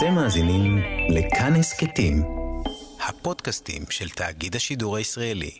אתם 0.00 0.14
מאזינים 0.14 0.78
לכאן 1.08 1.52
הסכתים, 1.56 2.22
הפודקאסטים 3.08 3.82
של 3.90 4.08
תאגיד 4.08 4.56
השידור 4.56 4.96
הישראלי. 4.96 5.50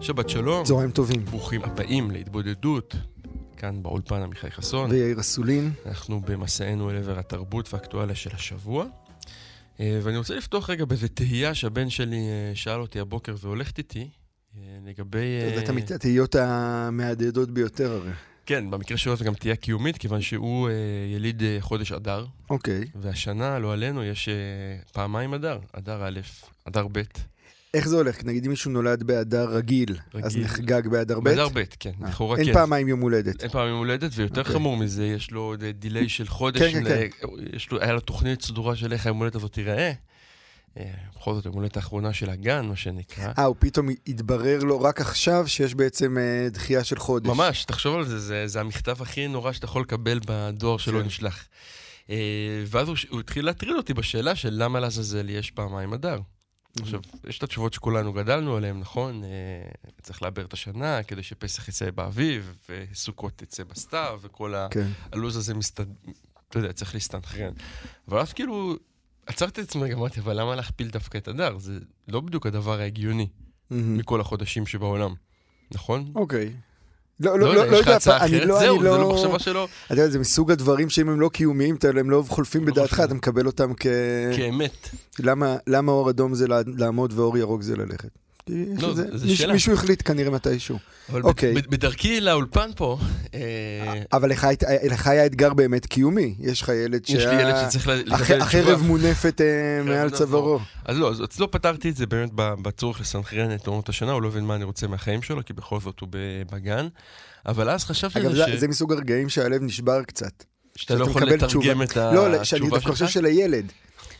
שבת 0.00 0.28
שלום. 0.28 0.64
צהריים 0.64 0.90
טובים. 0.90 1.24
ברוכים 1.24 1.64
הבאים 1.64 2.10
להתבודדות. 2.10 2.96
כאן 3.62 3.82
באולפן 3.82 4.22
עמיחי 4.22 4.50
חסון. 4.50 4.90
ויאיר 4.90 5.20
אסולין. 5.20 5.72
אנחנו 5.86 6.20
במסענו 6.20 6.90
אל 6.90 6.96
עבר 6.96 7.18
התרבות 7.18 7.74
והאקטואליה 7.74 8.14
של 8.14 8.30
השבוע. 8.34 8.86
אה, 9.80 10.00
ואני 10.02 10.16
רוצה 10.16 10.34
לפתוח 10.34 10.70
רגע 10.70 10.84
באיזה 10.84 11.08
תהייה 11.08 11.54
שהבן 11.54 11.90
שלי 11.90 12.16
אה, 12.16 12.54
שאל 12.54 12.80
אותי 12.80 13.00
הבוקר 13.00 13.34
והולכת 13.40 13.78
איתי, 13.78 14.08
אה, 14.56 14.62
לגבי... 14.84 15.54
זה 15.54 15.62
תמיד 15.66 15.92
התהיות 15.92 16.34
המהדהדות 16.34 17.50
ביותר 17.50 17.92
הרי. 17.92 18.10
כן, 18.46 18.70
במקרה 18.70 18.98
שלו 18.98 19.16
זו 19.16 19.24
גם 19.24 19.34
תהייה 19.34 19.56
קיומית, 19.56 19.98
כיוון 19.98 20.20
שהוא 20.20 20.70
יליד 21.14 21.42
חודש 21.60 21.92
אדר. 21.92 22.26
אוקיי. 22.50 22.84
והשנה, 22.94 23.58
לא 23.58 23.72
עלינו, 23.72 24.04
יש 24.04 24.28
פעמיים 24.92 25.34
אדר, 25.34 25.58
אדר 25.72 26.08
א', 26.08 26.20
אדר 26.64 26.86
ב'. 26.92 27.02
איך 27.74 27.88
זה 27.88 27.96
הולך? 27.96 28.24
נגיד 28.24 28.44
אם 28.44 28.50
מישהו 28.50 28.70
נולד 28.70 29.02
באדר 29.02 29.44
רגיל, 29.50 29.96
רגיל, 30.14 30.26
אז 30.26 30.36
נחגג 30.36 30.88
באדר 30.88 31.20
ב'? 31.20 31.24
באדר 31.24 31.48
ב', 31.48 31.62
כן, 31.80 31.92
אה, 32.02 32.08
לכאורה 32.08 32.36
כן. 32.36 32.42
אין 32.42 32.52
פעמיים 32.52 32.88
יום 32.88 33.00
הולדת. 33.00 33.42
אין 33.42 33.50
פעמיים 33.50 33.70
יום 33.70 33.78
הולדת, 33.78 34.10
ויותר 34.14 34.34
okay. 34.34 34.38
אוקיי. 34.38 34.54
חמור 34.54 34.76
מזה, 34.76 35.06
יש 35.06 35.30
לו 35.30 35.54
דיליי 35.78 36.08
של 36.08 36.28
חודש. 36.28 36.62
כן, 36.62 36.84
כן, 36.84 37.08
כן. 37.20 37.26
יש 37.52 37.70
לו, 37.70 37.80
היה 37.80 37.92
לו 37.92 38.00
תוכנית 38.00 38.42
סדורה 38.42 38.76
של 38.76 38.92
איך 38.92 39.06
היום 39.06 39.18
הולדת 39.18 39.34
הזאת 39.34 39.52
תיראה. 39.52 39.92
אה, 40.76 40.84
בכל 41.16 41.34
זאת, 41.34 41.44
יום 41.44 41.54
הולדת 41.54 41.76
האחרונה 41.76 42.12
של 42.12 42.30
הגן, 42.30 42.66
מה 42.66 42.76
שנקרא. 42.76 43.32
אה, 43.38 43.44
הוא 43.44 43.56
פתאום 43.58 43.88
התברר 44.06 44.58
לו 44.58 44.80
רק 44.80 45.00
עכשיו 45.00 45.48
שיש 45.48 45.74
בעצם 45.74 46.18
אה, 46.18 46.48
דחייה 46.50 46.84
של 46.84 46.98
חודש. 46.98 47.26
ממש, 47.26 47.64
תחשוב 47.64 47.96
על 47.96 48.04
זה, 48.04 48.18
זה, 48.18 48.46
זה 48.46 48.60
המכתב 48.60 49.02
הכי 49.02 49.28
נורא 49.28 49.52
שאתה 49.52 49.64
יכול 49.64 49.82
לקבל 49.82 50.20
בדואר 50.26 50.76
שלא 50.78 51.00
כן. 51.00 51.06
נשלח. 51.06 51.48
אה, 52.10 52.16
ואז 52.66 52.88
הוא, 52.88 52.96
הוא 53.08 53.20
התחיל 53.20 53.44
להטריד 53.44 53.76
אותי 53.76 53.94
בשאלה 53.94 54.34
של 54.36 54.50
למה 54.52 54.80
לעזאזל 54.80 55.30
יש 55.30 55.50
פעמיים 55.50 55.92
אדר. 55.92 56.18
עכשיו, 56.80 57.00
יש 57.28 57.38
את 57.38 57.42
התשובות 57.42 57.72
שכולנו 57.72 58.12
גדלנו 58.12 58.56
עליהן, 58.56 58.80
נכון? 58.80 59.24
אה, 59.24 59.28
צריך 60.02 60.22
לעבר 60.22 60.44
את 60.44 60.52
השנה 60.52 61.02
כדי 61.02 61.22
שפסח 61.22 61.68
יצא 61.68 61.90
באביב, 61.90 62.56
וסוכות 62.68 63.42
יצא 63.42 63.64
בסתיו, 63.64 64.18
וכל 64.22 64.54
כן. 64.70 64.88
הלו"ז 65.12 65.36
הזה 65.36 65.54
מסתד... 65.54 65.86
אתה 66.48 66.58
יודע, 66.58 66.72
צריך 66.72 66.94
להסתנכרן. 66.94 67.52
אבל 68.08 68.18
אז 68.18 68.32
כאילו, 68.32 68.76
עצרתי 69.26 69.60
את 69.60 69.68
עצמי, 69.68 69.92
אמרתי, 69.92 70.20
אבל 70.20 70.40
למה 70.40 70.56
להכפיל 70.56 70.88
דווקא 70.90 71.18
את 71.18 71.28
הדר? 71.28 71.58
זה 71.58 71.78
לא 72.08 72.20
בדיוק 72.20 72.46
הדבר 72.46 72.80
ההגיוני 72.80 73.28
מכל 73.70 74.20
החודשים 74.20 74.66
שבעולם, 74.66 75.14
נכון? 75.70 76.12
אוקיי. 76.14 76.52
לא, 77.22 77.38
לא, 77.38 77.54
לא, 77.54 77.66
לא 77.66 77.76
יודע, 77.76 77.98
אני 78.20 78.40
לא, 78.40 78.40
זהו, 78.40 78.40
אני 78.40 78.46
לא... 78.46 78.58
זהו, 78.60 78.82
זה 78.82 78.88
לא 78.88 79.12
מחשבה 79.12 79.38
שלו. 79.38 79.68
אתה 79.86 79.94
יודע, 79.94 80.08
זה 80.08 80.18
מסוג 80.18 80.50
הדברים 80.50 80.90
שאם 80.90 81.08
הם 81.08 81.20
לא 81.20 81.28
קיומיים, 81.28 81.76
הם 82.00 82.10
לא 82.10 82.24
חולפים 82.28 82.68
לא 82.68 82.72
בדעתך, 82.72 83.02
אתה 83.04 83.14
מקבל 83.14 83.46
אותם 83.46 83.72
כ... 83.76 83.86
כאמת. 84.36 84.88
למה 85.66 85.92
אור 85.92 86.10
אדום 86.10 86.34
זה 86.34 86.46
לעמוד 86.76 87.12
ואור 87.16 87.38
ירוק 87.38 87.62
זה 87.62 87.76
ללכת? 87.76 88.10
לא, 88.48 88.94
זה, 88.94 89.18
זה 89.18 89.36
שאלה. 89.36 89.52
מישהו 89.52 89.72
החליט 89.72 90.02
כנראה 90.08 90.30
מתישהו. 90.30 90.78
אבל 91.10 91.22
אוקיי. 91.22 91.54
בדרכי 91.54 92.20
לאולפן 92.20 92.70
פה... 92.76 92.98
אה, 93.34 93.40
אבל 94.12 94.30
לך, 94.30 94.46
לך 94.90 95.06
היה 95.06 95.26
אתגר 95.26 95.54
באמת 95.54 95.86
קיומי. 95.86 96.34
יש 96.38 96.62
לך 96.62 96.68
ילד 96.84 97.06
שה... 97.06 97.12
יש 97.12 97.24
לי 97.24 97.42
ילד 97.42 97.54
שצריך 97.62 97.86
לקבל 97.86 98.16
תשובה. 98.16 98.36
החרב 98.36 98.82
מונפת 98.82 99.40
אה, 99.40 99.82
מעל 99.84 100.10
צווארו. 100.10 100.58
אז 100.84 100.98
לא, 100.98 101.10
אז 101.10 101.24
אצלו 101.24 101.50
פתרתי 101.50 101.90
את 101.90 101.96
זה 101.96 102.06
באמת 102.06 102.30
בצורך 102.34 103.00
לסנכרן 103.00 103.54
את 103.54 103.66
עונות 103.66 103.88
השנה, 103.88 104.12
הוא 104.12 104.22
לא 104.22 104.28
הבין 104.28 104.44
מה 104.44 104.54
אני 104.54 104.64
רוצה 104.64 104.86
מהחיים 104.86 105.22
שלו, 105.22 105.44
כי 105.44 105.52
בכל 105.52 105.80
זאת 105.80 106.00
הוא 106.00 106.08
בגן. 106.52 106.88
אבל 107.46 107.70
אז 107.70 107.84
חשבתי 107.84 108.20
אגב, 108.20 108.32
זה, 108.32 108.44
ש... 108.48 108.60
זה 108.60 108.68
מסוג 108.68 108.92
הרגעים 108.92 109.28
שהלב 109.28 109.62
נשבר 109.62 110.02
קצת. 110.02 110.44
שאתה 110.76 110.94
לא 110.94 111.04
יכול 111.04 111.22
לתרגם 111.22 111.38
את 111.38 111.42
התשובה 111.42 111.86
שלך? 111.86 111.96
לא, 111.96 112.44
שאני 112.44 112.70
דווקא 112.70 112.90
חושב 112.90 113.08
של 113.08 113.24
הילד. 113.24 113.72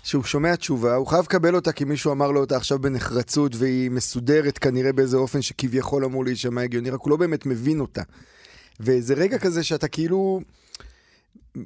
שהוא 0.02 0.24
שומע 0.24 0.56
תשובה, 0.56 0.94
הוא 0.94 1.06
חייב 1.06 1.24
לקבל 1.24 1.54
אותה 1.54 1.72
כי 1.72 1.84
מישהו 1.84 2.12
אמר 2.12 2.30
לו 2.30 2.40
אותה 2.40 2.56
עכשיו 2.56 2.78
בנחרצות 2.78 3.52
והיא 3.56 3.90
מסודרת 3.90 4.58
כנראה 4.58 4.92
באיזה 4.92 5.16
אופן 5.16 5.42
שכביכול 5.42 6.04
אמור 6.04 6.24
להישמע 6.24 6.62
הגיוני, 6.62 6.90
רק 6.90 7.00
הוא 7.00 7.10
לא 7.10 7.16
באמת 7.16 7.46
מבין 7.46 7.80
אותה. 7.80 8.02
וזה 8.80 9.14
רגע 9.14 9.38
כזה 9.38 9.62
שאתה 9.62 9.88
כאילו 9.88 10.40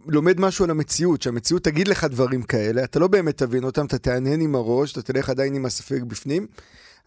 לומד 0.07 0.41
משהו 0.41 0.65
על 0.65 0.71
המציאות, 0.71 1.23
שהמציאות 1.23 1.65
תגיד 1.65 1.89
לך 1.89 2.05
דברים 2.05 2.43
כאלה, 2.43 2.85
אתה 2.85 2.99
לא 2.99 3.07
באמת 3.09 3.39
תבין 3.39 3.65
אותם, 3.65 3.87
אתה 3.87 3.99
תהנהן 3.99 4.41
עם 4.41 4.55
הראש, 4.55 4.93
אתה 4.93 5.03
תלך 5.03 5.31
עדיין 5.31 5.55
עם 5.55 5.67
הספק 5.67 6.03
בפנים, 6.03 6.47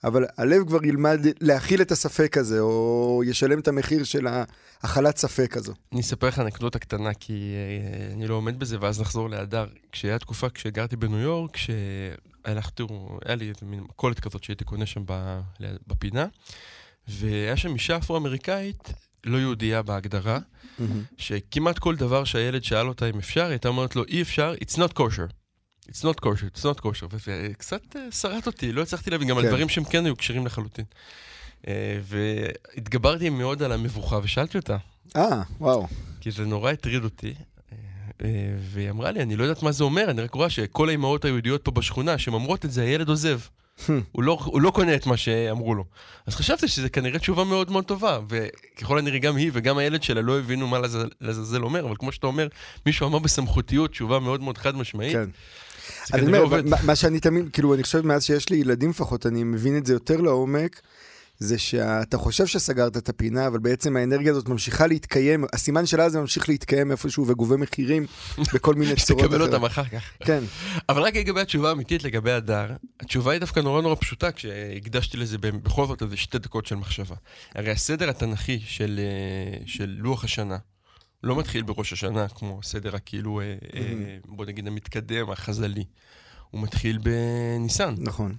אבל 0.03 0.25
הלב 0.37 0.67
כבר 0.67 0.85
ילמד 0.85 1.19
להכיל 1.41 1.81
את 1.81 1.91
הספק 1.91 2.37
הזה, 2.37 2.59
או 2.59 3.21
ישלם 3.25 3.59
את 3.59 3.67
המחיר 3.67 4.03
של 4.03 4.27
ההכלת 4.27 5.17
ספק 5.17 5.57
הזו. 5.57 5.73
אני 5.91 6.01
אספר 6.01 6.27
לך 6.27 6.39
אנקדוטה 6.39 6.79
קטנה, 6.79 7.13
כי 7.13 7.53
uh, 8.11 8.13
אני 8.13 8.27
לא 8.27 8.35
עומד 8.35 8.59
בזה, 8.59 8.77
ואז 8.81 9.01
נחזור 9.01 9.29
להדר. 9.29 9.65
כשהיה 9.91 10.19
תקופה, 10.19 10.49
כשגרתי 10.49 10.95
בניו 10.95 11.19
יורק, 11.19 11.51
כשהלכתי, 11.53 12.83
היה 13.25 13.35
לי 13.35 13.51
מין 13.61 13.79
מכולת 13.79 14.19
כזאת 14.19 14.43
שהייתי 14.43 14.63
קונה 14.63 14.85
שם 14.85 15.03
בפינה, 15.87 16.25
והיה 17.07 17.57
שם 17.57 17.73
אישה 17.73 17.97
אפרו-אמריקאית, 17.97 18.93
לא 19.23 19.37
יהודייה 19.37 19.81
בהגדרה. 19.81 20.39
שכמעט 21.17 21.79
כל 21.79 21.95
דבר 21.95 22.23
שהילד 22.23 22.63
שאל 22.63 22.87
אותה 22.87 23.09
אם 23.09 23.17
אפשר, 23.17 23.41
היא 23.43 23.49
הייתה 23.49 23.67
אומרת 23.67 23.95
לו, 23.95 24.03
אי 24.05 24.21
אפשר, 24.21 24.53
it's 24.63 24.75
not 24.75 24.93
kosher. 24.97 25.38
It's 25.89 26.03
not 26.03 26.21
kosher, 26.21 26.57
it's 26.57 26.63
not 26.63 26.81
kosher, 26.81 27.07
וקצת 27.27 27.95
אה, 27.95 28.11
שרט 28.11 28.47
אותי, 28.47 28.71
לא 28.71 28.81
הצלחתי 28.81 29.09
להבין, 29.09 29.27
גם 29.27 29.35
כן. 29.35 29.41
על 29.41 29.47
דברים 29.47 29.69
שהם 29.69 29.83
כן 29.83 30.05
היו 30.05 30.17
כשרים 30.17 30.45
לחלוטין. 30.45 30.85
אה, 31.67 31.99
והתגברתי 32.03 33.29
מאוד 33.29 33.63
על 33.63 33.71
המבוכה 33.71 34.19
ושאלתי 34.23 34.57
אותה. 34.57 34.77
אה, 35.15 35.41
וואו. 35.59 35.87
כי 36.21 36.31
זה 36.31 36.45
נורא 36.45 36.71
הטריד 36.71 37.03
אותי. 37.03 37.33
אה, 38.21 38.27
והיא 38.59 38.89
אמרה 38.89 39.11
לי, 39.11 39.21
אני 39.21 39.35
לא 39.35 39.43
יודעת 39.43 39.63
מה 39.63 39.71
זה 39.71 39.83
אומר, 39.83 40.09
אני 40.09 40.21
רק 40.21 40.33
רואה 40.33 40.49
שכל 40.49 40.89
האימהות 40.89 41.25
היהודיות 41.25 41.63
פה 41.63 41.71
בשכונה, 41.71 42.17
שהן 42.17 42.33
אומרות 42.33 42.65
את 42.65 42.71
זה, 42.71 42.81
הילד 42.81 43.09
עוזב. 43.09 43.39
הוא, 44.11 44.23
לא, 44.23 44.37
הוא 44.45 44.61
לא 44.61 44.71
קונה 44.71 44.95
את 44.95 45.05
מה 45.05 45.17
שאמרו 45.17 45.75
לו. 45.75 45.85
אז 46.25 46.35
חשבתי 46.35 46.67
שזה 46.67 46.89
כנראה 46.89 47.19
תשובה 47.19 47.43
מאוד 47.43 47.71
מאוד 47.71 47.85
טובה, 47.85 48.19
וככל 48.29 48.99
הנראה 48.99 49.19
גם 49.19 49.35
היא 49.35 49.51
וגם 49.53 49.77
הילד 49.77 50.03
שלה 50.03 50.21
לא 50.21 50.39
הבינו 50.39 50.67
מה 50.67 50.79
לעזאזל 51.21 51.63
אומר, 51.63 51.85
אבל 51.85 51.95
כמו 51.99 52.11
שאתה 52.11 52.27
אומר, 52.27 52.47
מישהו 52.85 53.07
אמר 53.07 53.19
בסמכותיות 53.19 53.91
תשובה 53.91 54.19
מאוד 54.19 54.41
מאוד 54.41 54.57
חד 54.57 54.75
משמעית. 54.75 55.13
כן. 55.13 55.29
אני 56.13 56.27
אומר, 56.27 56.61
מה 56.83 56.95
שאני 56.95 57.19
תמיד, 57.19 57.49
כאילו, 57.53 57.73
אני 57.73 57.83
חושב 57.83 58.05
מאז 58.05 58.23
שיש 58.23 58.49
לי 58.49 58.57
ילדים 58.57 58.89
לפחות, 58.89 59.25
אני 59.25 59.43
מבין 59.43 59.77
את 59.77 59.85
זה 59.85 59.93
יותר 59.93 60.21
לעומק. 60.21 60.81
זה 61.39 61.57
שאתה 61.57 62.17
חושב 62.17 62.45
שסגרת 62.45 62.97
את 62.97 63.09
הפינה, 63.09 63.47
אבל 63.47 63.59
בעצם 63.59 63.97
האנרגיה 63.97 64.31
הזאת 64.31 64.49
ממשיכה 64.49 64.87
להתקיים, 64.87 65.45
הסימן 65.53 65.85
שלה 65.85 66.09
זה 66.09 66.19
ממשיך 66.19 66.49
להתקיים 66.49 66.91
איפשהו 66.91 67.27
וגובה 67.27 67.57
מחירים 67.57 68.05
בכל 68.53 68.75
מיני 68.75 68.95
צורות. 69.05 69.23
שתקבל 69.23 69.41
אותם 69.41 69.65
אחר 69.65 69.83
כך. 69.85 70.11
כן. 70.19 70.43
אבל 70.89 71.01
רק 71.01 71.15
לגבי 71.15 71.41
התשובה 71.41 71.69
האמיתית 71.69 72.03
לגבי 72.03 72.31
הדר, 72.31 72.67
התשובה 72.99 73.31
היא 73.31 73.39
דווקא 73.39 73.59
נורא 73.59 73.81
נורא 73.81 73.95
פשוטה, 73.95 74.31
כשהקדשתי 74.31 75.17
לזה 75.17 75.37
בכל 75.37 75.87
זאת 75.87 76.01
איזה 76.01 76.17
שתי 76.17 76.39
דקות 76.39 76.65
של 76.65 76.75
מחשבה. 76.75 77.15
הרי 77.55 77.71
הסדר 77.71 78.09
התנ"כי 78.09 78.59
של, 78.65 78.99
אה, 78.99 79.57
של 79.65 79.95
לוח 79.99 80.23
השנה, 80.23 80.57
לא 81.23 81.35
מתחיל 81.35 81.63
בראש 81.63 81.93
השנה, 81.93 82.27
כמו 82.27 82.59
הסדר 82.63 82.95
הכאילו, 82.95 83.41
אה, 83.41 83.55
mm-hmm. 83.61 84.27
בוא 84.27 84.45
נגיד 84.45 84.67
המתקדם, 84.67 85.31
החז"לי. 85.31 85.83
הוא 86.51 86.61
מתחיל 86.61 86.97
בניסן. 86.97 87.95
נכון. 87.97 88.35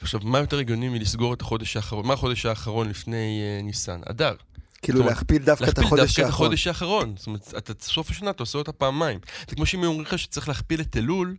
עכשיו, 0.00 0.20
מה 0.24 0.38
יותר 0.38 0.58
הגיוני 0.58 0.88
מלסגור 0.88 1.34
את 1.34 1.40
החודש 1.40 1.76
האחרון? 1.76 2.06
מה 2.06 2.14
החודש 2.14 2.46
האחרון 2.46 2.88
לפני 2.88 3.40
uh, 3.60 3.64
ניסן? 3.64 4.00
אדר. 4.10 4.34
כאילו 4.82 4.98
אומרת, 4.98 5.14
להכפיל 5.14 5.42
דווקא 5.42 5.64
את 5.64 5.78
החודש 5.78 5.88
האחרון. 5.88 5.98
להכפיל 5.98 6.24
דווקא 6.24 6.28
את 6.28 6.28
החודש 6.28 6.66
האחרון. 6.66 7.14
זאת 7.16 7.26
אומרת, 7.26 7.54
אתה 7.56 7.72
סוף 7.80 8.10
השנה, 8.10 8.30
אתה 8.30 8.42
עושה 8.42 8.58
אותה 8.58 8.72
פעמיים. 8.72 9.18
זה 9.48 9.56
כמו 9.56 9.66
שאם 9.66 9.84
אומרים 9.84 10.00
לך 10.00 10.18
שצריך 10.18 10.48
להכפיל 10.48 10.80
את 10.80 10.96
אלול, 10.96 11.36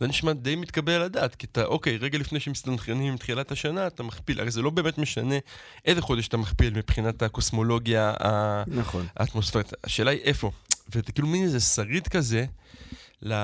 זה 0.00 0.06
נשמע 0.06 0.32
די 0.32 0.56
מתקבל 0.56 0.92
על 0.92 1.02
הדעת, 1.02 1.34
כי 1.34 1.46
אתה, 1.52 1.64
אוקיי, 1.64 1.96
רגע 1.96 2.18
לפני 2.18 2.40
שמסתנכרנים 2.40 3.12
עם 3.12 3.16
תחילת 3.16 3.52
השנה, 3.52 3.86
אתה 3.86 4.02
מכפיל, 4.02 4.40
הרי 4.40 4.50
זה 4.50 4.62
לא 4.62 4.70
באמת 4.70 4.98
משנה 4.98 5.34
איזה 5.84 6.02
חודש 6.02 6.28
אתה 6.28 6.36
מכפיל 6.36 6.74
מבחינת 6.74 7.22
הקוסמולוגיה 7.22 8.14
נכון. 8.66 9.06
האטמוספרית. 9.16 9.72
השאלה 9.84 10.10
היא 10.10 10.20
איפה. 10.20 10.50
וזה 10.94 11.12
כאילו 11.12 11.28
מין 11.28 11.44
איזה 11.44 11.60
שריד 11.60 12.08
כזה 12.08 12.44
ל... 13.22 13.34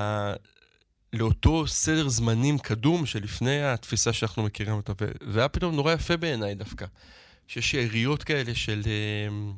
לאותו 1.13 1.67
סדר 1.67 2.09
זמנים 2.09 2.59
קדום 2.59 3.05
שלפני 3.05 3.63
התפיסה 3.63 4.13
שאנחנו 4.13 4.43
מכירים 4.43 4.75
אותה. 4.75 4.93
וזה 5.01 5.39
היה 5.39 5.49
פתאום 5.49 5.75
נורא 5.75 5.93
יפה 5.93 6.17
בעיניי 6.17 6.55
דווקא. 6.55 6.85
שיש 7.47 7.71
שאריות 7.71 8.23
כאלה 8.23 8.55
של, 8.55 8.81
אמ, 8.85 9.53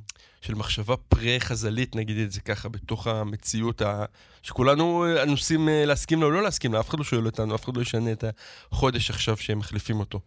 של 0.45 0.55
מחשבה 0.55 0.97
פרה-חז"לית, 0.97 1.95
נגיד 1.95 2.17
את 2.17 2.31
זה 2.31 2.41
ככה, 2.41 2.69
בתוך 2.69 3.07
המציאות 3.07 3.81
ה... 3.81 4.05
שכולנו 4.41 5.05
אנוסים 5.23 5.69
אה, 5.69 5.85
להסכים 5.85 6.19
לה 6.19 6.25
או 6.25 6.31
לא 6.31 6.43
להסכים 6.43 6.73
לה, 6.73 6.79
אף 6.79 6.89
אחד 6.89 6.97
לא 6.97 7.03
שואל 7.03 7.25
אותנו, 7.25 7.55
אף 7.55 7.65
אחד 7.65 7.77
לא 7.77 7.81
ישנה 7.81 8.11
את 8.11 8.23
החודש 8.71 9.09
עכשיו 9.09 9.37
שהם 9.37 9.59
מחליפים 9.59 9.99
אותו. 9.99 10.19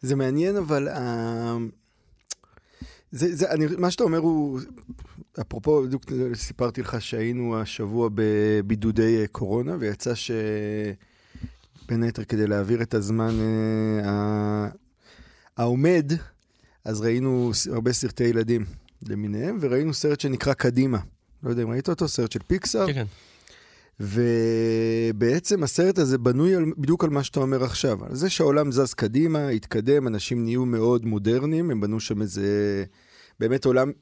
זה 0.00 0.16
מעניין, 0.16 0.56
אבל... 0.56 0.88
Uh... 0.88 1.00
זה, 3.12 3.36
זה, 3.36 3.50
אני, 3.50 3.66
מה 3.78 3.90
שאתה 3.90 4.04
אומר 4.04 4.18
הוא, 4.18 4.60
אפרופו, 5.40 5.82
בדיוק 5.82 6.04
סיפרתי 6.34 6.80
לך 6.80 7.02
שהיינו 7.02 7.60
השבוע 7.60 8.08
בבידודי 8.14 9.20
אה, 9.20 9.26
קורונה, 9.26 9.76
ויצא 9.80 10.14
שבין 10.14 12.02
היתר 12.02 12.24
כדי 12.24 12.46
להעביר 12.46 12.82
את 12.82 12.94
הזמן 12.94 13.34
אה, 14.04 14.68
העומד, 15.56 16.12
אז 16.84 17.00
ראינו 17.00 17.50
הרבה 17.72 17.92
סרטי 17.92 18.24
ילדים 18.24 18.64
למיניהם, 19.08 19.58
וראינו 19.60 19.94
סרט 19.94 20.20
שנקרא 20.20 20.52
קדימה. 20.52 20.98
לא 21.42 21.50
יודע 21.50 21.62
אם 21.62 21.70
ראית 21.70 21.88
אותו, 21.88 22.08
סרט 22.08 22.32
של 22.32 22.40
פיקסאר. 22.46 22.86
כן, 22.86 22.92
כן. 22.92 23.04
ובעצם 24.00 25.62
הסרט 25.62 25.98
הזה 25.98 26.18
בנוי 26.18 26.54
על, 26.54 26.64
בדיוק 26.78 27.04
על 27.04 27.10
מה 27.10 27.24
שאתה 27.24 27.40
אומר 27.40 27.64
עכשיו, 27.64 28.04
על 28.04 28.14
זה 28.14 28.30
שהעולם 28.30 28.72
זז 28.72 28.94
קדימה, 28.94 29.48
התקדם, 29.48 30.06
אנשים 30.06 30.44
נהיו 30.44 30.66
מאוד 30.66 31.06
מודרניים, 31.06 31.70
הם 31.70 31.80
בנו 31.80 32.00
שם 32.00 32.22
איזה, 32.22 32.84
באמת 33.40 33.64
עולם, 33.64 33.92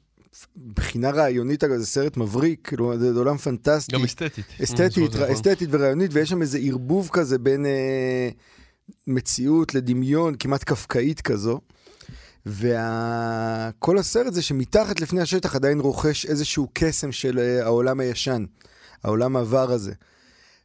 מבחינה 0.57 1.09
רעיונית, 1.09 1.63
אגב, 1.63 1.77
זה 1.77 1.85
סרט 1.85 2.17
מבריק, 2.17 2.67
כאילו, 2.67 2.99
זה 2.99 3.19
עולם 3.19 3.37
פנטסטי. 3.37 3.95
גם 3.95 4.03
אסתטית. 4.03 4.45
אסתטית, 4.63 5.15
נכון. 5.15 5.31
אסתטית 5.31 5.69
ורעיונית, 5.71 6.11
ויש 6.13 6.29
שם 6.29 6.41
איזה 6.41 6.59
ערבוב 6.61 7.09
כזה 7.13 7.37
בין 7.37 7.65
אה, 7.65 8.29
מציאות 9.07 9.75
לדמיון, 9.75 10.35
כמעט 10.39 10.63
קפקאית 10.63 11.21
כזו. 11.21 11.59
וכל 12.49 13.97
הסרט 13.97 14.33
זה 14.33 14.41
שמתחת 14.41 15.01
לפני 15.01 15.21
השטח 15.21 15.55
עדיין 15.55 15.79
רוכש 15.79 16.25
איזשהו 16.25 16.67
קסם 16.73 17.11
של 17.11 17.39
אה, 17.39 17.63
העולם 17.63 17.99
הישן, 17.99 18.45
העולם 19.03 19.35
העבר 19.35 19.71
הזה. 19.71 19.93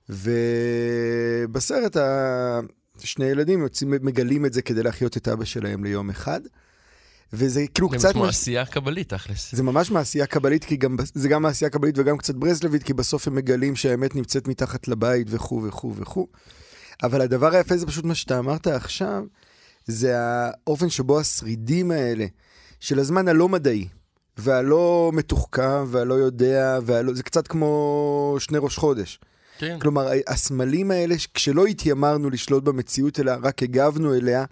ובסרט 0.08 1.96
ה... 1.96 2.60
שני 2.98 3.24
ילדים 3.24 3.62
יוצאים, 3.62 3.90
מגלים 3.90 4.46
את 4.46 4.52
זה 4.52 4.62
כדי 4.62 4.82
להחיות 4.82 5.16
את 5.16 5.28
אבא 5.28 5.44
שלהם 5.44 5.84
ליום 5.84 6.10
אחד. 6.10 6.40
וזה 7.32 7.64
כאילו 7.74 7.88
זה 7.90 7.96
קצת... 7.96 8.12
כמו 8.12 8.22
מש- 8.22 8.28
עשייה 8.28 8.66
קבלית, 8.66 9.08
תכלס. 9.08 9.54
זה 9.54 9.62
ממש 9.62 9.90
מעשייה 9.90 10.26
קבלית, 10.26 10.64
כי 10.64 10.76
גם, 10.76 10.96
זה 11.14 11.28
גם 11.28 11.42
מעשייה 11.42 11.70
קבלית 11.70 11.98
וגם 11.98 12.18
קצת 12.18 12.34
ברסלבית, 12.34 12.82
כי 12.82 12.92
בסוף 12.92 13.28
הם 13.28 13.34
מגלים 13.34 13.76
שהאמת 13.76 14.14
נמצאת 14.16 14.48
מתחת 14.48 14.88
לבית 14.88 15.26
וכו' 15.30 15.62
וכו' 15.64 15.94
וכו'. 15.96 16.26
אבל 17.02 17.20
הדבר 17.20 17.54
היפה 17.54 17.76
זה 17.76 17.86
פשוט 17.86 18.04
מה 18.04 18.14
שאתה 18.14 18.38
אמרת 18.38 18.66
עכשיו, 18.66 19.24
זה 19.86 20.14
האופן 20.18 20.88
שבו 20.88 21.20
השרידים 21.20 21.90
האלה, 21.90 22.26
של 22.80 22.98
הזמן 22.98 23.28
הלא 23.28 23.48
מדעי, 23.48 23.88
והלא 24.38 25.10
מתוחכם, 25.14 25.84
והלא 25.86 26.14
יודע, 26.14 26.78
והלא, 26.82 27.14
זה 27.14 27.22
קצת 27.22 27.48
כמו 27.48 28.36
שני 28.38 28.58
ראש 28.58 28.76
חודש. 28.76 29.20
כן. 29.58 29.78
כלומר, 29.80 30.08
הסמלים 30.26 30.90
האלה, 30.90 31.14
כשלא 31.34 31.66
התיימרנו 31.66 32.30
לשלוט 32.30 32.64
במציאות, 32.64 33.20
אלא 33.20 33.32
רק 33.42 33.62
הגבנו 33.62 34.14
אליה, 34.14 34.44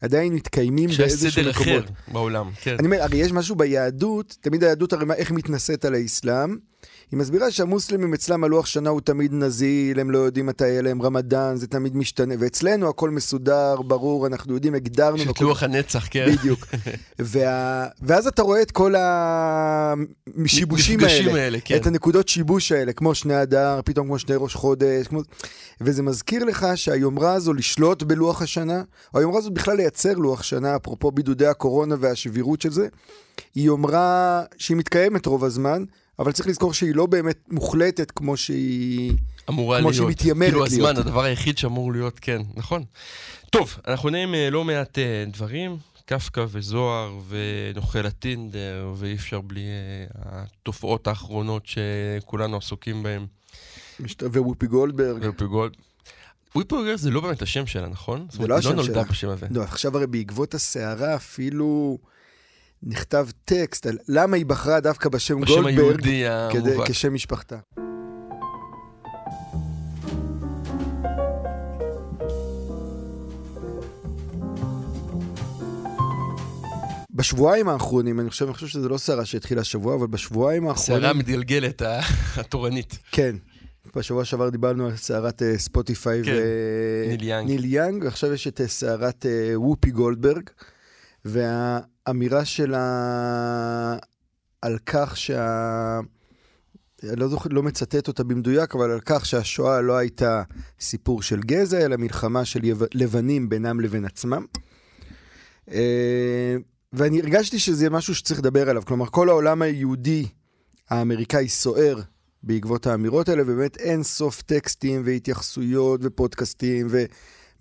עדיין 0.00 0.32
מתקיימים 0.32 0.88
שיש 0.88 0.98
באיזשהו 0.98 1.42
סדר 1.42 1.50
אחר 1.50 1.62
מקומות. 1.62 1.84
בעולם, 2.08 2.50
כן. 2.60 2.76
אני 2.78 2.86
אומר, 2.86 3.02
הרי 3.02 3.18
יש 3.18 3.32
משהו 3.32 3.56
ביהדות, 3.56 4.36
תמיד 4.40 4.64
היהדות 4.64 4.92
הרי 4.92 5.04
איך 5.14 5.30
מתנשאת 5.30 5.84
על 5.84 5.94
האסלאם. 5.94 6.56
היא 7.12 7.18
מסבירה 7.18 7.50
שהמוסלמים 7.50 8.14
אצלם 8.14 8.44
הלוח 8.44 8.66
שנה 8.66 8.90
הוא 8.90 9.00
תמיד 9.00 9.32
נזיל, 9.32 10.00
הם 10.00 10.10
לא 10.10 10.18
יודעים 10.18 10.46
מתי 10.46 10.68
יהיה 10.68 10.82
להם 10.82 11.02
רמדאן, 11.02 11.56
זה 11.56 11.66
תמיד 11.66 11.96
משתנה, 11.96 12.34
ואצלנו 12.38 12.88
הכל 12.88 13.10
מסודר, 13.10 13.82
ברור, 13.82 14.26
אנחנו 14.26 14.54
יודעים, 14.54 14.74
הגדרנו. 14.74 15.16
יש 15.16 15.22
את 15.22 15.28
הכל- 15.28 15.44
לוח 15.44 15.62
הנצח, 15.62 16.06
כן. 16.10 16.26
בדיוק. 16.32 16.66
וה... 17.18 17.86
ואז 18.02 18.26
אתה 18.26 18.42
רואה 18.42 18.62
את 18.62 18.70
כל 18.70 18.94
השיבושים 20.44 21.00
האלה, 21.00 21.34
האלה, 21.42 21.58
כן. 21.64 21.76
את 21.76 21.86
הנקודות 21.86 22.28
שיבוש 22.28 22.72
האלה, 22.72 22.92
כמו 22.92 23.14
שני 23.14 23.42
אדר, 23.42 23.80
פתאום 23.84 24.06
כמו 24.06 24.18
שני 24.18 24.34
ראש 24.36 24.54
חודש, 24.54 25.06
כמו... 25.06 25.20
וזה 25.80 26.02
מזכיר 26.02 26.44
לך 26.44 26.66
שהיומרה 26.74 27.32
הזו 27.32 27.52
לשלוט 27.52 28.02
בלוח 28.02 28.42
השנה, 28.42 28.82
או 29.14 29.18
היומרה 29.18 29.38
הזו 29.38 29.50
בכלל 29.50 29.76
לייצר 29.76 30.12
לוח 30.14 30.42
שנה, 30.42 30.76
אפרופו 30.76 31.10
בידודי 31.10 31.46
הקורונה 31.46 31.94
והשבירות 32.00 32.60
של 32.60 32.70
זה, 32.70 32.88
היא 33.54 33.64
יומרה 33.64 34.42
שהיא 34.58 34.76
מתקיימת 34.76 35.26
רוב 35.26 35.44
הזמן, 35.44 35.84
אבל 36.18 36.32
צריך 36.32 36.48
לזכור 36.48 36.74
שהיא 36.74 36.94
לא 36.94 37.06
באמת 37.06 37.38
מוחלטת 37.48 38.10
כמו 38.10 38.36
שהיא... 38.36 39.12
אמורה 39.48 39.78
כמו 39.80 39.90
להיות. 39.90 39.96
שהיא 39.96 40.08
מתיימרת 40.08 40.48
כאילו 40.50 40.64
להיות. 40.64 40.72
הזמן, 40.72 40.96
הדבר 40.96 41.22
היחיד 41.22 41.58
שאמור 41.58 41.92
להיות, 41.92 42.18
כן, 42.20 42.42
נכון. 42.54 42.84
טוב, 43.50 43.78
אנחנו 43.88 44.10
נהיה 44.10 44.22
עם 44.22 44.34
אה, 44.34 44.50
לא 44.50 44.64
מעט 44.64 44.98
אה, 44.98 45.24
דברים, 45.32 45.76
קפקא 46.06 46.44
וזוהר 46.50 47.18
ונוכל 47.28 48.06
הטינדר, 48.06 48.92
ואי 48.96 49.14
אפשר 49.14 49.40
בלי 49.40 49.60
אה, 49.60 50.04
התופעות 50.62 51.06
האחרונות 51.06 51.62
שכולנו 51.66 52.56
עסוקים 52.56 53.02
בהן. 53.02 53.26
משת- 54.00 54.22
ווופי 54.22 54.66
גולדברג. 54.66 55.22
וויפי 55.22 55.44
גולד. 55.46 55.72
גולד 56.54 56.96
זה 56.96 57.10
לא 57.10 57.20
באמת 57.20 57.42
השם 57.42 57.66
שלה, 57.66 57.88
נכון? 57.88 58.18
זאת 58.20 58.32
זה 58.32 58.36
אומרת, 58.38 58.48
לא 58.48 58.54
היא 58.54 58.58
השם 58.60 58.76
נולדה 58.76 58.92
שלה. 58.94 59.04
בשם 59.04 59.28
הזה. 59.28 59.46
לא, 59.50 59.62
עכשיו 59.62 59.96
הרי 59.96 60.06
בעקבות 60.06 60.54
הסערה 60.54 61.14
אפילו 61.16 61.98
נכתב 62.82 63.26
טקסט 63.44 63.86
על 63.86 63.98
למה 64.08 64.36
היא 64.36 64.46
בחרה 64.46 64.80
דווקא 64.80 65.08
בשם, 65.08 65.40
בשם 65.40 65.54
גולדברג 65.76 66.00
כדי. 66.52 66.76
כשם 66.86 67.14
משפחתה. 67.14 67.56
בשבועיים 77.10 77.68
האחרונים, 77.68 78.20
אני 78.20 78.30
חושב, 78.30 78.44
אני 78.44 78.54
חושב 78.54 78.66
שזה 78.66 78.88
לא 78.88 78.98
סערה 78.98 79.24
שהתחילה 79.24 79.60
השבוע, 79.60 79.94
אבל 79.94 80.06
בשבועיים 80.06 80.68
האחרונים... 80.68 80.96
הסערה 81.02 81.10
המתגלגלת 81.10 81.82
ה- 81.82 82.00
התורנית. 82.40 82.98
כן. 83.12 83.36
בשבוע 83.96 84.24
שעבר 84.24 84.48
דיברנו 84.48 84.86
על 84.86 84.96
סערת 84.96 85.42
אה, 85.42 85.58
ספוטיפיי 85.58 86.22
כן, 86.24 86.32
ו... 86.32 87.44
ניל 87.44 87.64
יאנג. 87.64 88.04
ועכשיו 88.04 88.32
יש 88.32 88.46
את 88.48 88.60
אה, 88.60 88.68
סערת 88.68 89.26
אה, 89.26 89.60
וופי 89.60 89.90
גולדברג, 89.90 90.50
והאמירה 92.06 92.44
שלה 92.44 93.96
על 94.62 94.78
כך 94.86 95.16
שה... 95.16 96.00
אני 97.02 97.20
לא 97.20 97.28
זוכר, 97.28 97.48
לא 97.52 97.62
מצטט 97.62 98.08
אותה 98.08 98.24
במדויק, 98.24 98.74
אבל 98.74 98.90
על 98.90 99.00
כך 99.04 99.26
שהשואה 99.26 99.80
לא 99.80 99.96
הייתה 99.96 100.42
סיפור 100.80 101.22
של 101.22 101.40
גזע, 101.40 101.78
אלא 101.78 101.96
מלחמה 101.96 102.44
של 102.44 102.64
יו- 102.64 102.76
לבנים 102.94 103.48
בינם 103.48 103.80
לבין 103.80 104.04
עצמם. 104.04 104.44
אה, 105.70 106.56
ואני 106.92 107.20
הרגשתי 107.20 107.58
שזה 107.58 107.90
משהו 107.90 108.14
שצריך 108.14 108.40
לדבר 108.40 108.70
עליו. 108.70 108.82
כלומר, 108.86 109.06
כל 109.06 109.28
העולם 109.28 109.62
היהודי 109.62 110.26
האמריקאי 110.90 111.48
סוער 111.48 112.00
בעקבות 112.42 112.86
האמירות 112.86 113.28
האלה, 113.28 113.42
ובאמת 113.42 113.76
אין 113.76 114.02
סוף 114.02 114.42
טקסטים 114.42 115.02
והתייחסויות 115.04 116.00
ופודקאסטים, 116.02 116.86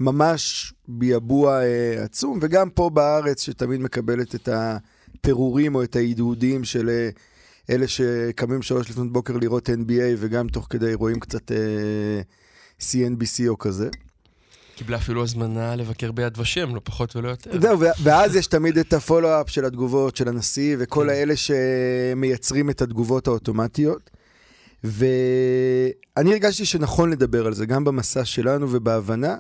וממש 0.02 0.74
ביבוע 0.88 1.64
אה, 1.64 2.04
עצום, 2.04 2.40
וגם 2.42 2.70
פה 2.70 2.90
בארץ, 2.90 3.44
שתמיד 3.44 3.82
מקבלת 3.82 4.36
את 4.36 4.50
הפירורים 4.52 5.76
או 5.76 5.84
את 5.84 5.96
ההדהודים 5.96 6.64
של 6.64 6.90
אה, 6.90 7.10
אלה 7.70 7.88
שקמים 7.88 8.62
שלוש 8.62 8.90
לפנות 8.90 9.14
בוקר 9.14 9.38
לראות 9.38 9.70
NBA, 9.70 10.16
וגם 10.18 10.48
תוך 10.48 10.68
כדי 10.70 10.94
רואים 10.94 11.20
קצת 11.20 11.52
אה, 11.52 11.58
CNBC 12.80 13.48
או 13.48 13.58
כזה. 13.58 13.90
קיבלה 14.76 14.98
אפילו 14.98 15.24
הזמנה 15.24 15.76
לבקר 15.76 16.12
ביד 16.12 16.38
ושם, 16.40 16.76
לא 16.76 16.82
פחות 16.84 17.16
ולא 17.16 17.30
יותר. 17.30 17.62
זהו, 17.62 17.80
ואז 18.04 18.36
יש 18.36 18.48
תמיד 18.48 18.78
את 18.78 18.94
הפולו-אפ 18.94 19.50
של 19.50 19.66
התגובות 19.66 20.16
של 20.16 20.28
הנשיא, 20.28 20.76
וכל 20.80 21.04
כן. 21.04 21.10
האלה 21.10 21.34
שמייצרים 21.36 22.70
את 22.70 22.82
התגובות 22.82 23.28
האוטומטיות. 23.28 24.10
ואני 24.84 26.32
הרגשתי 26.32 26.66
שנכון 26.66 27.10
לדבר 27.10 27.46
על 27.46 27.54
זה, 27.54 27.66
גם 27.66 27.84
במסע 27.84 28.26
שלנו 28.26 28.68
ובהבנה, 28.72 29.36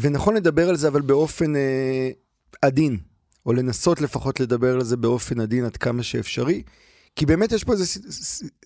ונכון 0.00 0.34
לדבר 0.34 0.68
על 0.68 0.76
זה, 0.76 0.88
אבל 0.88 1.00
באופן 1.00 1.56
אה, 1.56 2.10
עדין, 2.62 2.98
או 3.46 3.52
לנסות 3.52 4.00
לפחות 4.00 4.40
לדבר 4.40 4.74
על 4.74 4.84
זה 4.84 4.96
באופן 4.96 5.40
עדין 5.40 5.64
עד 5.64 5.76
כמה 5.76 6.02
שאפשרי, 6.02 6.62
כי 7.16 7.26
באמת 7.26 7.52
יש 7.52 7.64
פה 7.64 7.72
איזו 7.72 7.84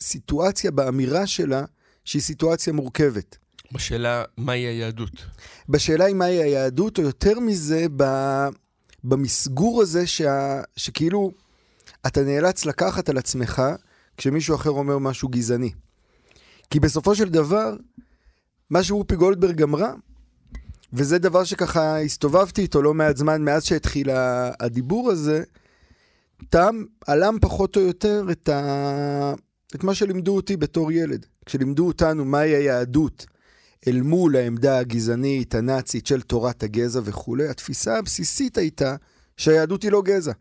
סיטואציה 0.00 0.70
באמירה 0.70 1.26
שלה, 1.26 1.64
שהיא 2.04 2.22
סיטואציה 2.22 2.72
מורכבת. 2.72 3.36
בשאלה 3.72 4.24
מהי 4.36 4.60
היהדות. 4.60 5.10
בשאלה 5.68 6.04
היא 6.04 6.14
מהי 6.14 6.42
היהדות, 6.42 6.98
או 6.98 7.02
יותר 7.02 7.40
מזה, 7.40 7.86
ב... 7.96 8.04
במסגור 9.04 9.82
הזה 9.82 10.06
שה... 10.06 10.62
שכאילו 10.76 11.30
אתה 12.06 12.22
נאלץ 12.22 12.64
לקחת 12.64 13.08
על 13.08 13.18
עצמך 13.18 13.62
כשמישהו 14.16 14.54
אחר 14.54 14.70
אומר 14.70 14.98
משהו 14.98 15.28
גזעני. 15.28 15.72
כי 16.70 16.80
בסופו 16.80 17.14
של 17.14 17.28
דבר, 17.28 17.76
מה 18.70 18.82
שאופי 18.82 19.16
גולדברג 19.16 19.62
אמרה, 19.62 19.92
וזה 20.92 21.18
דבר 21.18 21.44
שככה 21.44 22.00
הסתובבתי 22.00 22.62
איתו 22.62 22.82
לא 22.82 22.94
מעט 22.94 23.16
זמן 23.16 23.42
מאז 23.42 23.64
שהתחיל 23.64 24.08
הדיבור 24.60 25.10
הזה, 25.10 25.42
טעם 26.48 26.84
עלם 27.06 27.38
פחות 27.40 27.76
או 27.76 27.80
יותר 27.80 28.26
את, 28.32 28.48
ה... 28.48 29.34
את 29.74 29.84
מה 29.84 29.94
שלימדו 29.94 30.36
אותי 30.36 30.56
בתור 30.56 30.92
ילד. 30.92 31.26
כשלימדו 31.46 31.86
אותנו 31.86 32.24
מהי 32.24 32.50
היהדות 32.50 33.26
אל 33.88 34.00
מול 34.00 34.36
העמדה 34.36 34.78
הגזענית, 34.78 35.54
הנאצית 35.54 36.06
של 36.06 36.20
תורת 36.20 36.62
הגזע 36.62 37.00
וכולי, 37.04 37.48
התפיסה 37.48 37.98
הבסיסית 37.98 38.58
הייתה 38.58 38.96
שהיהדות 39.36 39.82
היא 39.82 39.92
לא 39.92 40.02
גזע. 40.02 40.32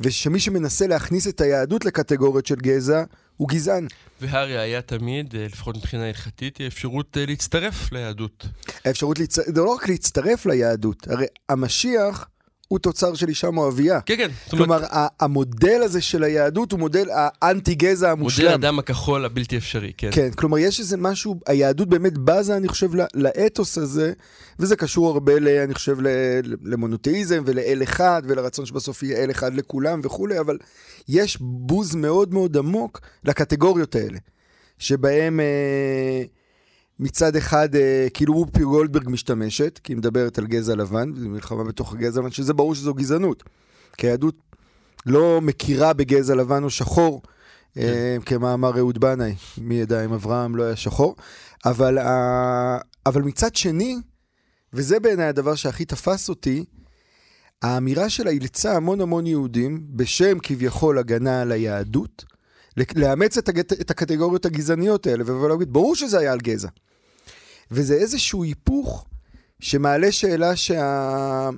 ושמי 0.00 0.40
שמנסה 0.40 0.86
להכניס 0.86 1.28
את 1.28 1.40
היהדות 1.40 1.84
לקטגוריות 1.84 2.46
של 2.46 2.56
גזע, 2.56 3.04
הוא 3.40 3.48
גזען. 3.48 3.86
והראיה 4.20 4.82
תמיד, 4.82 5.34
אה, 5.34 5.46
לפחות 5.46 5.76
מבחינה 5.76 6.06
הלכתית, 6.06 6.56
היא 6.56 6.66
אפשרות 6.66 7.16
אה, 7.16 7.26
להצטרף 7.26 7.92
ליהדות. 7.92 8.46
האפשרות, 8.84 9.18
להצ... 9.18 9.34
זה 9.34 9.60
לא 9.60 9.74
רק 9.74 9.88
להצטרף 9.88 10.46
ליהדות, 10.46 11.08
הרי 11.08 11.26
המשיח 11.48 12.28
הוא 12.70 12.78
תוצר 12.78 13.14
של 13.14 13.28
אישה 13.28 13.50
מואבייה. 13.50 14.00
כן, 14.00 14.16
כן. 14.16 14.22
אומרת, 14.22 14.50
כלומר, 14.50 14.84
ה- 14.84 15.06
המודל 15.20 15.80
הזה 15.82 16.00
של 16.00 16.22
היהדות 16.22 16.72
הוא 16.72 16.80
מודל 16.80 17.08
האנטי 17.12 17.74
גזע 17.74 18.10
המושלם. 18.10 18.44
מודל 18.44 18.52
האדם 18.52 18.78
הכחול 18.78 19.24
הבלתי 19.24 19.56
אפשרי, 19.56 19.92
כן. 19.96 20.08
כן, 20.12 20.30
כלומר, 20.30 20.58
יש 20.58 20.80
איזה 20.80 20.96
משהו, 20.96 21.40
היהדות 21.46 21.88
באמת 21.88 22.18
בזה, 22.18 22.56
אני 22.56 22.68
חושב, 22.68 22.90
לאתוס 23.14 23.78
הזה, 23.78 24.12
וזה 24.58 24.76
קשור 24.76 25.08
הרבה, 25.10 25.38
ל, 25.38 25.48
אני 25.48 25.74
חושב, 25.74 25.96
למונותאיזם 26.62 27.42
ולאל 27.46 27.80
אחד, 27.82 28.22
ולרצון 28.26 28.66
שבסוף 28.66 29.02
יהיה 29.02 29.24
אל 29.24 29.30
אחד 29.30 29.54
לכולם 29.54 30.00
וכולי, 30.04 30.40
אבל 30.40 30.58
יש 31.08 31.36
בוז 31.40 31.94
מאוד 31.94 32.34
מאוד 32.34 32.56
עמוק 32.56 33.00
לקטגוריות 33.24 33.94
האלה, 33.94 34.18
שבהם 34.78 35.40
אה, 35.40 36.22
מצד 37.00 37.36
אחד, 37.36 37.74
אה, 37.76 38.06
כאילו 38.14 38.34
וופי 38.34 38.62
גולדברג 38.64 39.08
משתמשת, 39.08 39.80
כי 39.84 39.92
היא 39.92 39.96
מדברת 39.98 40.38
על 40.38 40.46
גזע 40.46 40.74
לבן, 40.74 41.12
זו 41.16 41.28
מלחמה 41.28 41.64
בתוך 41.64 41.92
הגזע 41.94 42.20
לבן, 42.20 42.30
שזה 42.30 42.52
ברור 42.54 42.74
שזו 42.74 42.94
גזענות. 42.94 43.42
כי 43.96 44.06
היהדות 44.06 44.34
לא 45.06 45.40
מכירה 45.40 45.92
בגזע 45.92 46.34
לבן 46.34 46.64
או 46.64 46.70
שחור, 46.70 47.22
אה, 47.76 48.16
כמאמר 48.26 48.78
אהוד 48.78 48.98
בנאי, 48.98 49.34
מי 49.58 49.74
ידע 49.74 50.04
אם 50.04 50.12
אברהם 50.12 50.56
לא 50.56 50.62
היה 50.62 50.76
שחור. 50.76 51.16
אבל, 51.64 51.98
ה- 51.98 52.78
אבל 53.06 53.22
מצד 53.22 53.56
שני, 53.56 53.96
וזה 54.72 55.00
בעיניי 55.00 55.26
הדבר 55.26 55.54
שהכי 55.54 55.84
תפס 55.84 56.28
אותי, 56.28 56.64
האמירה 57.62 58.08
שלה 58.10 58.30
אילצה 58.30 58.76
המון 58.76 59.00
המון 59.00 59.26
יהודים, 59.26 59.86
בשם 59.90 60.38
כביכול 60.42 60.98
הגנה 60.98 61.42
על 61.42 61.52
היהדות, 61.52 62.24
לאמץ 62.96 63.38
את, 63.38 63.48
הגט, 63.48 63.72
את 63.72 63.90
הקטגוריות 63.90 64.46
הגזעניות 64.46 65.06
האלה, 65.06 65.32
ולהגיד, 65.32 65.72
ברור 65.72 65.96
שזה 65.96 66.18
היה 66.18 66.32
על 66.32 66.40
גזע. 66.40 66.68
וזה 67.70 67.94
איזשהו 67.94 68.44
היפוך 68.44 69.06
שמעלה 69.60 70.12
שאלה 70.12 70.56
שה... 70.56 71.48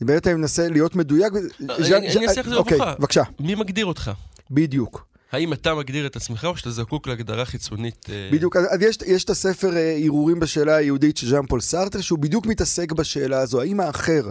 אני 0.00 0.06
באמת 0.06 0.26
אני 0.26 0.34
מנסה 0.34 0.68
להיות 0.68 0.96
מדויק. 0.96 1.32
אני- 1.34 1.88
אני 2.16 2.26
אעשה 2.26 2.40
לך 2.40 2.46
את 2.46 2.50
זה 2.50 2.56
אוקיי. 2.56 2.78
בבקשה, 2.98 3.22
מי 3.40 3.54
מגדיר 3.54 3.86
אותך? 3.86 4.10
בדיוק. 4.50 5.06
האם 5.32 5.52
אתה 5.52 5.74
מגדיר 5.74 6.06
את 6.06 6.16
עצמך 6.16 6.44
או 6.44 6.56
שאתה 6.56 6.70
זקוק 6.70 7.06
להגדרה 7.06 7.44
חיצונית? 7.44 8.06
אה, 8.10 8.28
בדיוק, 8.32 8.56
אז 8.56 8.82
יש, 8.82 8.98
יש 9.06 9.24
את 9.24 9.30
הספר 9.30 9.76
אה, 9.76 9.98
הרהורים 10.04 10.40
בשאלה 10.40 10.76
היהודית 10.76 11.16
של 11.16 11.28
ז'אן 11.28 11.46
פול 11.46 11.60
סארטר, 11.60 12.00
שהוא 12.00 12.18
בדיוק 12.18 12.46
מתעסק 12.46 12.92
בשאלה 12.92 13.40
הזו, 13.40 13.60
האם 13.60 13.80
האחר 13.80 14.28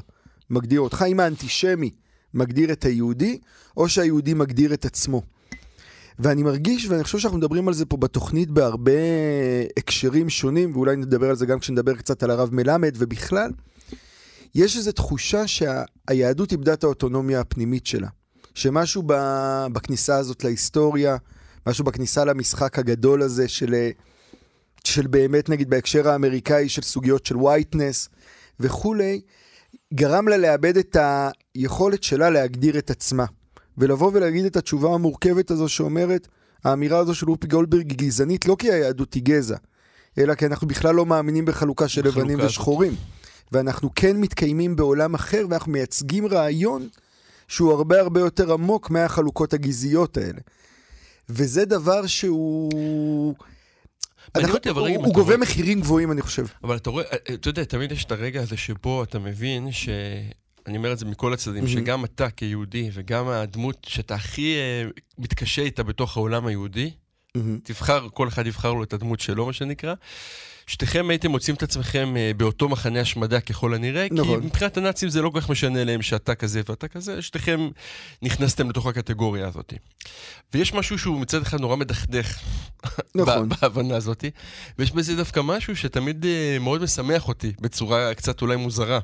מגדיר 0.50 0.80
אותך, 0.82 1.02
האם 1.02 1.20
האנטישמי 1.20 1.90
מגדיר 2.34 2.72
את 2.72 2.86
היהודי, 2.86 3.38
או 3.78 3.90
שהיהודי 3.90 4.34
מגדיר 4.34 4.74
את 4.74 4.86
עצמו. 4.86 5.22
ואני 6.20 6.44
מרגיש, 6.44 6.86
ואני 6.86 7.04
חושב 7.04 7.20
שאנחנו 7.20 7.38
מדברים 7.38 7.68
על 7.68 7.74
זה 7.74 7.86
פה 7.86 7.98
בתוכנית 7.98 8.52
בהרבה 8.52 8.92
הקשרים 9.78 10.30
שונים, 10.30 10.76
ואולי 10.76 10.96
נדבר 10.96 11.30
על 11.30 11.36
זה 11.36 11.46
גם 11.46 11.60
כשנדבר 11.60 11.96
קצת 11.96 12.24
על 12.24 12.32
הרב 12.32 12.50
מלמד, 12.54 12.96
ובכלל, 12.98 13.52
יש 14.56 14.78
איזו 14.78 14.92
תחושה 14.92 15.44
שהיהדות 15.48 16.52
איבדה 16.52 16.74
את 16.74 16.84
האוטונומיה 16.84 17.40
הפנימית 17.40 17.86
שלה. 17.86 18.08
שמשהו 18.54 19.04
ב, 19.06 19.14
בכניסה 19.74 20.18
הזאת 20.18 20.44
להיסטוריה, 20.44 21.18
משהו 21.68 21.86
בכניסה 21.86 22.26
למשחק 22.26 22.80
הגדול 22.80 23.22
הזה 23.22 23.48
של, 23.48 23.76
של 24.84 25.08
באמת, 25.08 25.50
נגיד, 25.50 25.70
בהקשר 25.70 26.10
האמריקאי 26.10 26.70
של 26.70 26.82
סוגיות 26.82 27.26
של 27.26 27.38
וייטנס 27.38 28.10
וכולי, 28.60 29.22
גרם 29.94 30.28
לה 30.28 30.38
לאבד 30.38 30.78
את 30.78 30.98
היכולת 31.56 32.04
שלה 32.04 32.30
להגדיר 32.30 32.78
את 32.78 32.90
עצמה. 32.90 33.26
ולבוא 33.80 34.12
ולהגיד 34.14 34.46
את 34.46 34.56
התשובה 34.58 34.94
המורכבת 34.94 35.52
הזו 35.52 35.70
שאומרת, 35.70 36.28
האמירה 36.64 36.98
הזו 37.00 37.16
של 37.16 37.30
אופי 37.30 37.48
גולדברג 37.48 37.90
היא 37.90 37.98
גזענית 37.98 38.46
לא 38.46 38.56
כי 38.60 38.72
היהדות 38.72 39.14
היא 39.14 39.24
גזע, 39.24 39.58
אלא 40.18 40.36
כי 40.36 40.46
אנחנו 40.46 40.68
בכלל 40.68 40.96
לא 40.96 41.06
מאמינים 41.06 41.46
בחלוקה 41.46 41.88
של 41.88 42.02
בחלוקה 42.02 42.20
לבנים 42.20 42.40
הזאת. 42.40 42.50
ושחורים. 42.50 42.96
ואנחנו 43.52 43.90
כן 43.96 44.18
מתקיימים 44.18 44.76
בעולם 44.76 45.14
אחר, 45.14 45.46
ואנחנו 45.50 45.72
מייצגים 45.72 46.28
רעיון 46.28 46.88
שהוא 47.48 47.72
הרבה 47.74 48.00
הרבה 48.00 48.20
יותר 48.20 48.54
עמוק 48.54 48.90
מהחלוקות 48.90 49.54
הגזעיות 49.54 50.18
האלה. 50.18 50.40
וזה 51.30 51.66
דבר 51.66 52.08
שהוא... 52.08 53.34
אנחנו- 54.36 54.54
אותי, 54.56 54.70
אבל 54.70 54.80
הוא, 54.82 54.88
הוא 55.06 55.14
גובה 55.14 55.22
רואה- 55.28 55.38
מחירים 55.38 55.82
גבוהים, 55.82 56.12
אני 56.12 56.22
חושב. 56.22 56.46
אבל 56.64 56.76
אתה 56.78 56.90
רואה, 56.90 57.04
אה, 57.06 57.34
אתה 57.34 57.50
יודע, 57.50 57.64
תמיד 57.64 57.92
יש 57.92 58.06
את 58.06 58.12
הרגע 58.12 58.42
הזה 58.42 58.58
שבו 58.58 59.04
אתה 59.04 59.20
מבין 59.20 59.72
ש... 59.72 59.90
אני 60.70 60.78
אומר 60.78 60.94
את 60.94 61.00
זה 61.00 61.06
מכל 61.06 61.34
הצדדים, 61.34 61.64
מהמם. 61.64 61.76
שגם 61.76 62.06
אתה 62.06 62.30
כיהודי 62.30 62.90
וגם 62.94 63.28
הדמות 63.28 63.88
שאתה 63.90 64.16
הכי 64.16 64.56
אה, 64.56 64.84
מתקשה 65.18 65.62
איתה 65.62 65.84
בתוך 65.84 66.18
העולם 66.18 66.48
היהודי, 66.48 66.92
תבחר, 67.64 68.08
כל 68.14 68.28
אחד 68.28 68.48
יבחר 68.48 68.74
לו 68.74 68.84
את 68.84 68.94
הדמות 68.94 69.20
שלו, 69.20 69.46
מה 69.46 69.54
שנקרא. 69.54 69.94
שתיכם 70.68 71.10
הייתם 71.10 71.32
מוצאים 71.32 71.56
את 71.56 71.64
עצמכם 71.64 72.18
אה, 72.18 72.32
באותו 72.38 72.70
מחנה 72.70 73.00
השמדה 73.00 73.40
ככל 73.40 73.74
הנראה, 73.74 74.08
נכון. 74.12 74.42
כי 74.42 74.48
מבחינת 74.48 74.78
הנאצים 74.78 75.10
זה 75.10 75.22
לא 75.22 75.30
כל 75.30 75.42
כך 75.42 75.50
משנה 75.50 75.84
להם 75.84 76.02
שאתה 76.02 76.36
כזה 76.36 76.62
ואתה 76.70 76.88
כזה, 76.88 77.22
שתיכם 77.22 77.70
נכנסתם 78.22 78.70
לתוך 78.70 78.86
הקטגוריה 78.86 79.48
הזאת. 79.48 79.74
ויש 80.54 80.74
משהו 80.74 81.00
שהוא 81.00 81.20
מצד 81.20 81.42
אחד 81.42 81.62
נורא 81.62 81.76
מדכדך 81.76 82.40
נכון. 83.16 83.50
בהבנה 83.50 83.96
הזאת, 83.96 84.26
ויש 84.80 84.92
בזה 84.92 85.16
דווקא 85.16 85.40
משהו 85.44 85.76
שתמיד 85.76 86.26
אה, 86.26 86.58
מאוד 86.60 86.82
משמח 86.82 87.28
אותי, 87.28 87.52
בצורה 87.62 88.14
קצת 88.14 88.42
אולי 88.42 88.56
מוזרה. 88.56 89.00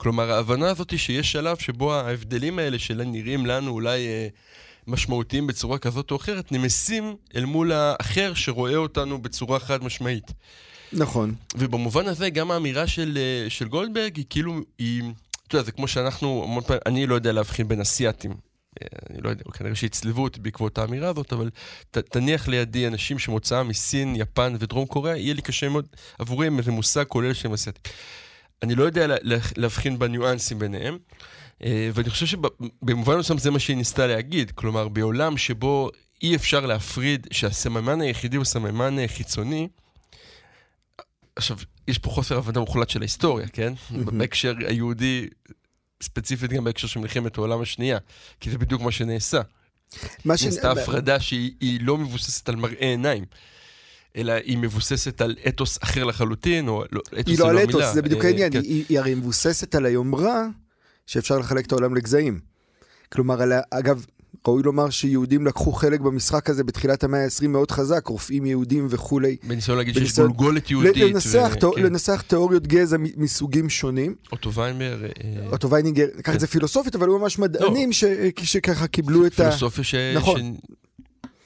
כלומר, 0.00 0.32
ההבנה 0.32 0.70
הזאת 0.70 0.98
שיש 0.98 1.32
שלב 1.32 1.56
שבו 1.56 1.94
ההבדלים 1.94 2.58
האלה 2.58 2.78
שנראים 2.78 3.46
לנו 3.46 3.70
אולי 3.70 4.06
אה, 4.06 4.28
משמעותיים 4.86 5.46
בצורה 5.46 5.78
כזאת 5.78 6.10
או 6.10 6.16
אחרת, 6.16 6.52
נמסים 6.52 7.16
אל 7.36 7.44
מול 7.44 7.72
האחר 7.72 8.34
שרואה 8.34 8.76
אותנו 8.76 9.22
בצורה 9.22 9.58
חד 9.58 9.84
משמעית. 9.84 10.32
נכון. 10.92 11.34
ובמובן 11.56 12.06
הזה, 12.06 12.30
גם 12.30 12.50
האמירה 12.50 12.86
של, 12.86 13.18
אה, 13.18 13.50
של 13.50 13.68
גולדברג 13.68 14.16
היא 14.16 14.24
כאילו, 14.30 14.54
היא, 14.78 15.02
אתה 15.48 15.56
יודע, 15.56 15.64
זה 15.64 15.72
כמו 15.72 15.88
שאנחנו, 15.88 16.44
המון 16.44 16.62
פעמים, 16.62 16.80
אני 16.86 17.06
לא 17.06 17.14
יודע 17.14 17.32
להבחין 17.32 17.68
בין 17.68 17.80
אסייתים. 17.80 18.30
אה, 18.82 18.86
אני 19.10 19.22
לא 19.22 19.28
יודע, 19.28 19.44
כנראה 19.52 19.74
שיצלבו 19.74 20.22
אותי 20.22 20.40
בעקבות 20.40 20.78
האמירה 20.78 21.08
הזאת, 21.08 21.32
אבל 21.32 21.50
ת, 21.90 21.98
תניח 21.98 22.48
לידי 22.48 22.86
אנשים 22.86 23.18
שמוצאם 23.18 23.68
מסין, 23.68 24.16
יפן 24.16 24.56
ודרום 24.60 24.86
קוריאה, 24.86 25.16
יהיה 25.16 25.34
לי 25.34 25.42
קשה 25.42 25.68
מאוד 25.68 25.86
עבורי 26.18 26.46
עם 26.46 26.58
איזה 26.58 26.70
מושג 26.70 27.04
כולל 27.04 27.32
שהם 27.32 27.52
אסייתים. 27.52 27.82
אני 28.62 28.74
לא 28.74 28.84
יודע 28.84 29.06
לה, 29.06 29.16
לה, 29.22 29.36
להבחין 29.56 29.98
בניואנסים 29.98 30.58
ביניהם, 30.58 30.98
אה, 31.64 31.90
ואני 31.94 32.10
חושב 32.10 32.26
שבמובן 32.26 33.16
מסוים 33.16 33.38
זה 33.38 33.50
מה 33.50 33.58
שהיא 33.58 33.76
ניסתה 33.76 34.06
להגיד. 34.06 34.50
כלומר, 34.50 34.88
בעולם 34.88 35.36
שבו 35.36 35.90
אי 36.22 36.36
אפשר 36.36 36.66
להפריד, 36.66 37.26
שהסממן 37.30 38.00
היחידי 38.00 38.36
הוא 38.36 38.44
סממן 38.44 38.98
אה, 38.98 39.08
חיצוני, 39.08 39.68
עכשיו, 41.36 41.56
יש 41.88 41.98
פה 41.98 42.10
חוסר 42.10 42.38
הבנה 42.38 42.60
מוחלט 42.60 42.88
של 42.88 43.00
ההיסטוריה, 43.00 43.46
כן? 43.48 43.72
בהקשר 43.90 44.54
היהודי, 44.66 45.28
ספציפית 46.02 46.50
גם 46.50 46.64
בהקשר 46.64 46.88
של 46.88 47.00
מלחמת 47.00 47.38
העולם 47.38 47.60
השנייה, 47.60 47.98
כי 48.40 48.50
זה 48.50 48.58
בדיוק 48.58 48.82
מה 48.82 48.90
שנעשה. 48.90 49.40
מה 50.24 50.36
ש... 50.36 50.44
נעשתה 50.44 50.72
הפרדה 50.72 51.20
שהיא 51.20 51.52
היא 51.60 51.80
לא 51.82 51.96
מבוססת 51.96 52.48
על 52.48 52.56
מראה 52.56 52.80
עיניים, 52.80 53.24
אלא 54.16 54.32
היא 54.32 54.58
מבוססת 54.58 55.20
על 55.20 55.36
אתוס 55.48 55.78
אחר 55.82 56.04
לחלוטין, 56.04 56.68
או 56.68 56.84
לא, 56.92 57.00
אתוס 57.06 57.26
היא 57.26 57.36
זה 57.36 57.42
לא 57.42 57.48
על 57.48 57.54
לא 57.56 57.62
אתוס, 57.62 57.74
מילה. 57.74 57.92
זה 57.94 58.02
בדיוק 58.02 58.24
אה, 58.24 58.28
העניין, 58.28 58.52
כן. 58.52 58.60
היא, 58.62 58.84
היא 58.88 58.98
הרי 58.98 59.14
מבוססת 59.14 59.74
על 59.74 59.86
היומרה 59.86 60.46
שאפשר 61.06 61.38
לחלק 61.38 61.66
את 61.66 61.72
העולם 61.72 61.94
לגזעים. 61.94 62.40
כלומר, 63.12 63.42
על 63.42 63.52
אגב, 63.70 64.04
ראוי 64.48 64.62
לומר 64.62 64.90
שיהודים 64.90 65.46
לקחו 65.46 65.72
חלק 65.72 66.00
במשחק 66.00 66.50
הזה 66.50 66.64
בתחילת 66.64 67.04
המאה 67.04 67.24
ה-20 67.24 67.46
מאוד 67.48 67.70
חזק, 67.70 68.06
רופאים 68.06 68.46
יהודים 68.46 68.86
וכולי. 68.90 69.36
בניסיון 69.44 69.78
להגיד 69.78 69.94
שיש 69.94 70.02
בניסיון- 70.02 70.26
גולגולת 70.32 70.70
יהודית. 70.70 70.96
לנסח, 70.96 71.50
ו- 71.52 71.58
תא- 71.60 71.66
כן. 71.76 71.82
לנסח 71.82 72.22
תיאוריות 72.26 72.66
גזע 72.66 72.96
מסוגים 73.16 73.68
שונים. 73.70 74.14
אוטו 74.32 74.52
ויינבר, 74.54 75.04
אה, 75.04 75.46
אוטו 75.52 75.70
ויינינגר, 75.70 76.06
לקח 76.18 76.34
את 76.34 76.40
זה 76.40 76.46
פילוסופית, 76.46 76.94
אבל 76.94 77.08
היו 77.08 77.18
ממש 77.18 77.38
מדענים 77.38 77.92
ש- 77.92 78.04
שככה 78.42 78.86
קיבלו 78.86 79.26
את 79.26 79.32
ה... 79.40 79.44
פילוסופיה 79.44 79.84
ש... 79.84 79.94
נכון. 80.16 80.56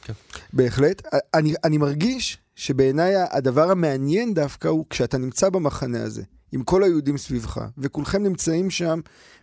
ש- 0.06 0.11
בהחלט. 0.52 1.02
אני, 1.35 1.54
אני 1.64 1.78
מרגיש 1.78 2.38
שבעיניי 2.56 3.14
הדבר 3.30 3.70
המעניין 3.70 4.34
דווקא 4.34 4.68
הוא 4.68 4.87
כשאתה 4.90 5.18
נמצא 5.18 5.49
במחנה 5.49 6.02
הזה, 6.02 6.23
עם 6.52 6.62
כל 6.62 6.82
היהודים 6.82 7.18
סביבך, 7.18 7.61
וכולכם 7.78 8.23
נמצאים 8.23 8.70
שם 8.70 9.00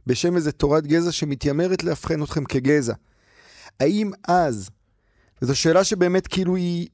בשם 0.07 0.35
איזה 0.35 0.51
תורת 0.51 0.87
גזע 0.87 1.11
שמתיימרת 1.11 1.83
לאבחן 1.83 2.23
אתכם 2.23 2.43
כגזע. 2.43 2.93
האם 3.79 4.11
אז, 4.27 4.69
וזו 5.41 5.55
שאלה 5.55 5.83
שבאמת 5.83 6.27
כאילו 6.27 6.55
היא, 6.55 6.87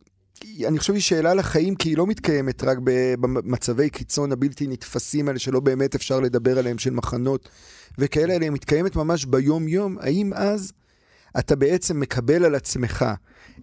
היא, 0.43 0.67
אני 0.67 0.79
חושב 0.79 0.93
היא 0.93 1.01
שאלה 1.01 1.33
לחיים, 1.33 1.75
כי 1.75 1.89
היא 1.89 1.97
לא 1.97 2.07
מתקיימת 2.07 2.63
רק 2.63 2.77
במצבי 3.19 3.89
קיצון 3.89 4.31
הבלתי 4.31 4.67
נתפסים 4.67 5.27
האלה 5.27 5.39
שלא 5.39 5.59
באמת 5.59 5.95
אפשר 5.95 6.19
לדבר 6.19 6.59
עליהם, 6.59 6.77
של 6.77 6.91
מחנות 6.91 7.49
וכאלה, 7.97 8.35
אלא 8.35 8.43
היא 8.43 8.51
מתקיימת 8.51 8.95
ממש 8.95 9.25
ביום-יום, 9.25 9.97
האם 9.99 10.33
אז 10.33 10.71
אתה 11.39 11.55
בעצם 11.55 11.99
מקבל 11.99 12.45
על 12.45 12.55
עצמך 12.55 13.05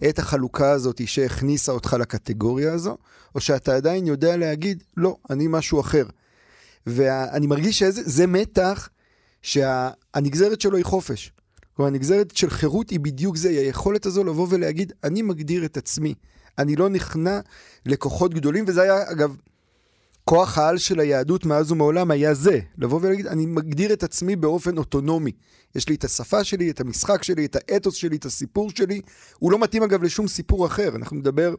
את 0.08 0.18
החלוקה 0.18 0.70
הזאת 0.70 1.08
שהכניסה 1.08 1.72
אותך 1.72 1.96
לקטגוריה 2.00 2.72
הזו, 2.72 2.96
או 3.34 3.40
שאתה 3.40 3.76
עדיין 3.76 4.06
יודע 4.06 4.36
להגיד, 4.36 4.82
לא, 4.96 5.16
אני 5.30 5.46
משהו 5.48 5.80
אחר. 5.80 6.06
ואני 6.86 7.46
מרגיש 7.46 7.78
שזה 7.78 8.26
מתח 8.26 8.88
שהנגזרת 9.42 10.60
שלו 10.60 10.76
היא 10.76 10.84
חופש. 10.84 11.32
כלומר, 11.76 11.88
הנגזרת 11.88 12.36
של 12.36 12.50
חירות 12.50 12.90
היא 12.90 13.00
בדיוק 13.00 13.36
זה, 13.36 13.48
היא 13.48 13.58
היכולת 13.58 14.06
הזו 14.06 14.24
לבוא 14.24 14.46
ולהגיד, 14.50 14.92
אני 15.04 15.22
מגדיר 15.22 15.64
את 15.64 15.76
עצמי. 15.76 16.14
אני 16.58 16.76
לא 16.76 16.88
נכנע 16.88 17.40
לכוחות 17.86 18.34
גדולים, 18.34 18.64
וזה 18.68 18.82
היה, 18.82 19.10
אגב, 19.12 19.36
כוח 20.24 20.58
העל 20.58 20.78
של 20.78 21.00
היהדות 21.00 21.46
מאז 21.46 21.72
ומעולם 21.72 22.10
היה 22.10 22.34
זה, 22.34 22.60
לבוא 22.78 23.00
ולהגיד, 23.02 23.26
אני 23.26 23.46
מגדיר 23.46 23.92
את 23.92 24.02
עצמי 24.02 24.36
באופן 24.36 24.78
אוטונומי. 24.78 25.32
יש 25.74 25.88
לי 25.88 25.94
את 25.94 26.04
השפה 26.04 26.44
שלי, 26.44 26.70
את 26.70 26.80
המשחק 26.80 27.22
שלי, 27.22 27.44
את 27.44 27.56
האתוס 27.56 27.94
שלי, 27.94 28.16
את 28.16 28.24
הסיפור 28.24 28.70
שלי. 28.70 29.00
הוא 29.38 29.52
לא 29.52 29.58
מתאים 29.58 29.82
אגב 29.82 30.02
לשום 30.02 30.28
סיפור 30.28 30.66
אחר. 30.66 30.96
אנחנו 30.96 31.16
נדבר 31.16 31.54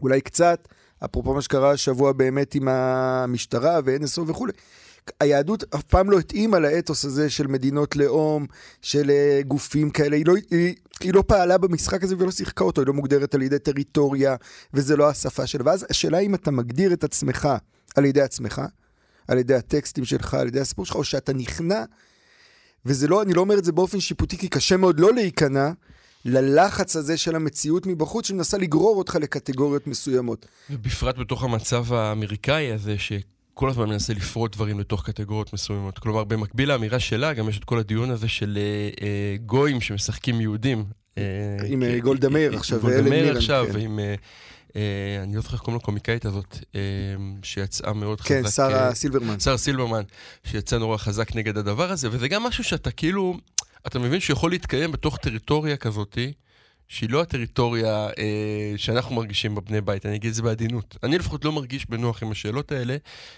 אולי 0.00 0.20
קצת, 0.20 0.68
אפרופו 1.04 1.34
מה 1.34 1.42
שקרה 1.42 1.70
השבוע 1.70 2.12
באמת 2.12 2.54
עם 2.54 2.68
המשטרה 2.68 3.80
ו-NSO 3.84 4.20
וכולי. 4.26 4.52
היהדות 5.20 5.74
אף 5.74 5.82
פעם 5.82 6.10
לא 6.10 6.18
התאימה 6.18 6.58
לאתוס 6.58 7.04
הזה 7.04 7.30
של 7.30 7.46
מדינות 7.46 7.96
לאום, 7.96 8.46
של 8.82 9.10
אה, 9.10 9.40
גופים 9.46 9.90
כאלה, 9.90 10.16
היא 10.16 10.26
לא, 10.26 10.34
היא, 10.50 10.74
היא 11.00 11.14
לא 11.14 11.24
פעלה 11.26 11.58
במשחק 11.58 12.04
הזה 12.04 12.14
ולא 12.18 12.30
שיחקה 12.30 12.64
אותו, 12.64 12.80
היא 12.80 12.86
לא 12.86 12.92
מוגדרת 12.92 13.34
על 13.34 13.42
ידי 13.42 13.58
טריטוריה, 13.58 14.36
וזה 14.74 14.96
לא 14.96 15.08
השפה 15.08 15.46
שלה. 15.46 15.62
ואז 15.66 15.86
השאלה 15.90 16.18
אם 16.18 16.34
אתה 16.34 16.50
מגדיר 16.50 16.92
את 16.92 17.04
עצמך 17.04 17.48
על 17.96 18.04
ידי 18.04 18.20
עצמך, 18.20 18.62
על 19.28 19.38
ידי 19.38 19.54
הטקסטים 19.54 20.04
שלך, 20.04 20.34
על 20.34 20.48
ידי 20.48 20.60
הסיפור 20.60 20.84
שלך, 20.84 20.96
או 20.96 21.04
שאתה 21.04 21.32
נכנע, 21.32 21.84
וזה 22.86 23.08
לא, 23.08 23.22
אני 23.22 23.34
לא 23.34 23.40
אומר 23.40 23.58
את 23.58 23.64
זה 23.64 23.72
באופן 23.72 24.00
שיפוטי, 24.00 24.38
כי 24.38 24.48
קשה 24.48 24.76
מאוד 24.76 25.00
לא 25.00 25.14
להיכנע, 25.14 25.70
ללחץ 26.24 26.96
הזה 26.96 27.16
של 27.16 27.36
המציאות 27.36 27.86
מבחוץ, 27.86 28.26
שמנסה 28.26 28.58
לגרור 28.58 28.98
אותך 28.98 29.14
לקטגוריות 29.14 29.86
מסוימות. 29.86 30.46
ובפרט 30.70 31.18
בתוך 31.18 31.44
המצב 31.44 31.92
האמריקאי 31.92 32.72
הזה, 32.72 32.98
ש... 32.98 33.12
כל 33.58 33.68
הזמן 33.70 33.88
מנסה 33.88 34.12
לפרוט 34.12 34.56
דברים 34.56 34.80
לתוך 34.80 35.06
קטגוריות 35.06 35.52
מסוימות. 35.52 35.98
כלומר, 35.98 36.24
במקביל 36.24 36.68
לאמירה 36.68 37.00
שלה, 37.00 37.32
גם 37.32 37.48
יש 37.48 37.58
את 37.58 37.64
כל 37.64 37.78
הדיון 37.78 38.10
הזה 38.10 38.28
של 38.28 38.58
אה, 38.60 39.06
אה 39.06 39.36
גויים 39.46 39.80
שמשחקים 39.80 40.40
יהודים. 40.40 40.84
אה, 41.18 41.22
עם 41.66 41.82
אה, 41.82 41.98
גולדה 42.00 42.28
מאיר 42.28 42.56
עכשיו, 42.56 42.80
גולדה 42.80 43.02
מאיר 43.02 43.36
עכשיו, 43.36 43.66
כן. 43.72 43.78
עם... 43.78 43.98
אה, 43.98 44.14
אה, 44.76 45.22
אני 45.22 45.36
לא 45.36 45.40
זוכר 45.40 45.54
איך 45.54 45.62
קוראים 45.62 45.80
לקומיקאית 45.82 46.24
הזאת, 46.24 46.58
אה, 46.74 46.80
שיצאה 47.42 47.92
מאוד 47.92 48.20
כן, 48.20 48.42
חזק. 48.44 48.62
כן, 48.62 48.70
שרה 48.70 48.94
סילברמן. 48.94 49.40
שרה 49.40 49.56
סילברמן, 49.56 50.02
שיצאה 50.44 50.78
נורא 50.78 50.96
חזק 50.96 51.36
נגד 51.36 51.56
הדבר 51.56 51.90
הזה, 51.90 52.08
וזה 52.10 52.28
גם 52.28 52.42
משהו 52.42 52.64
שאתה 52.64 52.90
כאילו, 52.90 53.36
אתה 53.86 53.98
מבין 53.98 54.20
שיכול 54.20 54.50
להתקיים 54.50 54.92
בתוך 54.92 55.16
טריטוריה 55.16 55.76
כזאתי. 55.76 56.32
שהיא 56.88 57.10
לא 57.10 57.22
הטריטוריה 57.22 58.08
אה, 58.18 58.72
שאנחנו 58.76 59.14
מרגישים 59.14 59.54
בבני 59.54 59.80
בית, 59.80 60.06
אני 60.06 60.16
אגיד 60.16 60.28
את 60.28 60.34
זה 60.34 60.42
בעדינות. 60.42 60.96
אני 61.02 61.18
לפחות 61.18 61.44
לא 61.44 61.52
מרגיש 61.52 61.86
בנוח 61.86 62.22
עם 62.22 62.30
השאלות 62.30 62.72
האלה, 62.72 62.96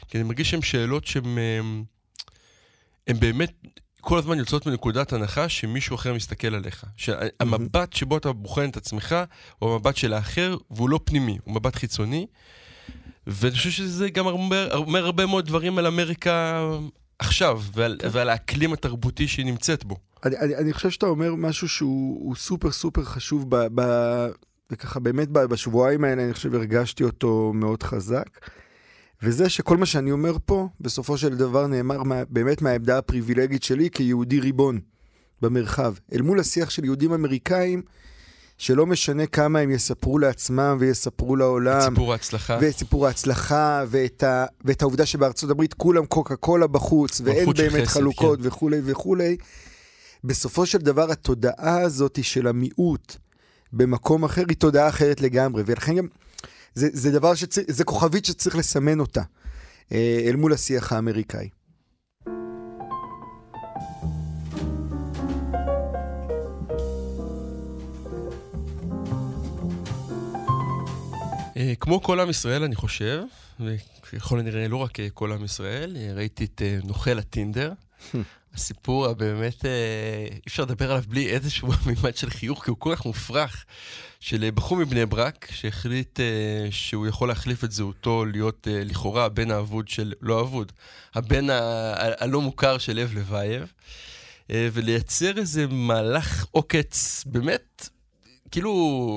כי 0.08 0.18
אני 0.18 0.24
מרגיש 0.24 0.50
שהן 0.50 0.62
שאלות 0.62 1.04
שהן 1.04 1.38
אה, 1.38 3.14
באמת 3.14 3.52
כל 4.00 4.18
הזמן 4.18 4.38
יוצאות 4.38 4.66
מנקודת 4.66 5.12
הנחה 5.12 5.48
שמישהו 5.48 5.96
אחר 5.96 6.14
מסתכל 6.14 6.54
עליך. 6.54 6.84
שהמבט 6.96 7.92
שבו 7.92 8.16
אתה 8.16 8.32
בוחן 8.32 8.68
את 8.68 8.76
עצמך 8.76 9.16
הוא 9.58 9.72
המבט 9.72 9.96
של 9.96 10.12
האחר, 10.12 10.56
והוא 10.70 10.88
לא 10.88 11.00
פנימי, 11.04 11.38
הוא 11.44 11.54
מבט 11.54 11.76
חיצוני. 11.76 12.26
ואני 13.26 13.54
חושב 13.54 13.70
שזה 13.70 14.10
גם 14.10 14.26
אומר, 14.26 14.74
אומר 14.74 15.04
הרבה 15.04 15.26
מאוד 15.26 15.46
דברים 15.46 15.78
על 15.78 15.86
אמריקה 15.86 16.62
עכשיו, 17.18 17.62
ועל, 17.72 17.96
כן. 17.98 18.08
ועל 18.12 18.28
האקלים 18.28 18.72
התרבותי 18.72 19.28
שהיא 19.28 19.46
נמצאת 19.46 19.84
בו. 19.84 19.96
אני, 20.25 20.38
אני, 20.38 20.56
אני 20.56 20.72
חושב 20.72 20.90
שאתה 20.90 21.06
אומר 21.06 21.34
משהו 21.34 21.68
שהוא 21.68 22.37
סופר 22.37 22.70
סופר 22.70 23.04
חשוב, 23.04 23.44
ב, 23.48 23.66
ב, 23.75 23.82
וככה 24.70 25.00
באמת 25.00 25.28
בשבועיים 25.28 26.04
האלה 26.04 26.25
אני 26.25 26.34
חושב 26.34 26.54
הרגשתי 26.54 27.04
אותו 27.04 27.52
מאוד 27.54 27.82
חזק. 27.82 28.26
וזה 29.22 29.48
שכל 29.48 29.76
מה 29.76 29.87
שאני 29.87 30.12
אומר 30.12 30.37
פה, 30.44 30.68
בסופו 30.80 31.18
של 31.18 31.37
דבר 31.37 31.66
נאמר 31.66 32.02
מה, 32.02 32.22
באמת 32.28 32.62
מהעמדה 32.62 32.98
הפריבילגית 32.98 33.62
שלי 33.62 33.90
כיהודי 33.90 34.40
ריבון 34.40 34.80
במרחב. 35.42 35.94
אל 36.12 36.22
מול 36.22 36.40
השיח 36.40 36.70
של 36.70 36.84
יהודים 36.84 37.12
אמריקאים, 37.12 37.82
שלא 38.58 38.87
משנה 38.87 39.26
כמה 39.26 39.58
הם 39.58 39.70
יספרו 39.70 40.18
לעצמם 40.18 40.76
ויספרו 40.80 41.37
לעולם. 41.37 41.78
את 41.78 41.82
סיפור 41.82 42.12
ההצלחה. 42.12 42.58
ואת 42.60 42.76
סיפור 42.76 43.06
ההצלחה, 43.06 43.84
ואת, 43.88 44.22
ה, 44.22 44.46
ואת 44.64 44.82
העובדה 44.82 45.06
שבארצות 45.06 45.50
הברית 45.50 45.75
כולם 45.75 46.06
קוקה 46.06 46.37
קולה 46.37 46.66
בחוץ, 46.66 47.20
ואין 47.25 47.52
באמת 47.52 47.87
חסד, 47.87 48.00
חלוקות 48.00 48.38
כן. 48.40 48.46
וכולי 48.46 48.80
וכולי. 48.84 49.37
בסופו 50.25 50.66
של 50.66 50.78
דבר 50.78 51.10
התודעה 51.10 51.80
הזאת 51.80 52.18
של 52.22 52.46
המיעוט 52.46 53.16
במקום 53.72 54.25
אחר 54.25 54.44
היא 54.48 54.56
תודעה 54.56 54.88
אחרת 54.88 55.20
לגמרי, 55.20 55.62
ולכן 55.66 55.96
גם 55.96 56.06
זה, 56.75 56.88
זה 56.92 57.10
דבר 57.10 57.34
שצריך, 57.34 57.66
זה 57.70 57.84
כוכבית 57.84 58.25
שצריך 58.25 58.56
לסמן 58.56 59.00
אותה 59.00 59.22
אה, 59.92 60.20
אל 60.26 60.37
מול 60.37 60.52
השיח 60.52 60.92
האמריקאי. 60.92 61.48
אה, 71.57 71.72
כמו 71.81 72.02
כל 72.02 72.20
עם 72.20 72.31
ישראל, 72.31 72.62
אני 72.62 72.74
חושב, 72.74 73.22
וככל 73.61 74.38
הנראה 74.38 74.68
לא 74.68 74.76
רק 74.76 75.00
אה, 75.00 75.11
כל 75.11 75.33
עם 75.33 75.44
ישראל, 75.44 75.96
ראיתי 76.14 76.44
את 76.44 76.62
נוכל 76.85 77.18
הטינדר. 77.18 77.72
הסיפור 78.54 79.06
הבאמת, 79.06 79.64
אי 79.64 80.40
אפשר 80.46 80.62
לדבר 80.62 80.90
עליו 80.90 81.04
בלי 81.08 81.28
איזשהו 81.28 81.68
מימד 81.87 82.16
של 82.16 82.30
חיוך, 82.30 82.64
כי 82.64 82.70
הוא 82.70 82.78
כל 82.78 82.94
כך 82.96 83.06
מופרך, 83.06 83.64
של 84.20 84.50
בחור 84.54 84.78
מבני 84.78 85.06
ברק, 85.06 85.48
שהחליט 85.50 86.20
uh, 86.20 86.22
שהוא 86.70 87.06
יכול 87.06 87.28
להחליף 87.28 87.64
את 87.64 87.72
זהותו 87.72 88.24
להיות 88.24 88.66
uh, 88.66 88.70
לכאורה 88.70 89.24
הבן 89.24 89.50
האבוד 89.50 89.88
של, 89.88 90.12
לא 90.20 90.40
אבוד, 90.40 90.72
הבן 91.14 91.46
הלא 92.18 92.40
מוכר 92.40 92.78
של 92.78 92.92
לב 92.96 93.18
לבייב, 93.18 93.72
uh, 94.46 94.50
ולייצר 94.72 95.38
איזה 95.38 95.66
מהלך 95.66 96.46
עוקץ 96.50 97.24
באמת 97.26 97.88
כאילו, 98.50 98.70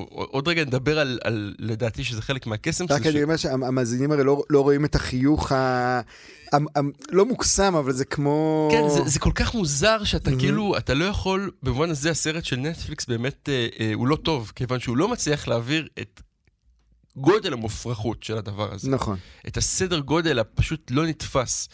עוד 0.09 0.47
רגע 0.47 0.65
נדבר 0.65 0.99
על, 0.99 1.19
על 1.23 1.55
לדעתי 1.59 2.03
שזה 2.03 2.21
חלק 2.21 2.47
מהקסם. 2.47 2.85
רק 2.89 3.07
אני 3.07 3.23
אומר 3.23 3.37
שהמאזינים 3.37 4.11
הרי 4.11 4.23
לא, 4.23 4.43
לא 4.49 4.61
רואים 4.61 4.85
את 4.85 4.95
החיוך 4.95 5.51
ה... 5.51 6.01
לא 7.11 7.25
מוקסם, 7.25 7.75
אבל 7.75 7.93
זה 7.93 8.05
כמו... 8.05 8.69
כן, 8.71 8.89
זה, 8.89 9.09
זה 9.09 9.19
כל 9.19 9.31
כך 9.35 9.53
מוזר 9.53 10.03
שאתה 10.03 10.31
mm-hmm. 10.31 10.39
כאילו, 10.39 10.77
אתה 10.77 10.93
לא 10.93 11.05
יכול, 11.05 11.51
במובן 11.63 11.89
הזה 11.89 12.11
הסרט 12.11 12.45
של 12.45 12.55
נטפליקס 12.55 13.05
באמת, 13.05 13.49
אה, 13.49 13.67
אה, 13.79 13.91
הוא 13.93 14.07
לא 14.07 14.15
טוב, 14.15 14.51
כיוון 14.55 14.79
שהוא 14.79 14.97
לא 14.97 15.07
מצליח 15.07 15.47
להעביר 15.47 15.87
את 16.01 16.21
גודל 17.15 17.53
המופרכות 17.53 18.23
של 18.23 18.37
הדבר 18.37 18.73
הזה. 18.73 18.89
נכון. 18.89 19.17
את 19.47 19.57
הסדר 19.57 19.99
גודל 19.99 20.39
הפשוט 20.39 20.91
לא 20.91 21.05
נתפס. 21.05 21.69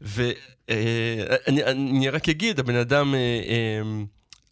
ואני 0.00 0.34
אה, 0.70 1.70
אני 1.70 2.08
רק 2.08 2.28
אגיד, 2.28 2.60
הבן 2.60 2.74
אדם... 2.76 3.14
אה, 3.14 3.18
אה, 3.18 4.04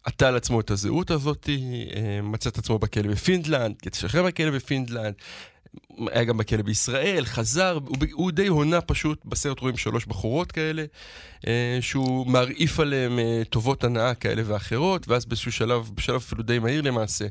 עטה 0.07 0.27
על 0.27 0.35
עצמו 0.35 0.59
את 0.59 0.71
הזהות 0.71 1.11
הזאת, 1.11 1.49
אה, 1.49 2.21
מצא 2.21 2.49
את 2.49 2.57
עצמו 2.57 2.79
בכלא 2.79 3.11
בפינלנד, 3.11 3.75
התשחרר 3.85 4.23
בכלא 4.23 4.51
בפינלנד, 4.51 5.13
היה 6.11 6.23
גם 6.23 6.37
בכלא 6.37 6.61
בישראל, 6.61 7.25
חזר, 7.25 7.79
הוא, 7.87 7.97
הוא 8.11 8.31
די 8.31 8.47
הונה 8.47 8.81
פשוט, 8.81 9.25
בסרט 9.25 9.59
רואים 9.59 9.77
שלוש 9.77 10.05
בחורות 10.05 10.51
כאלה, 10.51 10.85
אה, 11.47 11.77
שהוא 11.81 12.27
מרעיף 12.27 12.79
עליהם 12.79 13.19
אה, 13.19 13.41
טובות 13.49 13.83
הנאה 13.83 14.13
כאלה 14.13 14.41
ואחרות, 14.45 15.07
ואז 15.07 15.25
באיזשהו 15.25 15.51
שלב, 15.51 15.89
בשלב 15.95 16.15
אפילו 16.15 16.43
די 16.43 16.59
מהיר 16.59 16.81
למעשה, 16.81 17.25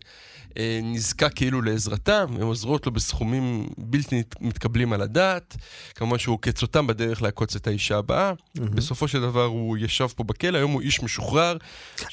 אה, 0.58 0.80
נזקק 0.82 1.32
כאילו 1.34 1.62
לעזרתם, 1.62 2.26
הן 2.34 2.42
עוזרות 2.42 2.86
לו 2.86 2.92
בסכומים 2.92 3.66
בלתי 3.78 4.22
מתקבלים 4.40 4.92
על 4.92 5.02
הדעת, 5.02 5.56
כמובן 5.94 6.18
שהוא 6.18 6.34
עוקץ 6.34 6.62
אותם 6.62 6.86
בדרך 6.86 7.22
לעקוץ 7.22 7.56
את 7.56 7.66
האישה 7.66 7.98
הבאה. 7.98 8.32
Mm-hmm. 8.32 8.60
בסופו 8.60 9.08
של 9.08 9.20
דבר 9.20 9.44
הוא 9.44 9.76
ישב 9.76 10.06
פה 10.16 10.24
בכלא, 10.24 10.58
היום 10.58 10.72
הוא 10.72 10.80
איש 10.80 11.02
משוחרר. 11.02 11.56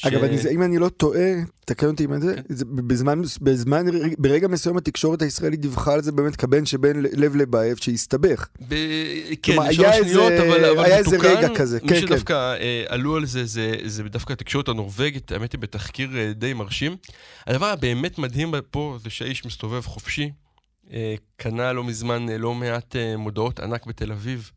אגב, 0.01 0.19
ש... 0.19 0.23
אני, 0.23 0.55
אם 0.55 0.63
אני 0.63 0.77
לא 0.77 0.89
טועה, 0.89 1.29
תקן 1.65 1.87
אותי 1.87 2.03
עם 2.03 2.21
זה, 2.21 2.35
זה 2.49 2.65
בזמן, 2.65 3.21
בזמן, 3.41 3.85
ברגע 4.17 4.47
מסוים 4.47 4.77
התקשורת 4.77 5.21
הישראלית 5.21 5.61
דיווחה 5.61 5.93
על 5.93 6.01
זה 6.01 6.11
באמת 6.11 6.35
כבן 6.43 6.65
שבין 6.65 7.05
לב 7.13 7.35
לבייב 7.35 7.77
שהסתבך. 7.77 8.47
ב... 8.67 8.75
כן, 9.41 9.55
שלוש 9.71 9.95
שניות, 9.95 10.31
אבל, 10.31 10.65
אבל 10.65 10.85
היה 10.85 10.97
איזה 10.97 11.17
רגע 11.17 11.55
כזה, 11.55 11.79
כן, 11.79 11.87
כן. 11.87 11.93
מי 11.93 12.01
שדווקא 12.01 12.33
אה, 12.33 12.83
עלו 12.87 13.15
על 13.15 13.25
זה, 13.25 13.45
זה, 13.45 13.75
זה 13.85 14.03
דווקא 14.03 14.33
התקשורת 14.33 14.67
הנורבגית, 14.67 15.31
האמת 15.31 15.51
היא 15.51 15.59
בתחקיר 15.59 16.17
אה, 16.17 16.33
די 16.33 16.53
מרשים. 16.53 16.95
הדבר 17.47 17.65
הבאמת 17.65 18.19
מדהים 18.19 18.53
פה 18.71 18.97
זה 19.03 19.09
שהאיש 19.09 19.45
מסתובב 19.45 19.81
חופשי. 19.81 20.31
אה, 20.93 21.15
קנה 21.37 21.73
לא 21.73 21.83
מזמן 21.83 22.29
אה, 22.29 22.37
לא 22.37 22.53
מעט 22.53 22.95
אה, 22.95 23.17
מודעות 23.17 23.59
ענק 23.59 23.85
בתל 23.85 24.11
אביב, 24.11 24.51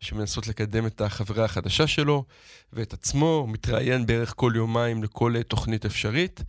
שמנסות 0.00 0.48
לקדם 0.48 0.86
את 0.86 1.00
החברה 1.00 1.44
החדשה 1.44 1.86
שלו 1.86 2.24
ואת 2.72 2.92
עצמו, 2.92 3.46
מתראיין 3.48 4.06
בערך 4.06 4.32
כל 4.36 4.52
יומיים 4.56 5.02
לכל 5.02 5.42
תוכנית 5.48 5.84
אפשרית. 5.84 6.42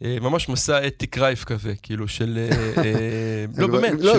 ממש 0.00 0.48
מסע 0.48 0.86
אתי 0.86 1.06
קרייף 1.06 1.44
כזה, 1.44 1.74
כאילו 1.82 2.08
של... 2.08 2.38
לא, 3.58 3.66
באמת. 3.66 4.00
לא, 4.00 4.14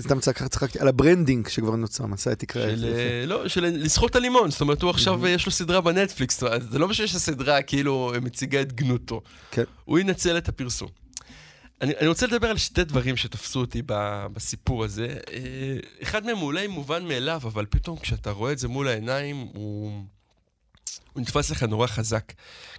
סתם 0.00 0.20
צחקתי 0.20 0.78
על 0.78 0.88
ה 0.88 0.95
branding 0.95 1.48
שכבר 1.48 1.76
נוצר, 1.76 2.06
מסע 2.06 2.32
אתי 2.32 2.46
קרייף. 2.46 2.78
לא, 3.26 3.48
של 3.48 3.64
לסחוט 3.64 4.10
את 4.10 4.16
הלימון, 4.16 4.50
זאת 4.50 4.60
אומרת, 4.60 4.82
הוא 4.82 4.90
עכשיו, 4.90 5.26
יש 5.26 5.46
לו 5.46 5.52
סדרה 5.52 5.80
בנטפליקס, 5.80 6.42
זה 6.70 6.78
לא 6.78 6.88
משהו 6.88 7.08
שהסדרה 7.08 7.62
כאילו 7.62 8.12
מציגה 8.22 8.60
את 8.60 8.72
גנותו. 8.72 9.22
כן. 9.50 9.64
הוא 9.84 9.98
ינצל 9.98 10.38
את 10.38 10.48
הפרסום. 10.48 10.88
אני, 11.80 11.92
אני 12.00 12.08
רוצה 12.08 12.26
לדבר 12.26 12.50
על 12.50 12.56
שתי 12.56 12.84
דברים 12.84 13.16
שתפסו 13.16 13.60
אותי 13.60 13.82
ב, 13.86 14.26
בסיפור 14.32 14.84
הזה. 14.84 15.06
אה, 15.32 15.76
אחד 16.02 16.26
מהם 16.26 16.42
אולי 16.42 16.66
מובן 16.66 17.04
מאליו, 17.04 17.40
אבל 17.44 17.66
פתאום 17.70 17.98
כשאתה 17.98 18.30
רואה 18.30 18.52
את 18.52 18.58
זה 18.58 18.68
מול 18.68 18.88
העיניים, 18.88 19.36
הוא... 19.54 20.04
הוא 21.16 21.22
נתפס 21.22 21.50
לך 21.50 21.62
נורא 21.62 21.86
חזק. 21.86 22.32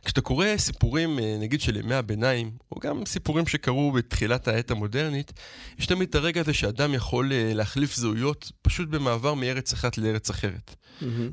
כשאתה 0.06 0.22
קורא 0.22 0.48
סיפורים, 0.58 1.20
אה, 1.20 1.38
נגיד 1.40 1.62
של 1.62 1.76
ימי 1.76 1.96
הביניים, 1.96 2.52
או 2.72 2.80
גם 2.80 3.06
סיפורים 3.06 3.48
שקרו 3.48 3.92
בתחילת 3.92 4.48
העת 4.48 4.72
המודרנית, 4.72 5.34
יש 5.80 5.86
תמיד 5.86 6.10
את 6.10 6.16
הרגע 6.16 6.42
הזה 6.42 6.54
שאדם 6.54 6.94
יכול 6.94 7.34
אה, 7.34 7.52
להחליף 7.54 7.96
זהויות 7.96 8.52
פשוט 8.62 8.90
במעבר 8.90 9.34
מארץ 9.34 9.74
אחת 9.74 9.98
לארץ 9.98 10.30
אחרת. 10.30 10.76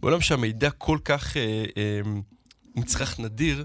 בעולם 0.01 0.21
שהמידע 0.21 0.71
כל 0.71 0.99
כך 1.05 1.37
אה, 1.37 1.64
אה, 1.77 2.01
מצרך 2.77 3.21
נדיר, 3.21 3.64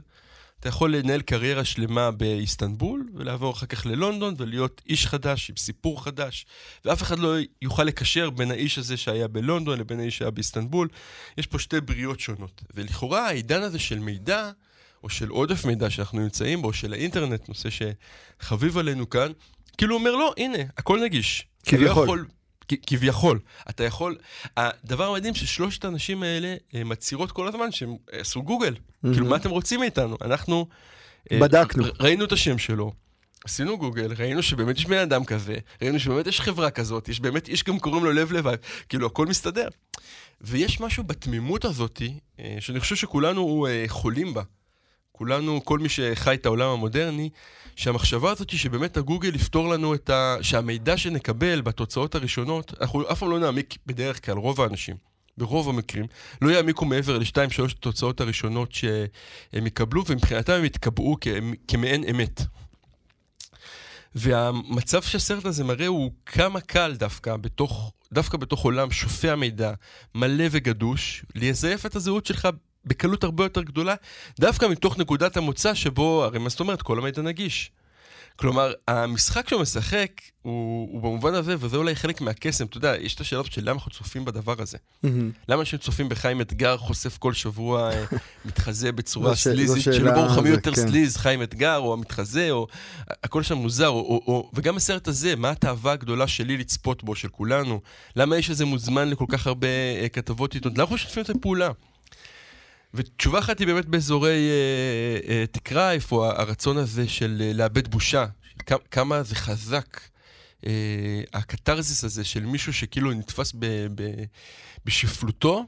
אתה 0.59 0.69
יכול 0.69 0.95
לנהל 0.95 1.21
קריירה 1.21 1.65
שלמה 1.65 2.11
באיסטנבול, 2.11 3.09
ולעבור 3.15 3.53
אחר 3.53 3.65
כך 3.65 3.85
ללונדון, 3.85 4.33
ולהיות 4.37 4.81
איש 4.89 5.07
חדש 5.07 5.49
עם 5.49 5.55
סיפור 5.55 6.03
חדש, 6.03 6.45
ואף 6.85 7.01
אחד 7.01 7.19
לא 7.19 7.35
יוכל 7.61 7.83
לקשר 7.83 8.29
בין 8.29 8.51
האיש 8.51 8.77
הזה 8.77 8.97
שהיה 8.97 9.27
בלונדון 9.27 9.79
לבין 9.79 9.99
האיש 9.99 10.17
שהיה 10.17 10.31
באיסטנבול. 10.31 10.87
יש 11.37 11.47
פה 11.47 11.59
שתי 11.59 11.81
בריאות 11.81 12.19
שונות. 12.19 12.61
ולכאורה 12.73 13.27
העידן 13.27 13.61
הזה 13.61 13.79
של 13.79 13.99
מידע, 13.99 14.51
או 15.03 15.09
של 15.09 15.29
עודף 15.29 15.65
מידע 15.65 15.89
שאנחנו 15.89 16.19
נמצאים 16.19 16.61
בו, 16.61 16.73
של 16.73 16.93
האינטרנט, 16.93 17.49
נושא 17.49 17.69
שחביב 17.69 18.77
עלינו 18.77 19.09
כאן, 19.09 19.31
כאילו 19.77 19.95
אומר, 19.95 20.11
לא, 20.11 20.33
הנה, 20.37 20.57
הכל 20.77 20.99
נגיש. 21.03 21.47
כביכול. 21.65 22.25
כביכול. 22.87 23.39
אתה 23.69 23.83
יכול... 23.83 24.17
הדבר 24.57 25.07
המדהים 25.07 25.35
ששלושת 25.35 25.85
האנשים 25.85 26.23
האלה 26.23 26.55
אה, 26.75 26.83
מצהירות 26.83 27.31
כל 27.31 27.47
הזמן 27.47 27.71
שהם 27.71 27.95
עשו 28.11 28.43
גוגל. 28.43 28.75
כאילו, 29.13 29.25
מה 29.25 29.35
אתם 29.35 29.49
רוצים 29.49 29.79
מאיתנו? 29.79 30.17
אנחנו... 30.21 30.67
אה, 31.31 31.39
בדקנו. 31.39 31.83
ראינו 31.99 32.25
את 32.25 32.31
השם 32.31 32.57
שלו. 32.57 32.91
עשינו 33.45 33.77
גוגל, 33.77 34.13
ראינו 34.17 34.43
שבאמת 34.43 34.77
יש 34.77 34.85
בן 34.85 34.97
אדם 34.97 35.25
כזה, 35.25 35.55
ראינו 35.81 35.99
שבאמת 35.99 36.27
יש 36.27 36.41
חברה 36.41 36.71
כזאת, 36.71 37.09
יש 37.09 37.19
באמת 37.19 37.47
איש 37.47 37.63
גם 37.63 37.79
קוראים 37.79 38.03
לו 38.03 38.11
לב 38.11 38.31
לבד, 38.31 38.57
כאילו 38.89 39.07
הכל 39.07 39.25
מסתדר. 39.25 39.67
ויש 40.41 40.81
משהו 40.81 41.03
בתמימות 41.03 41.65
הזאתי, 41.65 42.19
אה, 42.39 42.57
שאני 42.59 42.79
חושב 42.79 42.95
שכולנו 42.95 43.67
אה, 43.69 43.83
חולים 43.87 44.33
בה. 44.33 44.41
כולנו, 45.19 45.65
כל 45.65 45.79
מי 45.79 45.89
שחי 45.89 46.33
את 46.33 46.45
העולם 46.45 46.69
המודרני, 46.69 47.29
שהמחשבה 47.75 48.31
הזאת 48.31 48.49
היא 48.49 48.59
שבאמת 48.59 48.97
הגוגל 48.97 49.35
יפתור 49.35 49.69
לנו 49.69 49.93
את 49.93 50.09
ה... 50.09 50.35
שהמידע 50.41 50.97
שנקבל 50.97 51.61
בתוצאות 51.61 52.15
הראשונות, 52.15 52.73
אנחנו 52.81 53.11
אף 53.11 53.19
פעם 53.19 53.31
לא 53.31 53.39
נעמיק 53.39 53.77
בדרך 53.85 54.25
כלל, 54.25 54.37
רוב 54.37 54.61
האנשים, 54.61 54.95
ברוב 55.37 55.69
המקרים, 55.69 56.05
לא 56.41 56.49
יעמיקו 56.49 56.85
מעבר 56.85 57.17
לשתיים, 57.17 57.49
שלוש 57.49 57.73
התוצאות 57.73 58.21
הראשונות 58.21 58.71
שהם 58.71 59.67
יקבלו, 59.67 60.03
ומבחינתם 60.07 60.53
הם 60.53 60.65
יתקבעו. 60.65 61.17
כמעין 61.67 62.03
אמת. 62.03 62.41
והמצב 64.15 65.01
שהסרט 65.01 65.45
הזה 65.45 65.63
מראה 65.63 65.87
הוא 65.87 66.11
כמה 66.25 66.61
קל 66.61 66.95
דווקא 66.95 67.37
בתוך, 67.37 67.91
דווקא 68.13 68.37
בתוך 68.37 68.63
עולם 68.63 68.91
שופע 68.91 69.35
מידע, 69.35 69.73
מלא 70.15 70.45
וגדוש, 70.51 71.25
לזייף 71.35 71.85
את 71.85 71.95
הזהות 71.95 72.25
שלך 72.25 72.47
בקלות 72.89 73.23
הרבה 73.23 73.45
יותר 73.45 73.61
גדולה, 73.61 73.95
דווקא 74.39 74.65
מתוך 74.65 74.97
נקודת 74.97 75.37
המוצא 75.37 75.73
שבו, 75.73 76.23
הרי 76.23 76.39
מה 76.39 76.49
זאת 76.49 76.59
אומרת? 76.59 76.81
כל 76.81 76.97
המידע 76.99 77.21
נגיש. 77.21 77.71
כלומר, 78.35 78.73
המשחק 78.87 79.49
שהוא 79.49 79.61
משחק 79.61 80.11
הוא, 80.41 80.89
הוא 80.91 81.01
במובן 81.01 81.33
הזה, 81.33 81.55
וזה 81.59 81.77
אולי 81.77 81.95
חלק 81.95 82.21
מהקסם, 82.21 82.65
אתה 82.65 82.77
יודע, 82.77 82.95
יש 82.99 83.15
את 83.15 83.21
השאלה 83.21 83.41
הזאת 83.41 83.51
של 83.51 83.61
למה 83.61 83.71
אנחנו 83.71 83.91
צופים 83.91 84.25
בדבר 84.25 84.55
הזה. 84.59 84.77
למה 85.49 85.59
אנשים 85.59 85.79
צופים 85.79 86.09
בחיים 86.09 86.41
אתגר, 86.41 86.77
חושף 86.77 87.17
כל 87.17 87.33
שבוע 87.33 87.91
אה, 87.91 88.03
מתחזה 88.45 88.91
בצורה 88.91 89.35
ש- 89.35 89.47
זו 89.47 89.53
סליזית, 89.53 89.83
שלא 89.83 90.11
ברור 90.11 90.25
לך 90.25 90.37
מי 90.37 90.49
יותר 90.49 90.75
כן. 90.75 90.87
סליז, 90.87 91.17
חיים 91.17 91.43
אתגר, 91.43 91.77
או 91.77 91.93
המתחזה, 91.93 92.51
או 92.51 92.67
הכל 93.23 93.43
שם 93.43 93.57
מוזר, 93.57 93.87
או, 93.87 93.99
או, 93.99 94.23
או, 94.27 94.51
וגם 94.53 94.77
הסרט 94.77 95.07
הזה, 95.07 95.35
מה 95.35 95.49
התאווה 95.49 95.91
הגדולה 95.91 96.27
שלי 96.27 96.57
לצפות 96.57 97.03
בו, 97.03 97.15
של 97.15 97.27
כולנו? 97.27 97.81
למה 98.15 98.35
האיש 98.35 98.49
הזה 98.49 98.65
מוזמן 98.65 99.09
לכל 99.09 99.25
כך 99.29 99.47
הרבה 99.47 99.67
אה, 100.01 100.09
כתבות 100.09 100.53
עיתונות? 100.53 100.77
למה 100.77 100.83
אנחנו 100.83 100.95
משתפים 100.95 101.23
את 101.23 101.29
הפעולה? 101.29 101.69
ותשובה 102.93 103.39
אחת 103.39 103.59
היא 103.59 103.67
באמת 103.67 103.85
באזורי 103.85 104.49
אה, 104.49 105.31
אה, 105.33 105.45
תקרה, 105.51 105.91
איפה 105.91 106.29
הרצון 106.29 106.77
הזה 106.77 107.07
של 107.07 107.41
אה, 107.41 107.53
לאבד 107.53 107.87
בושה, 107.87 108.25
של 108.49 108.75
כמה, 108.91 109.23
זה 109.23 109.35
חזק, 109.35 109.99
אה, 110.65 110.71
הקתרזיס 111.33 112.03
הזה 112.03 112.23
של 112.23 112.45
מישהו 112.45 112.73
שכאילו 112.73 113.11
נתפס 113.11 113.51
ב, 113.59 113.65
ב, 113.95 114.03
בשפלותו, 114.85 115.65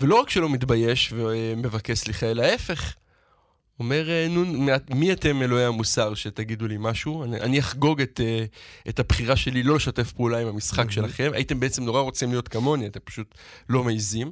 ולא 0.00 0.20
רק 0.20 0.30
שלא 0.30 0.48
מתבייש 0.48 1.12
ומבקש 1.16 1.98
סליחה, 1.98 2.26
אלא 2.30 2.42
ההפך. 2.42 2.94
אומר, 3.78 4.10
אה, 4.10 4.26
נו, 4.30 4.44
מי- 4.46 4.72
מי 4.94 5.12
אתם 5.12 5.42
אלוהי 5.42 5.64
המוסר 5.64 6.14
שתגידו 6.14 6.66
לי 6.68 6.76
משהו? 6.78 7.24
אני, 7.24 7.40
אני 7.40 7.58
אחגוג 7.60 8.00
את, 8.00 8.20
אה, 8.24 8.44
את 8.88 8.98
הבחירה 9.00 9.36
שלי 9.36 9.62
לא 9.62 9.76
לשתף 9.76 10.12
פעולה 10.12 10.38
עם 10.38 10.48
המשחק 10.48 10.90
שלכם. 10.90 11.30
הייתם 11.34 11.60
בעצם 11.60 11.84
נורא 11.84 12.00
רוצים 12.00 12.30
להיות 12.30 12.48
כמוני, 12.48 12.86
אתם 12.86 13.00
פשוט 13.04 13.34
לא 13.68 13.84
מעיזים. 13.84 14.30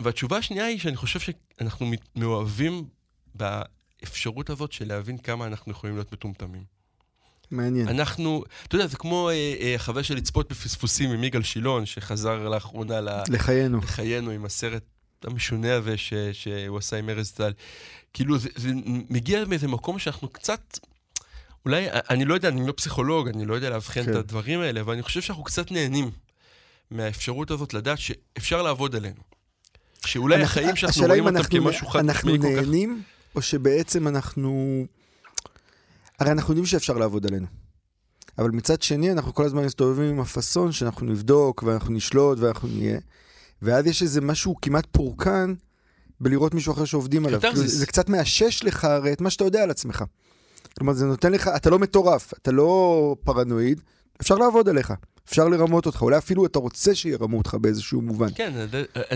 והתשובה 0.00 0.36
השנייה 0.36 0.64
היא 0.64 0.78
שאני 0.78 0.96
חושב 0.96 1.20
שאנחנו 1.20 1.90
מאוהבים 2.16 2.84
באפשרות 3.34 4.50
הזאת 4.50 4.72
של 4.72 4.88
להבין 4.88 5.18
כמה 5.18 5.46
אנחנו 5.46 5.72
יכולים 5.72 5.96
להיות 5.96 6.12
מטומטמים. 6.12 6.76
מעניין. 7.50 7.88
אנחנו, 7.88 8.44
אתה 8.68 8.76
יודע, 8.76 8.86
זה 8.86 8.96
כמו 8.96 9.30
אה, 9.30 9.54
אה, 9.60 9.74
החוויה 9.74 10.04
של 10.04 10.16
לצפות 10.16 10.52
בפספוסים 10.52 11.10
עם 11.10 11.24
יגאל 11.24 11.42
שילון, 11.42 11.86
שחזר 11.86 12.48
לאחרונה 12.48 13.00
ל- 13.00 13.22
לחיינו. 13.28 13.78
לחיינו 13.78 14.30
עם 14.30 14.44
הסרט 14.44 14.82
המשונה 15.24 15.74
הזה 15.74 15.96
ש, 15.96 16.14
שהוא 16.32 16.78
עשה 16.78 16.96
עם 16.96 17.08
ארז 17.10 17.30
טל. 17.32 17.52
כאילו, 18.12 18.38
זה, 18.38 18.48
זה 18.56 18.70
מגיע 19.10 19.44
מאיזה 19.44 19.68
מקום 19.68 19.98
שאנחנו 19.98 20.28
קצת... 20.28 20.78
אולי, 21.64 21.86
אני 22.10 22.24
לא 22.24 22.34
יודע, 22.34 22.48
אני 22.48 22.66
לא 22.66 22.72
פסיכולוג, 22.76 23.28
אני 23.28 23.44
לא 23.44 23.54
יודע 23.54 23.70
לאבחן 23.70 24.04
כן. 24.04 24.10
את 24.10 24.16
הדברים 24.16 24.60
האלה, 24.60 24.80
אבל 24.80 24.92
אני 24.92 25.02
חושב 25.02 25.20
שאנחנו 25.20 25.44
קצת 25.44 25.70
נהנים 25.70 26.10
מהאפשרות 26.90 27.50
הזאת 27.50 27.74
לדעת 27.74 27.98
שאפשר 27.98 28.62
לעבוד 28.62 28.96
עלינו. 28.96 29.35
שאולי 30.06 30.36
אנחנו- 30.36 30.60
החיים 30.60 30.76
שאנחנו 30.76 31.06
רואים 31.06 31.24
אותם 31.24 31.36
אנחנו- 31.36 31.60
כמשהו 31.60 31.86
חד 31.86 31.98
אנחנו 32.00 32.32
משמעי 32.32 32.50
כל 32.54 32.60
כך... 32.60 32.64
נהנים, 32.66 33.02
או 33.34 33.42
שבעצם 33.42 34.08
אנחנו... 34.08 34.84
הרי 36.20 36.30
אנחנו 36.30 36.52
יודעים 36.52 36.66
שאפשר 36.66 36.92
לעבוד 36.92 37.26
עלינו. 37.26 37.46
אבל 38.38 38.50
מצד 38.50 38.82
שני, 38.82 39.12
אנחנו 39.12 39.34
כל 39.34 39.44
הזמן 39.44 39.64
מסתובבים 39.64 40.10
עם 40.10 40.20
הפאסון 40.20 40.72
שאנחנו 40.72 41.06
נבדוק, 41.06 41.62
ואנחנו 41.62 41.94
נשלוט, 41.94 42.38
ואנחנו 42.38 42.68
נהיה... 42.68 42.98
ואז 43.62 43.86
יש 43.86 44.02
איזה 44.02 44.20
משהו 44.20 44.54
כמעט 44.62 44.86
פורקן 44.92 45.54
בלראות 46.20 46.54
מישהו 46.54 46.72
אחר 46.72 46.84
שעובדים 46.84 47.26
עליו. 47.26 47.40
כאילו, 47.40 47.56
זה 47.66 47.86
קצת 47.86 48.08
מאשש 48.08 48.64
לך 48.64 48.84
הרי 48.84 49.12
את 49.12 49.20
מה 49.20 49.30
שאתה 49.30 49.44
יודע 49.44 49.62
על 49.62 49.70
עצמך. 49.70 50.04
כלומר, 50.78 50.92
זה 50.92 51.06
נותן 51.06 51.32
לך, 51.32 51.50
אתה 51.56 51.70
לא 51.70 51.78
מטורף, 51.78 52.32
אתה 52.42 52.52
לא 52.52 53.16
פרנואיד, 53.24 53.80
אפשר 54.20 54.34
לעבוד 54.34 54.68
עליך, 54.68 54.92
אפשר 55.28 55.48
לרמות 55.48 55.86
אותך, 55.86 56.02
אולי 56.02 56.18
אפילו 56.18 56.46
אתה 56.46 56.58
רוצה 56.58 56.94
שירמו 56.94 57.38
אותך 57.38 57.54
באיזשהו 57.60 58.02
מובן. 58.02 58.28
כן, 58.34 58.52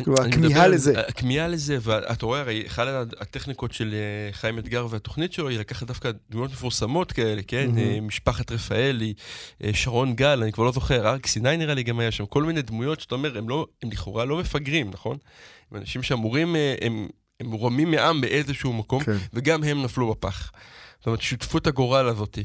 כלומר, 0.04 0.22
הכמיהה 0.22 0.68
לזה. 0.68 1.00
הכמיהה 1.00 1.48
לזה, 1.48 1.78
ואתה 1.82 2.26
רואה, 2.26 2.40
הרי 2.40 2.66
אחת 2.66 2.86
הטכניקות 3.20 3.72
של 3.72 3.94
אה, 3.94 4.32
חיים 4.32 4.58
אתגר 4.58 4.86
והתוכנית 4.90 5.32
שלו 5.32 5.48
היא 5.48 5.58
לקחת 5.58 5.86
דווקא 5.86 6.10
דמויות 6.30 6.50
מפורסמות 6.50 7.12
כאלה, 7.12 7.42
כן? 7.46 7.70
אה, 7.78 7.98
משפחת 8.02 8.52
רפאלי, 8.52 9.14
אה, 9.64 9.70
שרון 9.72 10.14
גל, 10.14 10.42
אני 10.42 10.52
כבר 10.52 10.64
לא 10.64 10.72
זוכר, 10.72 11.08
אריק 11.08 11.26
סיני 11.26 11.56
נראה 11.56 11.74
לי 11.74 11.82
גם 11.82 12.00
היה 12.00 12.10
שם, 12.10 12.26
כל 12.26 12.42
מיני 12.42 12.62
דמויות 12.62 13.00
שאתה 13.00 13.14
אומר, 13.14 13.38
הם 13.38 13.48
לא, 13.48 13.66
הם 13.82 13.90
לכאורה 13.90 14.24
לא 14.24 14.38
מפגרים, 14.38 14.90
נכון? 14.90 15.16
הם 15.70 15.78
אנשים 15.78 16.02
שאמורים, 16.02 16.56
הם 16.80 17.08
הם 17.40 17.46
מורמים 17.46 17.90
מעם 17.90 18.20
באיזשהו 18.20 18.72
מקום, 18.72 19.04
כן. 19.04 19.16
וגם 19.32 19.64
הם 19.64 19.82
נפלו 19.82 20.10
בפח. 20.10 20.52
זאת 20.98 21.06
אומרת, 21.06 21.20
שותפות 21.20 21.66
הגורל 21.66 22.08
הזאתי. 22.08 22.44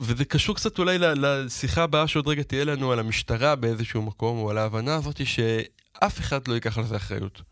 וזה 0.00 0.24
קשור 0.24 0.56
קצת 0.56 0.78
אולי 0.78 0.98
לשיחה 0.98 1.82
הבאה 1.82 2.06
שעוד 2.06 2.28
רגע 2.28 2.42
תהיה 2.42 2.64
לנו 2.64 2.92
על 2.92 2.98
המשטרה 2.98 3.56
באיזשהו 3.56 4.02
מקום, 4.02 4.38
או 4.38 4.50
על 4.50 4.58
ההבנה 4.58 4.94
הזאת 4.94 5.26
שאף 5.26 6.18
אחד 6.20 6.48
לא 6.48 6.54
ייקח 6.54 6.78
על 6.78 6.86
זה 6.86 6.96
אחריות. 6.96 7.42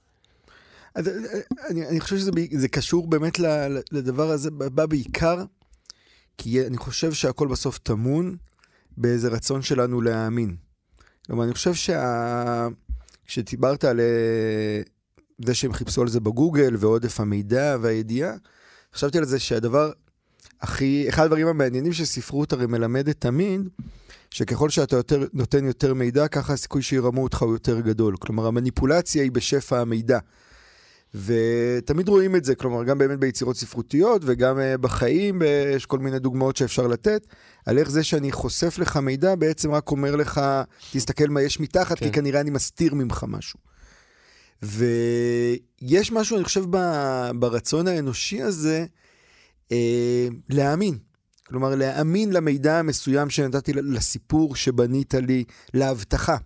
אז, 0.95 1.11
אני, 1.71 1.87
אני 1.87 2.01
חושב 2.01 2.17
שזה 2.17 2.69
קשור 2.69 3.07
באמת 3.07 3.39
לדבר 3.93 4.31
הזה, 4.31 4.51
בא 4.51 4.87
בעיקר, 4.87 5.45
כי 6.39 6.67
אני 6.67 6.77
חושב 6.77 7.13
שהכל 7.13 7.49
בסוף 7.49 7.79
טמון 7.79 8.37
באיזה 8.97 9.29
רצון 9.29 9.63
שלנו 9.63 10.01
להאמין. 10.01 10.57
כלומר, 11.27 11.45
אני 11.45 11.53
חושב 11.53 11.75
שה... 11.75 12.69
כשדיברת 13.27 13.85
על 13.85 14.01
אה, 14.01 14.81
זה 15.45 15.55
שהם 15.55 15.73
חיפשו 15.73 16.03
על 16.03 16.09
זה 16.09 16.21
בגוגל 16.21 16.77
ועודף 16.79 17.21
המידע 17.21 17.77
והידיעה, 17.81 18.33
חשבתי 18.95 19.19
על 19.19 19.25
זה 19.25 19.39
שהדבר 19.39 19.93
הכי, 20.61 21.07
אחד 21.09 21.25
הדברים 21.25 21.47
המעניינים 21.47 21.93
שספרות 21.93 22.53
הרי 22.53 22.67
מלמדת 22.67 23.21
תמיד, 23.21 23.69
שככל 24.31 24.71
שאתה 24.71 24.97
יותר, 24.97 25.25
נותן 25.33 25.65
יותר 25.65 25.95
מידע, 25.95 26.29
ככה 26.29 26.53
הסיכוי 26.53 26.83
שירמו 26.83 27.23
אותך 27.23 27.43
הוא 27.43 27.53
יותר 27.53 27.81
גדול. 27.81 28.17
כלומר, 28.17 28.47
המניפולציה 28.47 29.23
היא 29.23 29.33
בשפע 29.33 29.81
המידע. 29.81 30.19
ותמיד 31.15 32.09
רואים 32.09 32.37
את 32.37 32.45
זה, 32.45 32.55
כלומר, 32.55 32.85
גם 32.85 32.99
באמת 32.99 33.19
ביצירות 33.19 33.57
ספרותיות 33.57 34.23
וגם 34.25 34.59
uh, 34.59 34.79
בחיים, 34.79 35.43
uh, 35.43 35.45
יש 35.77 35.87
כל 35.87 35.99
מיני 35.99 36.19
דוגמאות 36.19 36.57
שאפשר 36.57 36.87
לתת, 36.87 37.27
על 37.67 37.79
איך 37.79 37.91
זה 37.91 38.05
שאני 38.05 38.33
חושף 38.33 38.79
לך 38.79 38.97
מידע 38.97 39.35
בעצם 39.35 39.71
רק 39.71 39.91
אומר 39.91 40.17
לך, 40.17 40.41
תסתכל 40.93 41.29
מה 41.29 41.43
יש 41.43 41.61
מתחת, 41.61 41.99
כן. 41.99 42.07
כי 42.07 42.13
כנראה 42.13 42.41
אני 42.41 42.51
מסתיר 42.51 42.95
ממך 42.95 43.25
משהו. 43.29 43.59
ויש 44.63 46.13
משהו, 46.13 46.37
אני 46.37 46.45
חושב, 46.45 46.65
ברצון 47.35 47.89
האנושי 47.89 48.43
הזה, 48.43 48.87
אה, 49.73 50.29
להאמין. 50.49 50.99
כלומר, 51.47 51.75
להאמין 51.75 52.33
למידע 52.33 52.79
המסוים 52.79 53.31
שנתתי 53.31 53.73
לסיפור 53.73 54.57
שבנית 54.57 55.15
לי, 55.15 55.45
להבטחה. 55.75 56.37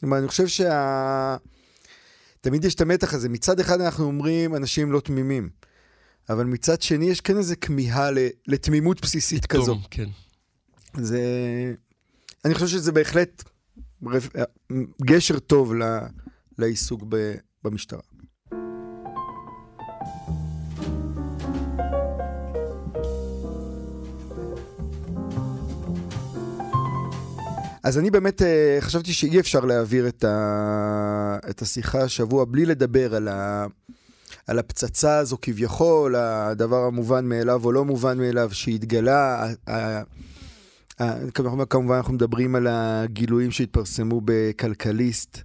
כלומר, 0.00 0.18
אני 0.18 0.28
חושב 0.28 0.46
שה... 0.46 1.36
תמיד 2.40 2.64
יש 2.64 2.74
את 2.74 2.80
המתח 2.80 3.14
הזה. 3.14 3.28
מצד 3.28 3.60
אחד 3.60 3.80
אנחנו 3.80 4.04
אומרים, 4.04 4.56
אנשים 4.56 4.92
לא 4.92 5.00
תמימים. 5.00 5.48
אבל 6.28 6.44
מצד 6.44 6.82
שני, 6.82 7.10
יש 7.10 7.20
כן 7.20 7.38
איזו 7.38 7.54
כמיהה 7.60 8.10
לתמימות 8.46 9.00
בסיסית 9.00 9.46
כזו. 9.46 9.64
תום, 9.66 9.82
כן. 9.90 10.08
זה... 10.94 11.20
אני 12.44 12.54
חושב 12.54 12.66
שזה 12.66 12.92
בהחלט 12.92 13.44
רפ- 14.06 14.36
גשר 15.02 15.38
טוב. 15.38 15.72
לעיסוק. 16.58 17.02
במשטרה. 17.64 18.00
אז 27.86 27.98
אני 27.98 28.10
באמת 28.10 28.42
אה, 28.42 28.76
חשבתי 28.80 29.12
שאי 29.12 29.40
אפשר 29.40 29.60
להעביר 29.60 30.08
את, 30.08 30.24
ה... 30.24 31.38
את 31.50 31.62
השיחה 31.62 32.02
השבוע 32.02 32.44
בלי 32.44 32.66
לדבר 32.66 33.14
על, 33.14 33.28
ה... 33.28 33.66
על 34.46 34.58
הפצצה 34.58 35.18
הזו 35.18 35.36
כביכול, 35.42 36.16
הדבר 36.16 36.84
המובן 36.84 37.24
מאליו 37.24 37.64
או 37.64 37.72
לא 37.72 37.84
מובן 37.84 38.18
מאליו 38.18 38.50
שהתגלה. 38.52 39.46
ה... 39.68 40.02
כמובן 41.68 41.94
אנחנו 41.96 42.14
מדברים 42.14 42.54
על 42.54 42.66
הגילויים 42.70 43.50
שהתפרסמו 43.50 44.20
בכלכליסט, 44.24 45.38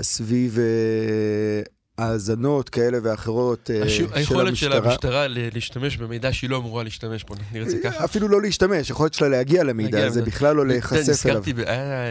סביב 0.00 0.58
אה, 0.58 1.62
האזנות 1.98 2.68
כאלה 2.68 2.98
ואחרות 3.02 3.70
אה, 3.70 3.82
הש- 3.84 3.96
של 3.96 4.06
היכולת 4.12 4.56
של 4.56 4.72
המשטרה. 4.72 4.92
המשטרה 4.92 5.26
להשתמש 5.28 5.96
במידע 5.96 6.32
שהיא 6.32 6.50
לא 6.50 6.56
אמורה 6.56 6.82
להשתמש 6.84 7.24
בו, 7.24 7.34
נראה 7.52 7.64
את 7.66 7.70
זה 7.70 7.78
ככה. 7.84 8.04
אפילו 8.04 8.28
לא 8.28 8.42
להשתמש, 8.42 8.90
יכולת 8.90 9.14
שלה 9.14 9.28
להגיע 9.28 9.64
למידע 9.64 9.90
להגיע 9.90 10.06
הזה. 10.06 10.22
בכלל 10.22 10.56
לא 10.56 10.66
להיחשף 10.66 11.26
אליו. 11.26 11.42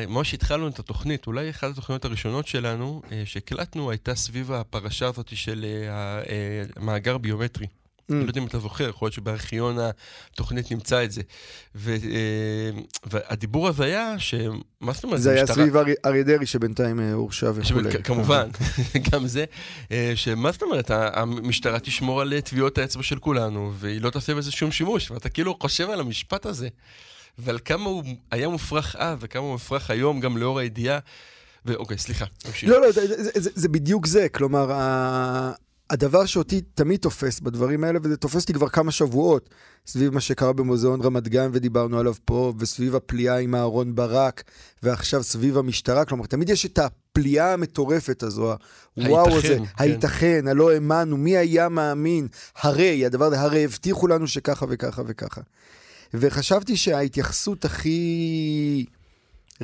ממש 0.07 0.33
התחלנו 0.33 0.67
את 0.67 0.79
התוכנית, 0.79 1.27
אולי 1.27 1.49
אחת 1.49 1.69
התוכניות 1.71 2.05
הראשונות 2.05 2.47
שלנו, 2.47 3.01
אה, 3.11 3.21
שהקלטנו, 3.25 3.91
הייתה 3.91 4.15
סביב 4.15 4.51
הפרשה 4.51 5.07
הזאת 5.07 5.29
של 5.35 5.65
אה, 5.67 5.93
ה- 5.93 6.19
אה, 6.19 6.23
המאגר 6.75 7.17
ביומטרי. 7.17 7.67
Mm. 8.11 8.13
אני 8.13 8.23
לא 8.23 8.29
יודע 8.29 8.41
אם 8.41 8.47
אתה 8.47 8.59
זוכר, 8.59 8.89
יכול 8.89 9.05
להיות 9.05 9.13
שבארכיון 9.13 9.77
התוכנית 10.31 10.71
נמצא 10.71 11.03
את 11.03 11.11
זה. 11.11 11.21
ו- 11.75 11.91
אה, 11.91 12.79
והדיבור 13.05 13.67
הזה 13.67 13.83
היה, 13.83 14.19
שמה 14.19 14.53
זאת 14.93 15.03
אומרת, 15.03 15.21
זה 15.21 15.31
היה 15.31 15.47
סביב 15.47 15.75
ארי- 15.77 15.93
אריה 16.05 16.23
דרעי 16.23 16.45
שבינתיים 16.45 16.99
אה, 16.99 17.13
הורשע 17.13 17.51
וכולי. 17.55 18.03
כמובן, 18.03 18.49
גם 19.11 19.27
זה, 19.27 19.45
אה, 19.91 20.11
שמה 20.15 20.51
זאת 20.51 20.61
אומרת, 20.61 20.91
המשטרה 20.91 21.79
תשמור 21.79 22.21
על 22.21 22.39
טביעות 22.41 22.77
האצבע 22.77 23.03
של 23.03 23.19
כולנו, 23.19 23.73
והיא 23.75 24.01
לא 24.01 24.09
תעשה 24.09 24.35
בזה 24.35 24.51
שום 24.51 24.71
שימוש, 24.71 25.11
ואתה 25.11 25.29
כאילו 25.29 25.57
חושב 25.61 25.89
על 25.89 25.99
המשפט 25.99 26.45
הזה, 26.45 26.67
ועל 27.37 27.59
כמה 27.65 27.89
הוא 27.89 28.03
היה 28.31 28.47
מופרך 28.49 28.95
אז, 28.99 29.17
וכמה 29.21 29.43
הוא 29.43 29.51
מופרך 29.51 29.89
היום, 29.91 30.19
גם 30.19 30.37
לאור 30.37 30.59
הידיעה. 30.59 30.99
ואוקיי, 31.65 31.97
סליחה, 31.97 32.25
תמשיך. 32.37 32.69
לא, 32.69 32.81
לא, 32.81 32.91
זה, 32.91 33.23
זה, 33.23 33.31
זה, 33.35 33.49
זה 33.55 33.69
בדיוק 33.69 34.05
זה. 34.07 34.27
כלומר. 34.29 34.71
הדבר 35.89 36.25
שאותי 36.25 36.61
תמיד 36.61 36.99
תופס 36.99 37.39
בדברים 37.39 37.83
האלה, 37.83 37.99
וזה 38.03 38.17
תופס 38.17 38.41
אותי 38.41 38.53
כבר 38.53 38.69
כמה 38.69 38.91
שבועות, 38.91 39.49
סביב 39.87 40.13
מה 40.13 40.21
שקרה 40.21 40.53
במוזיאון 40.53 41.01
רמת 41.01 41.27
גן 41.27 41.49
ודיברנו 41.53 41.99
עליו 41.99 42.13
פה, 42.25 42.53
וסביב 42.59 42.95
הפליאה 42.95 43.37
עם 43.37 43.55
אהרון 43.55 43.95
ברק, 43.95 44.43
ועכשיו 44.83 45.23
סביב 45.23 45.57
המשטרה, 45.57 46.05
כלומר, 46.05 46.25
תמיד 46.25 46.49
יש 46.49 46.65
את 46.65 46.79
הפליאה 46.79 47.53
המטורפת 47.53 48.23
הזו, 48.23 48.55
הוואו 48.95 49.37
הזה, 49.37 49.47
כן. 49.47 49.63
הייתכן, 49.77 50.47
הלא 50.47 50.71
האמנו, 50.71 51.17
מי 51.17 51.37
היה 51.37 51.69
מאמין, 51.69 52.27
הרי, 52.55 53.05
הדבר 53.05 53.25
הזה, 53.25 53.41
הרי 53.41 53.63
הבטיחו 53.65 54.07
לנו 54.07 54.27
שככה 54.27 54.65
וככה 54.69 55.01
וככה. 55.07 55.41
וחשבתי 56.13 56.77
שההתייחסות 56.77 57.65
הכי 57.65 58.85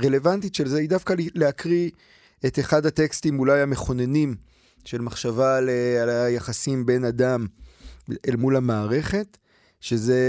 רלוונטית 0.03 0.55
של 0.55 0.67
זה 0.67 0.77
היא 0.77 0.89
דווקא 0.89 1.15
להקריא 1.36 1.89
את 2.45 2.60
אחד 2.60 2.86
הטקסטים 2.86 3.39
אולי 3.39 3.62
המכוננים 3.62 4.36
של 4.86 5.02
מחשבה 5.02 5.58
על, 5.58 5.70
על 6.02 6.10
היחסים 6.10 6.86
בין 6.86 7.06
אדם 7.06 7.46
אל 8.28 8.36
מול 8.36 8.56
המערכת, 8.56 9.38
שזה 9.82 10.20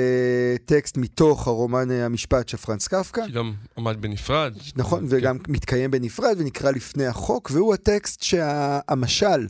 טקסט 0.64 0.96
מתוך 0.96 1.46
הרומן 1.46 1.90
המשפט 1.90 2.48
של 2.48 2.56
פרנס 2.56 2.88
קפקא. 2.88 3.28
שגם 3.28 3.52
עמד 3.78 3.96
בנפרד. 4.00 4.54
נכון, 4.76 5.00
כן. 5.00 5.06
וגם 5.08 5.38
מתקיים 5.48 5.90
בנפרד 5.90 6.36
ונקרא 6.38 6.70
לפני 6.70 7.06
החוק, 7.06 7.50
והוא 7.54 7.74
הטקסט 7.74 8.22
שהמשל 8.22 9.46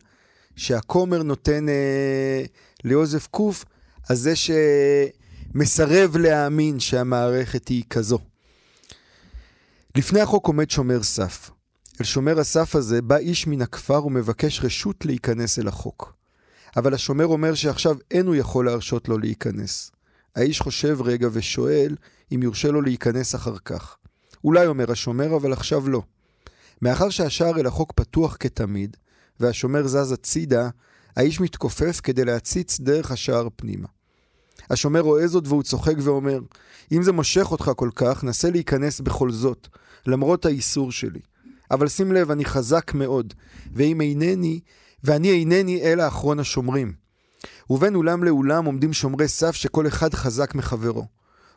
שהכומר 0.56 1.22
נותן 1.22 1.68
אה, 1.68 2.44
ליוזף 2.84 3.26
קוף, 3.26 3.64
על 4.08 4.16
זה 4.16 4.32
שמסרב 4.36 6.16
להאמין 6.16 6.80
שהמערכת 6.80 7.68
היא 7.68 7.84
כזו. 7.90 8.18
לפני 9.96 10.20
החוק 10.20 10.46
עומד 10.46 10.70
שומר 10.70 11.02
סף. 11.02 11.50
אל 12.02 12.06
שומר 12.06 12.40
הסף 12.40 12.76
הזה 12.76 13.02
בא 13.02 13.16
איש 13.16 13.46
מן 13.46 13.62
הכפר 13.62 14.06
ומבקש 14.06 14.60
רשות 14.64 15.04
להיכנס 15.04 15.58
אל 15.58 15.68
החוק. 15.68 16.14
אבל 16.76 16.94
השומר 16.94 17.26
אומר 17.26 17.54
שעכשיו 17.54 17.96
אין 18.10 18.26
הוא 18.26 18.34
יכול 18.34 18.66
להרשות 18.66 19.08
לו 19.08 19.18
להיכנס. 19.18 19.90
האיש 20.36 20.60
חושב 20.60 20.98
רגע 21.02 21.28
ושואל 21.32 21.96
אם 22.34 22.42
יורשה 22.42 22.70
לו 22.70 22.82
להיכנס 22.82 23.34
אחר 23.34 23.58
כך. 23.58 23.96
אולי 24.44 24.66
אומר 24.66 24.92
השומר, 24.92 25.36
אבל 25.36 25.52
עכשיו 25.52 25.88
לא. 25.88 26.02
מאחר 26.82 27.10
שהשער 27.10 27.60
אל 27.60 27.66
החוק 27.66 27.92
פתוח 27.92 28.36
כתמיד, 28.40 28.96
והשומר 29.40 29.86
זז 29.86 30.12
הצידה, 30.12 30.68
האיש 31.16 31.40
מתכופף 31.40 32.00
כדי 32.02 32.24
להציץ 32.24 32.80
דרך 32.80 33.10
השער 33.10 33.48
פנימה. 33.56 33.88
השומר 34.70 35.00
רואה 35.00 35.26
זאת 35.26 35.46
והוא 35.46 35.62
צוחק 35.62 35.94
ואומר, 36.02 36.40
אם 36.92 37.02
זה 37.02 37.12
מושך 37.12 37.52
אותך 37.52 37.70
כל 37.76 37.90
כך, 37.94 38.24
נסה 38.24 38.50
להיכנס 38.50 39.00
בכל 39.00 39.30
זאת, 39.30 39.68
למרות 40.06 40.46
האיסור 40.46 40.92
שלי. 40.92 41.20
אבל 41.70 41.88
שים 41.88 42.12
לב, 42.12 42.30
אני 42.30 42.44
חזק 42.44 42.94
מאוד, 42.94 43.34
ואם 43.72 44.00
אינני, 44.00 44.60
ואני 45.04 45.30
אינני 45.30 45.82
אלא 45.82 46.08
אחרון 46.08 46.40
השומרים. 46.40 46.92
ובין 47.70 47.94
אולם 47.94 48.24
לאולם 48.24 48.64
עומדים 48.64 48.92
שומרי 48.92 49.28
סף 49.28 49.54
שכל 49.54 49.86
אחד 49.86 50.14
חזק 50.14 50.54
מחברו. 50.54 51.06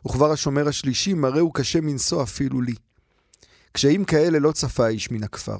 וכבר 0.06 0.32
השומר 0.32 0.68
השלישי 0.68 1.14
מראהו 1.14 1.52
קשה 1.52 1.80
מנשוא 1.80 2.22
אפילו 2.22 2.60
לי. 2.60 2.74
קשיים 3.72 4.04
כאלה 4.04 4.38
לא 4.38 4.52
צפה 4.52 4.86
האיש 4.86 5.10
מן 5.10 5.22
הכפר. 5.22 5.56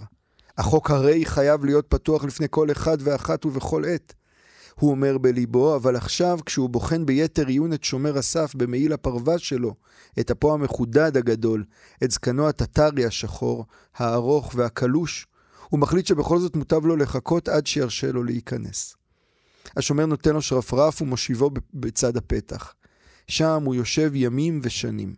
החוק 0.59 0.91
הרי 0.91 1.25
חייב 1.25 1.65
להיות 1.65 1.87
פתוח 1.89 2.25
לפני 2.25 2.47
כל 2.51 2.71
אחד 2.71 2.99
ואחת 3.01 3.47
ובכל 3.47 3.85
עת. 3.85 4.15
הוא 4.81 4.91
אומר 4.91 5.19
בליבו, 5.19 5.77
אבל 5.77 5.97
עכשיו, 5.97 6.39
כשהוא 6.47 6.71
בוחן 6.71 7.07
ביתר 7.07 7.47
עיון 7.47 7.73
את 7.73 7.85
שומר 7.85 8.19
הסף 8.19 8.55
במעיל 8.55 8.93
הפרווה 8.93 9.39
שלו, 9.39 9.75
את 10.21 10.31
אפו 10.31 10.55
המחודד 10.55 11.17
הגדול, 11.17 11.65
את 12.05 12.11
זקנו 12.11 12.49
הטטרי 12.49 13.05
השחור, 13.05 13.65
הארוך 13.97 14.53
והקלוש, 14.57 15.27
הוא 15.69 15.81
מחליט 15.81 16.07
שבכל 16.07 16.39
זאת 16.39 16.57
מוטב 16.57 16.87
לו 16.87 16.97
לחכות 16.97 17.49
עד 17.49 17.67
שירשה 17.67 18.13
לו 18.13 18.25
להיכנס. 18.25 18.97
השומר 19.77 20.07
נותן 20.07 20.33
לו 20.33 20.43
שרפרף 20.43 21.03
ומושיבו 21.03 21.51
בצד 21.75 22.17
הפתח. 22.17 22.75
שם 23.29 23.63
הוא 23.65 23.75
יושב 23.75 24.11
ימים 24.15 24.61
ושנים. 24.63 25.15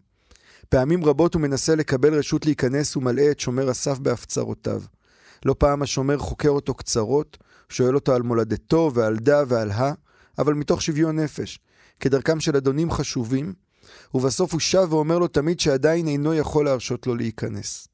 פעמים 0.68 1.04
רבות 1.04 1.34
הוא 1.34 1.42
מנסה 1.42 1.74
לקבל 1.74 2.14
רשות 2.14 2.46
להיכנס 2.46 2.96
ומלאה 2.96 3.30
את 3.30 3.40
שומר 3.40 3.70
הסף 3.70 3.98
בהפצרותיו. 3.98 4.82
לא 5.44 5.54
פעם 5.58 5.82
השומר 5.82 6.18
חוקר 6.18 6.48
אותו 6.48 6.74
קצרות, 6.74 7.38
שואל 7.68 7.94
אותו 7.94 8.14
על 8.14 8.22
מולדתו 8.22 8.90
ועל 8.94 9.16
דה 9.16 9.42
ועל 9.48 9.70
הא, 9.70 9.92
אבל 10.38 10.54
מתוך 10.54 10.82
שוויון 10.82 11.18
נפש, 11.18 11.58
כדרכם 12.00 12.40
של 12.40 12.56
אדונים 12.56 12.90
חשובים, 12.90 13.52
ובסוף 14.14 14.52
הוא 14.52 14.60
שב 14.60 14.86
ואומר 14.92 15.18
לו 15.18 15.28
תמיד 15.28 15.60
שעדיין 15.60 16.08
אינו 16.08 16.34
יכול 16.34 16.64
להרשות 16.64 17.06
לו 17.06 17.14
להיכנס. 17.14 17.88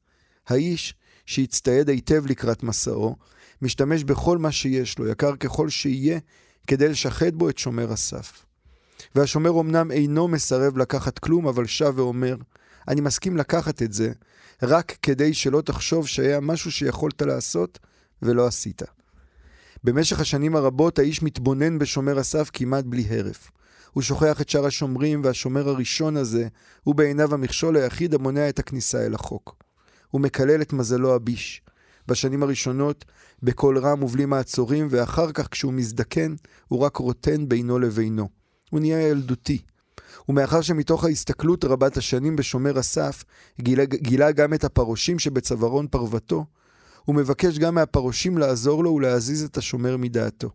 האיש, 0.47 0.93
שהצטייד 1.25 1.89
היטב 1.89 2.25
לקראת 2.25 2.63
מסעו, 2.63 3.15
משתמש 3.61 4.03
בכל 4.03 4.37
מה 4.37 4.51
שיש 4.51 4.99
לו, 4.99 5.07
יקר 5.07 5.35
ככל 5.35 5.69
שיהיה, 5.69 6.19
כדי 6.67 6.89
לשחד 6.89 7.35
בו 7.35 7.49
את 7.49 7.57
שומר 7.57 7.91
הסף. 7.91 8.45
והשומר 9.15 9.61
אמנם 9.61 9.91
אינו 9.91 10.27
מסרב 10.27 10.77
לקחת 10.77 11.19
כלום, 11.19 11.47
אבל 11.47 11.65
שב 11.65 11.93
ואומר, 11.95 12.35
אני 12.87 13.01
מסכים 13.01 13.37
לקחת 13.37 13.81
את 13.81 13.93
זה, 13.93 14.11
רק 14.63 14.97
כדי 15.01 15.33
שלא 15.33 15.61
תחשוב 15.61 16.07
שהיה 16.07 16.39
משהו 16.39 16.71
שיכולת 16.71 17.21
לעשות 17.21 17.79
ולא 18.21 18.47
עשית. 18.47 18.81
במשך 19.83 20.19
השנים 20.19 20.55
הרבות 20.55 20.99
האיש 20.99 21.23
מתבונן 21.23 21.79
בשומר 21.79 22.19
הסף 22.19 22.49
כמעט 22.53 22.85
בלי 22.85 23.05
הרף. 23.09 23.51
הוא 23.91 24.03
שוכח 24.03 24.41
את 24.41 24.49
שאר 24.49 24.65
השומרים, 24.65 25.21
והשומר 25.23 25.69
הראשון 25.69 26.17
הזה 26.17 26.47
הוא 26.83 26.95
בעיניו 26.95 27.33
המכשול 27.33 27.77
היחיד 27.77 28.13
המונע 28.13 28.49
את 28.49 28.59
הכניסה 28.59 29.05
אל 29.05 29.13
החוק. 29.13 29.55
הוא 30.11 30.21
מקלל 30.21 30.61
את 30.61 30.73
מזלו 30.73 31.15
הביש. 31.15 31.61
בשנים 32.07 32.43
הראשונות, 32.43 33.05
בקול 33.43 33.77
רם 33.77 34.03
ובלי 34.03 34.25
מעצורים, 34.25 34.87
ואחר 34.91 35.31
כך 35.31 35.47
כשהוא 35.51 35.73
מזדקן, 35.73 36.35
הוא 36.67 36.79
רק 36.79 36.97
רוטן 36.97 37.49
בינו 37.49 37.79
לבינו. 37.79 38.29
הוא 38.69 38.79
נהיה 38.79 39.07
ילדותי. 39.07 39.61
ומאחר 40.29 40.61
שמתוך 40.61 41.03
ההסתכלות 41.03 41.65
רבת 41.65 41.97
השנים 41.97 42.35
בשומר 42.35 42.79
הסף, 42.79 43.23
גילה, 43.61 43.85
גילה 43.85 44.31
גם 44.31 44.53
את 44.53 44.63
הפרושים 44.63 45.19
שבצווארון 45.19 45.87
פרוותו, 45.87 46.45
הוא 47.05 47.15
מבקש 47.15 47.57
גם 47.57 47.75
מהפרושים 47.75 48.37
לעזור 48.37 48.83
לו 48.83 48.93
ולהזיז 48.93 49.43
את 49.43 49.57
השומר 49.57 49.97
מדעתו. 49.97 50.49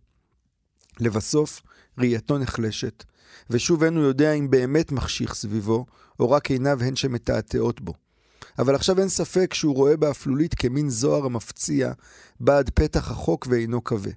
לבסוף, 1.01 1.63
ראייתו 1.99 2.39
נחלשת, 2.39 3.05
ושוב 3.51 3.83
אין 3.83 3.97
הוא 3.97 4.05
יודע 4.05 4.33
אם 4.33 4.51
באמת 4.51 4.93
מחשיך 4.93 5.35
סביבו, 5.35 5.87
או 6.21 6.31
רק 6.31 6.51
עיניו 6.51 6.83
הן 6.83 6.97
שמתעתעות 6.97 7.81
בו. 7.81 7.95
אבל 8.59 8.75
עכשיו 8.75 9.01
אין 9.01 9.09
ספק 9.09 9.55
שהוא 9.55 9.75
רואה 9.75 9.97
באפלולית 9.97 10.55
כמין 10.55 10.91
זוהר 10.91 11.25
המפציע, 11.25 11.93
בעד 12.41 12.71
פתח 12.71 13.11
החוק 13.11 13.47
ואינו 13.51 13.85
כבה. 13.85 14.11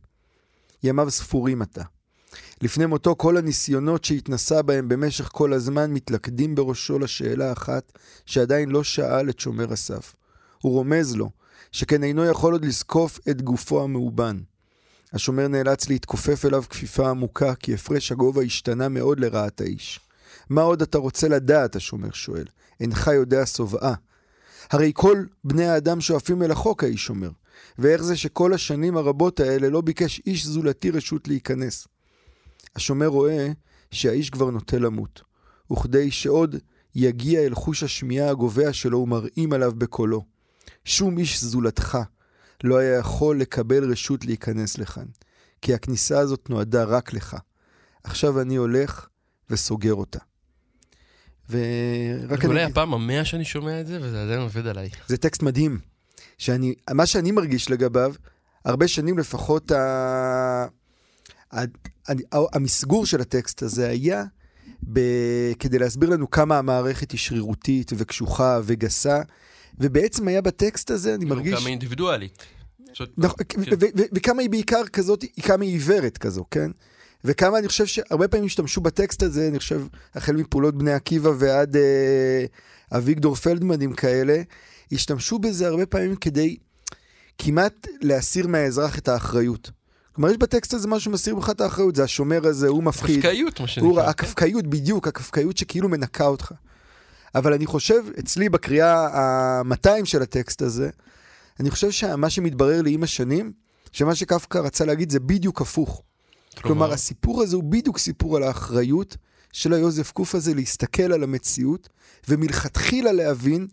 ימיו 0.83 1.11
ספורים 1.11 1.61
עתה. 1.61 1.83
לפני 2.61 2.85
מותו 2.85 3.15
כל 3.15 3.37
הניסיונות 3.37 4.03
שהתנסה 4.03 4.61
בהם 4.61 4.89
במשך 4.89 5.29
כל 5.31 5.53
הזמן 5.53 5.91
מתלכדים 5.91 6.55
בראשו 6.55 6.99
לשאלה 6.99 7.51
אחת 7.51 7.91
שעדיין 8.25 8.69
לא 8.69 8.83
שאל 8.83 9.29
את 9.29 9.39
שומר 9.39 9.73
הסף. 9.73 10.15
הוא 10.61 10.73
רומז 10.73 11.15
לו, 11.15 11.29
שכן 11.73 12.03
אינו 12.03 12.25
יכול 12.25 12.53
עוד 12.53 12.65
לזקוף 12.65 13.19
את 13.29 13.41
גופו 13.41 13.83
המאובן. 13.83 14.39
השומר 15.13 15.47
נאלץ 15.47 15.89
להתכופף 15.89 16.45
אליו 16.45 16.63
כפיפה 16.69 17.09
עמוקה, 17.09 17.55
כי 17.55 17.73
הפרש 17.73 18.11
הגובה 18.11 18.41
השתנה 18.41 18.89
מאוד 18.89 19.19
לרעת 19.19 19.61
האיש. 19.61 19.99
מה 20.49 20.61
עוד 20.61 20.81
אתה 20.81 20.97
רוצה 20.97 21.27
לדעת, 21.27 21.75
השומר 21.75 22.11
שואל. 22.11 22.45
אינך 22.79 23.07
יודע 23.07 23.45
שובעה. 23.45 23.93
הרי 24.71 24.91
כל 24.95 25.25
בני 25.43 25.65
האדם 25.65 26.01
שואפים 26.01 26.43
אל 26.43 26.51
החוק, 26.51 26.83
האיש 26.83 27.09
אומר. 27.09 27.29
ואיך 27.77 28.03
זה 28.03 28.17
שכל 28.17 28.53
השנים 28.53 28.97
הרבות 28.97 29.39
האלה 29.39 29.69
לא 29.69 29.81
ביקש 29.81 30.21
איש 30.25 30.45
זולתי 30.45 30.91
רשות 30.91 31.27
להיכנס. 31.27 31.87
השומר 32.75 33.07
רואה 33.07 33.47
שהאיש 33.91 34.29
כבר 34.29 34.49
נוטה 34.49 34.77
למות, 34.77 35.21
וכדי 35.71 36.11
שעוד 36.11 36.55
יגיע 36.95 37.41
אל 37.41 37.55
חוש 37.55 37.83
השמיעה 37.83 38.29
הגובע 38.29 38.73
שלו 38.73 38.99
ומרעים 38.99 39.53
עליו 39.53 39.71
בקולו. 39.77 40.32
שום 40.85 41.17
איש 41.17 41.43
זולתך 41.43 41.97
לא 42.63 42.77
היה 42.77 42.97
יכול 42.99 43.39
לקבל 43.39 43.91
רשות 43.91 44.25
להיכנס 44.25 44.77
לכאן, 44.77 45.05
כי 45.61 45.73
הכניסה 45.73 46.19
הזאת 46.19 46.49
נועדה 46.49 46.83
רק 46.83 47.13
לך. 47.13 47.37
עכשיו 48.03 48.41
אני 48.41 48.55
הולך 48.55 49.07
וסוגר 49.49 49.93
אותה. 49.93 50.19
ורק 51.49 52.39
אני... 52.39 52.45
אולי 52.45 52.63
הפעם 52.63 52.93
המאה 52.93 53.25
שאני 53.25 53.45
שומע 53.45 53.81
את 53.81 53.87
זה, 53.87 53.99
וזה 54.01 54.23
עדיין 54.23 54.39
עובד 54.39 54.67
עליי. 54.67 54.89
זה 55.07 55.17
טקסט 55.17 55.43
מדהים. 55.43 55.79
שאני, 56.37 56.75
מה 56.91 57.05
שאני 57.05 57.31
מרגיש 57.31 57.71
לגביו, 57.71 58.13
הרבה 58.65 58.87
שנים 58.87 59.17
לפחות 59.17 59.71
ה... 59.71 60.67
ה... 61.53 61.61
המסגור 62.53 63.05
של 63.05 63.21
הטקסט 63.21 63.63
הזה 63.63 63.89
היה 63.89 64.23
ב... 64.93 64.99
כדי 65.59 65.79
להסביר 65.79 66.09
לנו 66.09 66.31
כמה 66.31 66.57
המערכת 66.57 67.11
היא 67.11 67.19
שרירותית 67.19 67.91
וקשוחה 67.97 68.59
וגסה, 68.63 69.21
ובעצם 69.79 70.27
היה 70.27 70.41
בטקסט 70.41 70.91
הזה, 70.91 71.15
אני 71.15 71.25
מרגיש... 71.25 71.59
כמה 71.59 71.69
אינדיבידואלית. 71.69 72.43
נכון, 73.17 73.37
כן. 73.49 73.61
וכמה 74.13 74.41
היא 74.41 74.49
בעיקר 74.49 74.87
כזאת, 74.87 75.25
כמה 75.41 75.63
היא 75.63 75.71
עיוורת 75.71 76.17
כזו, 76.17 76.45
כן? 76.51 76.71
וכמה 77.25 77.59
אני 77.59 77.67
חושב 77.67 77.85
שהרבה 77.85 78.27
פעמים 78.27 78.45
השתמשו 78.45 78.81
בטקסט 78.81 79.23
הזה, 79.23 79.47
אני 79.47 79.59
חושב, 79.59 79.81
החל 80.15 80.33
מפעולות 80.33 80.77
בני 80.77 80.93
עקיבא 80.93 81.31
ועד 81.37 81.75
אה, 81.75 82.45
אביגדור 82.91 83.35
פלדמנים 83.35 83.93
כאלה, 83.93 84.41
השתמשו 84.91 85.39
בזה 85.39 85.67
הרבה 85.67 85.85
פעמים 85.85 86.15
כדי 86.15 86.57
כמעט 87.37 87.87
להסיר 88.01 88.47
מהאזרח 88.47 88.97
את 88.97 89.07
האחריות. 89.07 89.71
כלומר, 90.13 90.31
יש 90.31 90.37
בטקסט 90.37 90.73
הזה 90.73 90.87
משהו 90.87 91.11
שמסיר 91.11 91.35
ממך 91.35 91.49
את 91.49 91.61
האחריות, 91.61 91.95
זה 91.95 92.03
השומר 92.03 92.47
הזה, 92.47 92.67
הוא 92.67 92.83
מפחיד. 92.83 93.19
קפקאיות, 93.19 93.59
מה 93.59 93.67
שנקרא. 93.67 94.09
הקפקאיות, 94.09 94.67
בדיוק, 94.67 95.07
הקפקאיות 95.07 95.57
שכאילו 95.57 95.89
מנקה 95.89 96.25
אותך. 96.25 96.51
אבל 97.35 97.53
אני 97.53 97.65
חושב, 97.65 98.03
אצלי 98.19 98.49
בקריאה 98.49 99.07
ה-200 99.07 100.05
של 100.05 100.21
הטקסט 100.21 100.61
הזה, 100.61 100.89
אני 101.59 101.71
חושב 101.71 101.91
שמה 101.91 102.29
שמתברר 102.29 102.81
לי 102.81 102.93
עם 102.93 103.03
השנים, 103.03 103.51
שמה 103.91 104.15
שקפקא 104.15 104.57
רצה 104.57 104.85
להגיד 104.85 105.09
זה 105.09 105.19
בדיוק 105.19 105.61
הפוך. 105.61 106.01
כלומר, 106.55 106.67
כלומר 106.67 106.93
הסיפור 106.93 107.41
הזה 107.41 107.55
הוא 107.55 107.63
בדיוק 107.63 107.97
סיפור 107.97 108.37
על 108.37 108.43
האחריות 108.43 109.17
של 109.53 109.73
היוזף 109.73 110.11
קוף 110.11 110.35
הזה 110.35 110.53
להסתכל 110.53 111.13
על 111.13 111.23
המציאות, 111.23 111.89
ומלכתחילה 112.29 113.11
להבין 113.11 113.67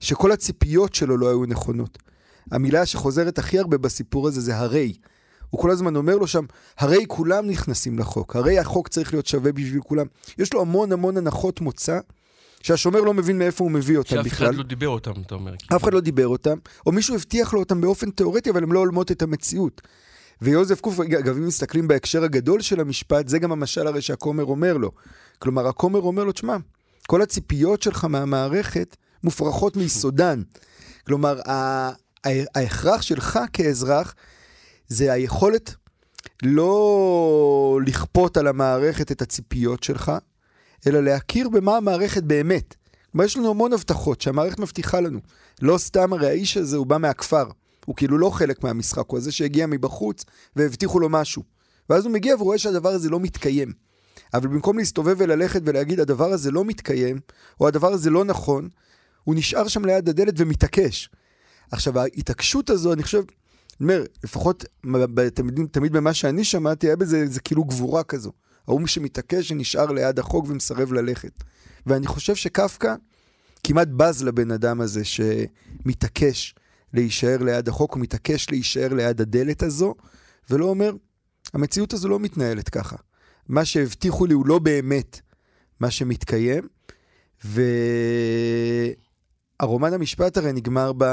שכל 0.00 0.32
הציפיות 0.32 0.94
שלו 0.94 1.16
לא 1.16 1.28
היו 1.28 1.46
נכונות. 1.46 1.98
המילה 2.50 2.86
שחוזרת 2.86 3.38
הכי 3.38 3.58
הרבה 3.58 3.78
בסיפור 3.78 4.28
הזה 4.28 4.40
זה 4.40 4.56
הרי. 4.56 4.94
הוא 5.50 5.60
כל 5.60 5.70
הזמן 5.70 5.96
אומר 5.96 6.16
לו 6.16 6.26
שם, 6.26 6.44
הרי 6.78 7.04
כולם 7.08 7.46
נכנסים 7.46 7.98
לחוק, 7.98 8.36
הרי 8.36 8.58
החוק 8.58 8.88
צריך 8.88 9.12
להיות 9.12 9.26
שווה 9.26 9.52
בשביל 9.52 9.80
כולם. 9.80 10.06
יש 10.38 10.52
לו 10.52 10.60
המון 10.60 10.92
המון 10.92 11.16
הנחות 11.16 11.60
מוצא, 11.60 11.98
שהשומר 12.62 13.00
לא 13.00 13.14
מבין 13.14 13.38
מאיפה 13.38 13.64
הוא 13.64 13.70
מביא 13.70 13.98
אותם 13.98 14.10
שאף 14.10 14.24
בכלל. 14.24 14.30
שאף 14.30 14.48
אחד 14.48 14.54
לא 14.54 14.62
דיבר 14.62 14.88
אותם, 14.88 15.12
אתה 15.26 15.34
אומר. 15.34 15.54
אף 15.76 15.84
אחד 15.84 15.94
לא 15.94 16.00
דיבר 16.00 16.28
אותם, 16.28 16.58
או 16.86 16.92
מישהו 16.92 17.14
הבטיח 17.14 17.54
לו 17.54 17.60
אותם 17.60 17.80
באופן 17.80 18.10
תיאורטי, 18.10 18.50
אבל 18.50 18.62
הם 18.62 18.72
לא 18.72 18.78
הולמות 18.78 19.10
את 19.10 19.22
המציאות. 19.22 19.80
ויוזף 20.42 20.80
קוף, 20.80 21.00
אגב, 21.00 21.36
אם 21.36 21.46
מסתכלים 21.46 21.88
בהקשר 21.88 22.24
הגדול 22.24 22.60
של 22.60 22.80
המשפט, 22.80 23.28
זה 23.28 23.38
גם 23.38 23.52
המשל 23.52 23.86
הרי 23.86 24.02
שהכומר 24.02 24.44
אומר 24.44 24.76
לו. 24.76 24.90
כלומר, 25.38 25.66
הכומר 25.68 26.00
אומר 26.00 26.24
לו, 26.24 26.32
תשמע, 26.32 26.56
כל 27.06 27.22
הציפיות 27.22 27.82
שלך 27.82 28.04
מהמערכת 28.04 28.96
מופרכות 29.24 29.76
מיסודן. 29.76 30.42
כלומר, 31.06 31.40
ההכרח 32.54 33.02
שלך 33.02 33.38
כאזרח 33.52 34.14
זה 34.88 35.12
היכולת 35.12 35.74
לא 36.42 37.80
לכפות 37.86 38.36
על 38.36 38.46
המערכת 38.46 39.12
את 39.12 39.22
הציפיות 39.22 39.82
שלך, 39.82 40.12
אלא 40.86 41.02
להכיר 41.02 41.48
במה 41.48 41.76
המערכת 41.76 42.22
באמת. 42.22 42.74
כלומר, 43.12 43.24
יש 43.24 43.36
לנו 43.36 43.50
המון 43.50 43.72
הבטחות 43.72 44.20
שהמערכת 44.20 44.58
מבטיחה 44.58 45.00
לנו. 45.00 45.20
לא 45.62 45.78
סתם 45.78 46.12
הרי 46.12 46.28
האיש 46.28 46.56
הזה 46.56 46.76
הוא 46.76 46.86
בא 46.86 46.98
מהכפר. 46.98 47.44
הוא 47.86 47.96
כאילו 47.96 48.18
לא 48.18 48.30
חלק 48.30 48.64
מהמשחק, 48.64 49.04
הוא 49.06 49.20
זה 49.20 49.32
שהגיע 49.32 49.66
מבחוץ 49.66 50.24
והבטיחו 50.56 51.00
לו 51.00 51.08
משהו. 51.08 51.42
ואז 51.90 52.04
הוא 52.04 52.12
מגיע 52.12 52.34
ורואה 52.38 52.58
שהדבר 52.58 52.88
הזה 52.88 53.10
לא 53.10 53.20
מתקיים. 53.20 53.72
אבל 54.34 54.48
במקום 54.48 54.78
להסתובב 54.78 55.16
וללכת 55.18 55.60
ולהגיד 55.64 56.00
הדבר 56.00 56.32
הזה 56.32 56.50
לא 56.50 56.64
מתקיים, 56.64 57.20
או 57.60 57.68
הדבר 57.68 57.92
הזה 57.92 58.10
לא 58.10 58.24
נכון, 58.24 58.68
הוא 59.24 59.34
נשאר 59.34 59.68
שם 59.68 59.84
ליד 59.84 60.08
הדלת 60.08 60.34
ומתעקש. 60.36 61.10
עכשיו, 61.70 61.98
ההתעקשות 61.98 62.70
הזו, 62.70 62.92
אני 62.92 63.02
חושב, 63.02 63.18
אני 63.18 63.26
אומר, 63.80 64.04
לפחות 64.24 64.64
תמיד, 65.34 65.60
תמיד 65.70 65.92
במה 65.92 66.14
שאני 66.14 66.44
שמעתי, 66.44 66.86
היה 66.86 66.96
בזה 66.96 67.26
זה 67.26 67.40
כאילו 67.40 67.64
גבורה 67.64 68.02
כזו. 68.04 68.32
ההוא 68.68 68.86
שמתעקש 68.86 69.48
שנשאר 69.48 69.92
ליד 69.92 70.18
החוק 70.18 70.46
ומסרב 70.48 70.92
ללכת. 70.92 71.32
ואני 71.86 72.06
חושב 72.06 72.34
שקפקא 72.34 72.94
כמעט 73.64 73.88
בז 73.88 74.22
לבן 74.22 74.50
אדם 74.50 74.80
הזה 74.80 75.02
שמתעקש 75.04 76.54
להישאר 76.94 77.42
ליד 77.42 77.68
החוק, 77.68 77.94
הוא 77.94 78.02
מתעקש 78.02 78.50
להישאר 78.50 78.94
ליד 78.94 79.20
הדלת 79.20 79.62
הזו, 79.62 79.94
ולא 80.50 80.64
אומר, 80.64 80.92
המציאות 81.54 81.92
הזו 81.92 82.08
לא 82.08 82.20
מתנהלת 82.20 82.68
ככה. 82.68 82.96
מה 83.48 83.64
שהבטיחו 83.64 84.26
לי 84.26 84.34
הוא 84.34 84.46
לא 84.46 84.58
באמת 84.58 85.20
מה 85.80 85.90
שמתקיים, 85.90 86.68
והרומן 87.44 87.62
המשפט 89.92 90.36
הרי 90.36 90.52
נגמר 90.52 90.92
ב... 90.98 91.04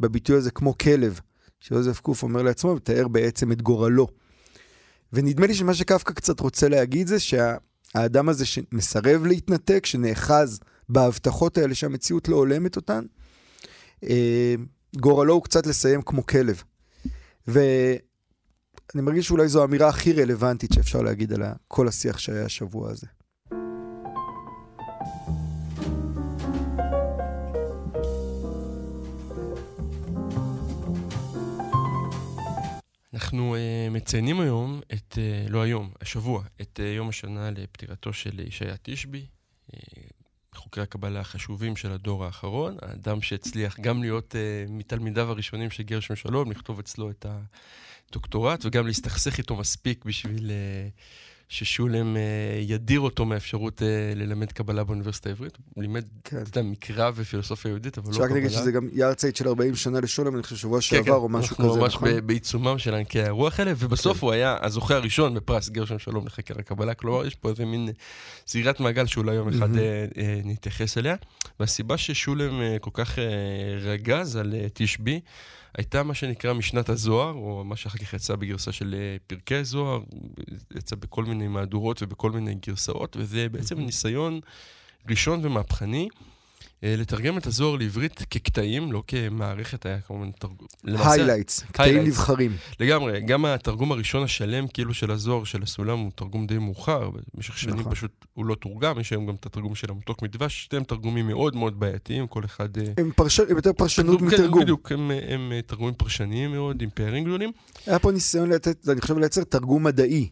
בביטוי 0.00 0.36
הזה 0.36 0.50
כמו 0.50 0.78
כלב, 0.78 1.20
שיוזף 1.60 2.00
קוף 2.00 2.22
אומר 2.22 2.42
לעצמו, 2.42 2.70
ומתאר 2.70 3.08
בעצם 3.08 3.52
את 3.52 3.62
גורלו. 3.62 4.08
ונדמה 5.14 5.46
לי 5.46 5.54
שמה 5.54 5.74
שקפקא 5.74 6.12
קצת 6.12 6.40
רוצה 6.40 6.68
להגיד 6.68 7.06
זה 7.06 7.16
שהאדם 7.20 8.28
הזה 8.28 8.46
שמסרב 8.46 9.26
להתנתק, 9.26 9.86
שנאחז 9.86 10.60
בהבטחות 10.88 11.58
האלה 11.58 11.74
שהמציאות 11.74 12.28
לא 12.28 12.36
הולמת 12.36 12.76
אותן, 12.76 13.04
אה, 14.04 14.54
גורלו 14.96 15.34
הוא 15.34 15.42
קצת 15.42 15.66
לסיים 15.66 16.02
כמו 16.02 16.26
כלב. 16.26 16.62
ואני 17.46 19.02
מרגיש 19.02 19.26
שאולי 19.26 19.48
זו 19.48 19.62
האמירה 19.62 19.88
הכי 19.88 20.12
רלוונטית 20.12 20.72
שאפשר 20.72 21.02
להגיד 21.02 21.32
על 21.32 21.42
כל 21.68 21.88
השיח 21.88 22.18
שהיה 22.18 22.44
השבוע 22.44 22.90
הזה. 22.90 23.06
אנחנו 33.34 33.56
uh, 33.56 33.58
מציינים 33.90 34.40
היום 34.40 34.80
את, 34.92 35.18
uh, 35.18 35.50
לא 35.50 35.62
היום, 35.62 35.90
השבוע, 36.00 36.42
את 36.60 36.80
uh, 36.80 36.82
יום 36.82 37.08
השנה 37.08 37.50
לפטירתו 37.50 38.12
של 38.12 38.40
ישעיה 38.40 38.74
תשבי, 38.82 39.26
uh, 39.70 39.76
חוקרי 40.54 40.82
הקבלה 40.82 41.20
החשובים 41.20 41.76
של 41.76 41.92
הדור 41.92 42.24
האחרון, 42.24 42.76
האדם 42.82 43.22
שהצליח 43.22 43.80
גם 43.80 44.02
להיות 44.02 44.34
uh, 44.34 44.70
מתלמידיו 44.70 45.30
הראשונים 45.30 45.70
של 45.70 45.82
גרשם 45.82 46.16
שלום, 46.16 46.50
לכתוב 46.50 46.78
אצלו 46.78 47.10
את 47.10 47.26
הדוקטורט, 48.10 48.64
וגם 48.64 48.86
להסתכסך 48.86 49.38
איתו 49.38 49.56
מספיק 49.56 50.04
בשביל... 50.04 50.50
Uh, 50.50 51.00
ששולם 51.48 52.16
אה, 52.16 52.22
ידיר 52.60 53.00
אותו 53.00 53.24
מהאפשרות 53.24 53.82
אה, 53.82 54.12
ללמד 54.16 54.52
קבלה 54.52 54.84
באוניברסיטה 54.84 55.28
העברית. 55.28 55.58
הוא 55.74 55.82
לימד, 55.82 56.04
כן. 56.24 56.36
אתה 56.42 56.58
יודע, 56.58 56.70
מקרא 56.70 57.10
ופילוסופיה 57.14 57.68
יהודית, 57.68 57.98
אבל 57.98 58.08
לא 58.10 58.14
קבלה. 58.14 58.28
שרק 58.28 58.36
נגיד 58.36 58.50
שזה 58.50 58.72
גם 58.72 58.88
יארצייט 58.92 59.36
של 59.36 59.48
40 59.48 59.74
שנה 59.74 60.00
לשולם, 60.00 60.34
אני 60.34 60.42
חושב, 60.42 60.56
שבוע 60.56 60.78
כן, 60.78 60.80
שעבר 60.80 61.04
כן, 61.04 61.10
או 61.10 61.28
משהו 61.28 61.56
כזה, 61.56 61.66
נכון? 61.66 61.82
אנחנו 61.82 62.06
ממש 62.06 62.20
בעיצומם 62.22 62.78
של 62.78 62.94
ענקי 62.94 63.22
הרוח 63.22 63.60
האלה, 63.60 63.72
ובסוף 63.78 64.18
כן. 64.18 64.26
הוא 64.26 64.32
היה 64.32 64.56
הזוכה 64.60 64.94
הראשון 64.94 65.34
בפרס 65.34 65.68
גרשם 65.68 65.98
שלום 65.98 66.26
לחקר 66.26 66.54
הקבלה, 66.58 66.94
כלומר, 66.94 67.26
יש 67.26 67.34
פה 67.34 67.50
איזה 67.50 67.64
מין 67.64 67.88
סגירת 68.46 68.80
מעגל 68.80 69.06
שאולי 69.06 69.34
יום 69.34 69.48
אחד 69.48 69.74
mm-hmm. 69.74 70.18
נתייחס 70.44 70.98
אליה. 70.98 71.16
והסיבה 71.60 71.98
ששולם 71.98 72.60
כל 72.80 72.90
כך 72.92 73.18
רגז 73.82 74.36
על 74.36 74.54
תשבי, 74.74 75.20
הייתה 75.78 76.02
מה 76.02 76.14
שנקרא 76.14 76.52
משנת 76.52 76.88
הזוהר, 76.88 77.32
או 77.32 77.64
מה 77.64 77.76
שאחר 77.76 77.98
כך 77.98 78.14
יצא 78.14 78.36
בגרסה 78.36 78.72
של 78.72 78.94
אה, 78.98 79.16
פרקי 79.26 79.64
זוהר, 79.64 80.00
יצא 80.76 80.96
בכל 80.96 81.24
מיני 81.24 81.48
מהדורות 81.48 82.02
ובכל 82.02 82.30
מיני 82.30 82.54
גרסאות, 82.66 83.16
וזה 83.16 83.48
בעצם 83.48 83.80
ניסיון 83.80 84.40
ראשון 85.10 85.40
ומהפכני 85.42 86.08
לתרגם 86.86 87.38
את 87.38 87.46
הזוהר 87.46 87.76
לעברית 87.76 88.22
כקטעים, 88.30 88.92
לא 88.92 89.02
כמערכת, 89.06 89.86
היה 89.86 90.00
כמובן 90.00 90.30
תרגום. 90.38 90.66
highlights, 90.84 91.64
קטעים. 91.72 92.04
נבחרים. 92.04 92.56
לגמרי, 92.80 93.20
גם 93.20 93.44
התרגום 93.44 93.92
הראשון 93.92 94.22
השלם, 94.22 94.68
כאילו 94.68 94.94
של 94.94 95.10
הזוהר, 95.10 95.44
של 95.44 95.62
הסולם, 95.62 95.98
הוא 95.98 96.10
תרגום 96.14 96.46
די 96.46 96.58
מאוחר, 96.58 97.10
במשך 97.34 97.58
שנים 97.58 97.74
נכון. 97.80 97.92
פשוט 97.92 98.24
הוא 98.34 98.44
לא 98.46 98.54
תורגם, 98.54 99.00
יש 99.00 99.10
היום 99.10 99.26
גם 99.26 99.34
את 99.34 99.46
התרגום 99.46 99.74
של 99.74 99.86
המתוק 99.90 100.22
מדבש, 100.22 100.64
שתיהם 100.64 100.84
תרגומים 100.84 101.26
מאוד 101.26 101.56
מאוד 101.56 101.80
בעייתיים, 101.80 102.26
כל 102.26 102.44
אחד... 102.44 102.78
אה, 102.78 102.84
הם 102.98 103.10
פרש- 103.16 103.40
הם 103.40 103.56
יותר 103.56 103.72
פרשנות 103.72 104.20
כן, 104.20 104.26
מתרגום. 104.26 104.62
בדיוק, 104.62 104.92
הם, 104.92 105.10
הם, 105.10 105.18
הם 105.28 105.52
אה, 105.52 105.62
תרגומים 105.62 105.94
פרשניים 105.94 106.52
מאוד, 106.52 106.82
עם 106.82 106.88
פערים 106.94 107.24
גדולים. 107.24 107.52
היה 107.86 107.98
פה 107.98 108.12
ניסיון 108.12 108.48
לתת, 108.48 108.88
אני 108.88 109.00
חושב, 109.00 109.18
לייצר 109.18 109.44
תרגום 109.44 109.84
מדעי. 109.84 110.28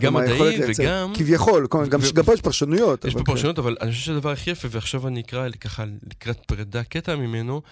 גם 0.00 0.14
מדעי 0.14 0.60
וגם... 0.68 1.12
כביכול, 1.14 1.66
גם 1.88 2.00
פה 2.24 2.34
יש 2.34 2.40
פרשנויות. 2.40 3.04
יש 3.04 3.12
פה 3.12 3.18
כן. 3.18 3.24
פרשנות, 3.24 3.58
אבל 3.58 3.76
אני 3.80 3.90
חושב 3.90 4.04
שהדבר 4.04 4.30
הכי 4.30 4.50
יפה, 4.50 4.68
ועכשיו 4.70 5.08
אני 5.08 5.20
אקרא 5.20 5.48
ככה 5.60 5.84
לקראת 6.10 6.38
פרידה 6.46 6.84
קטע 6.84 7.16
ממנו, 7.16 7.62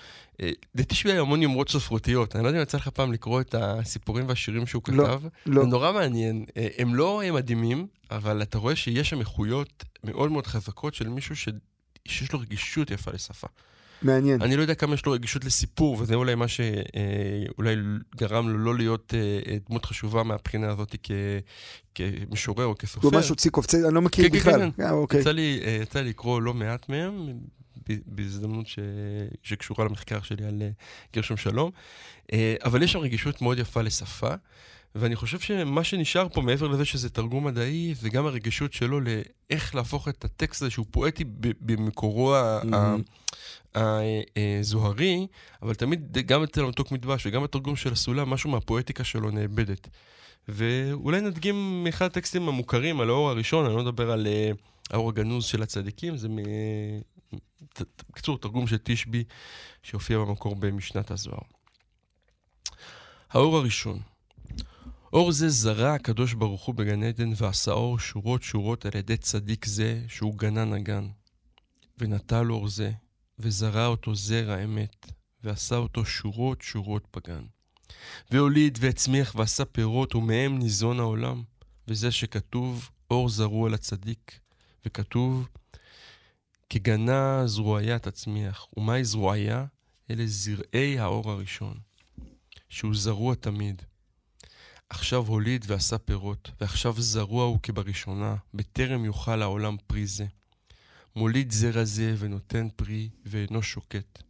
אה, 0.43 0.51
לתשבי 0.75 1.13
היה 1.13 1.21
המון 1.21 1.43
יומרות 1.43 1.71
ספרותיות. 1.71 2.37
אני 2.37 2.43
לא 2.43 2.49
יודע 2.49 2.59
אם 2.59 2.63
יצא 2.63 2.79
לך 2.79 2.89
פעם 2.89 3.13
לקרוא 3.13 3.41
את 3.41 3.55
הסיפורים 3.59 4.29
והשירים 4.29 4.67
שהוא 4.67 4.83
לא, 4.89 5.05
כתב. 5.05 5.23
לא. 5.47 5.63
זה 5.63 5.69
נורא 5.69 5.93
מעניין. 5.93 6.45
אה, 6.57 6.69
הם 6.79 6.95
לא 6.95 7.23
אה, 7.23 7.33
מדהימים, 7.33 7.87
אבל 8.11 8.43
אתה 8.43 8.59
רואה 8.59 8.77
שיש 8.77 9.11
שם 9.11 9.21
איכויות 9.21 9.85
מאוד 10.05 10.33
מאוד 10.33 10.47
חזקות 10.47 10.95
של 10.95 11.09
מישהו. 11.09 11.37
שיש 12.09 12.33
לו 12.33 12.41
רגישות 12.41 12.91
יפה 12.91 13.11
לשפה. 13.11 13.47
מעניין. 14.03 14.43
אני 14.43 14.57
לא 14.57 14.63
יודע 14.63 14.75
כמה 14.75 14.95
יש 14.95 15.07
לו 15.07 15.13
רגישות 15.13 15.45
לסיפור, 15.45 15.97
וזה 16.01 16.15
אולי 16.15 16.35
מה 16.35 16.49
שאולי 16.49 17.77
גרם 18.17 18.49
לו 18.49 18.59
לא 18.59 18.77
להיות 18.77 19.15
אה, 19.15 19.53
אה, 19.53 19.57
דמות 19.69 19.85
חשובה 19.85 20.23
מהבחינה 20.23 20.71
הזאת 20.71 20.97
כ... 21.03 21.11
כמשורר 21.95 22.65
או 22.65 22.75
כסופר. 22.79 23.09
הוא 23.09 23.15
ממש 23.15 23.29
הוציא 23.29 23.51
קופצי, 23.51 23.77
אני 23.87 23.95
לא 23.95 24.03
מכיר 24.03 24.25
כן, 24.25 24.31
כן, 24.31 24.39
בכלל. 24.39 24.71
כן, 24.77 24.83
אה, 24.83 24.91
אוקיי. 24.91 25.21
יצא 25.21 25.33
לי, 25.33 25.61
אה, 25.65 25.79
יצא 25.83 26.01
לי 26.01 26.09
לקרוא 26.09 26.43
לא 26.43 26.55
מעט 26.55 26.89
מהם, 26.89 27.33
בהזדמנות 28.07 28.67
ש... 28.67 28.79
שקשורה 29.43 29.85
למחקר 29.85 30.23
שלי 30.23 30.45
על 30.47 30.63
אה, 30.63 30.69
גרשום 31.15 31.37
שלום, 31.37 31.71
אה, 32.33 32.55
אבל 32.65 32.83
יש 32.83 32.93
שם 32.93 32.99
רגישות 32.99 33.43
מאוד 33.43 33.59
יפה 33.59 33.83
לשפה, 33.83 34.35
ואני 34.95 35.17
חושב 35.17 35.39
שמה 35.39 35.85
שנשאר 35.85 36.29
פה, 36.29 36.41
מעבר 36.41 36.69
לזה 36.69 36.85
שזה 36.85 37.11
תרגום 37.11 37.45
מדעי, 37.45 37.95
זה 38.01 38.09
גם 38.09 38.27
הרגישות 38.27 38.73
שלו 38.73 39.01
לאיך 39.01 39.75
להפוך 39.75 40.09
את 40.09 40.25
הטקסט 40.25 40.63
הזה, 40.63 40.71
שהוא 40.71 40.87
פואטי 40.91 41.25
במקורו 41.41 42.35
ה- 42.35 42.61
ה- 42.75 42.97
הזוהרי, 43.75 45.27
אבל 45.63 45.75
תמיד 45.75 46.19
גם 46.27 46.43
אצל 46.43 46.65
המתוק 46.65 46.93
מדבש 46.93 47.27
וגם 47.27 47.43
בתרגום 47.43 47.77
של 47.77 47.93
הסולם, 47.93 48.31
משהו 48.31 48.51
מהפואטיקה 48.51 49.05
שלו 49.05 49.31
נאבדת. 49.31 49.89
ואולי 50.49 51.21
נדגים 51.21 51.85
מאחד 51.85 52.05
הטקסטים 52.05 52.49
המוכרים 52.49 53.01
על 53.01 53.09
האור 53.09 53.31
הראשון, 53.31 53.67
אני 53.67 53.75
לא 53.75 53.83
מדבר 53.83 54.11
על 54.11 54.27
אה, 54.27 54.51
האור 54.91 55.09
הגנוז 55.09 55.45
של 55.45 55.63
הצדיקים, 55.63 56.17
זה 56.17 56.29
מ... 56.29 56.39
בקיצור, 58.11 58.39
תרגום 58.39 58.67
של 58.67 58.77
תשבי 58.83 59.25
שהופיע 59.83 60.19
במקור 60.19 60.57
במשנת 60.57 61.11
הזוהר. 61.11 61.43
האור 63.31 63.57
הראשון. 63.57 64.01
אור 65.13 65.33
זה 65.33 65.49
זרע 65.49 65.95
הקדוש 65.95 66.33
ברוך 66.33 66.65
הוא 66.65 66.75
בגן 66.75 67.03
עדן 67.03 67.33
ועשה 67.37 67.73
אור 67.73 67.99
שורות 67.99 68.43
שורות 68.43 68.87
על 68.87 68.97
ידי 68.97 69.17
צדיק 69.17 69.65
זה 69.65 70.03
שהוא 70.09 70.35
גנן 70.35 70.73
הגן. 70.73 71.09
ונטל 71.99 72.51
אור 72.51 72.69
זה, 72.69 72.93
וזרע 73.39 73.87
אותו 73.87 74.15
זרע 74.15 74.65
אמת, 74.65 75.13
ועשה 75.45 75.77
אותו 75.77 76.05
שורות 76.05 76.63
שורות 76.63 77.17
בגן. 77.17 77.45
והוליד 78.31 78.79
והצמיח 78.81 79.35
ועשה 79.35 79.65
פירות, 79.65 80.15
ומהם 80.15 80.59
ניזון 80.59 81.01
העולם. 81.01 81.43
וזה 81.89 82.13
שכתוב, 82.13 82.91
אור 83.11 83.29
זרוע 83.29 83.71
לצדיק, 83.71 84.41
וכתוב, 84.87 85.49
כגנה 86.71 87.47
זרועיה 87.47 87.99
תצמיח. 87.99 88.67
ומהי 88.77 89.05
זרועיה? 89.05 89.65
אלה 90.11 90.25
זרעי 90.27 90.99
האור 90.99 91.31
הראשון, 91.31 91.79
שהוא 92.69 92.95
זרוע 92.95 93.35
תמיד. 93.35 93.83
עכשיו 94.89 95.27
הוליד 95.27 95.65
ועשה 95.69 95.99
פירות, 95.99 96.51
ועכשיו 96.61 96.95
זרוע 96.99 97.45
הוא 97.45 97.59
כבראשונה, 97.63 98.37
בטרם 98.55 99.05
יאכל 99.05 99.43
העולם 99.43 99.77
פרי 99.87 100.07
זה. 100.07 100.27
מוליד 101.19 101.53
זרע 101.53 101.85
זה 101.85 102.15
ונותן 102.19 102.69
פרי, 102.77 103.09
ואינו 103.27 103.63
שוקט. 103.63 104.23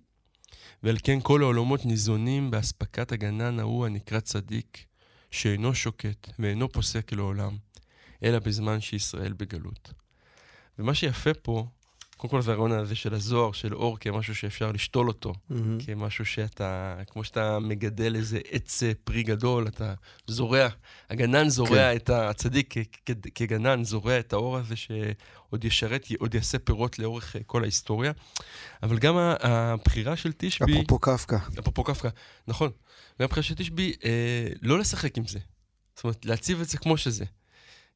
ועל 0.83 0.97
כן 1.03 1.19
כל 1.23 1.43
העולמות 1.43 1.87
ניזונים 1.87 2.51
באספקת 2.51 3.13
הגנן 3.13 3.59
ההוא 3.59 3.87
הנקרא 3.87 4.21
צדיק, 4.21 4.85
שאינו 5.31 5.75
שוקט 5.75 6.29
ואינו 6.39 6.73
פוסק 6.73 7.13
לעולם, 7.13 7.57
אלא 8.23 8.39
בזמן 8.39 8.81
שישראל 8.81 9.33
בגלות. 9.33 9.93
ומה 10.79 10.95
שיפה 10.95 11.35
פה, 11.35 11.67
קודם 12.19 12.31
כל 12.31 12.43
זה 12.43 12.53
הרעיון 12.53 12.73
הזה 12.73 12.95
של 12.95 13.15
הזוהר, 13.15 13.53
של 13.53 13.75
אור 13.75 13.99
כמשהו 14.01 14.35
שאפשר 14.35 14.73
לשתול 14.73 15.09
אותו, 15.09 15.33
מהמם. 15.51 15.79
כמשהו 15.87 16.25
שאתה, 16.25 16.97
כמו 17.07 17.25
שאתה 17.25 17.59
מגדל 17.59 18.15
איזה 18.17 18.39
עץ 18.51 18.83
אה, 18.83 18.93
פרי 19.05 19.23
גדול, 19.23 19.69
אתה 19.69 19.95
זורע, 20.27 20.69
הגנן 21.11 21.49
זורע 21.49 21.69
כן. 21.71 21.97
את 21.97 22.11
הצדיק 22.11 22.75
כ- 22.79 22.87
כ- 23.07 23.29
כגנן, 23.35 23.85
זורע 23.85 24.19
את 24.19 24.33
האור 24.33 24.57
הזה 24.57 24.77
שעוד 24.77 25.65
ישרת, 25.65 26.07
עוד 26.19 26.35
יעשה 26.35 26.59
פירות 26.59 26.99
לאורך 26.99 27.37
אה, 27.37 27.41
כל 27.47 27.63
ההיסטוריה. 27.63 28.13
אבל 28.83 28.99
גם 28.99 29.17
הבחירה 29.41 30.17
של 30.17 30.33
תשבי, 30.37 30.73
אפרופו 30.73 30.99
קפקא. 30.99 31.37
אפרופו 31.59 31.85
קפקא, 31.85 32.09
נכון, 32.49 32.71
גם 33.21 33.25
הבחירה 33.25 33.43
של 33.43 33.55
תשבי, 33.55 33.93
אה, 34.05 34.49
לא 34.63 34.79
לשחק 34.79 35.19
עם 35.19 35.27
זה. 35.27 35.39
זאת 35.97 36.05
אומרת, 36.05 36.25
להציב 36.25 36.61
את 36.61 36.69
זה 36.69 36.79
כמו 36.79 36.97
שזה. 36.97 37.25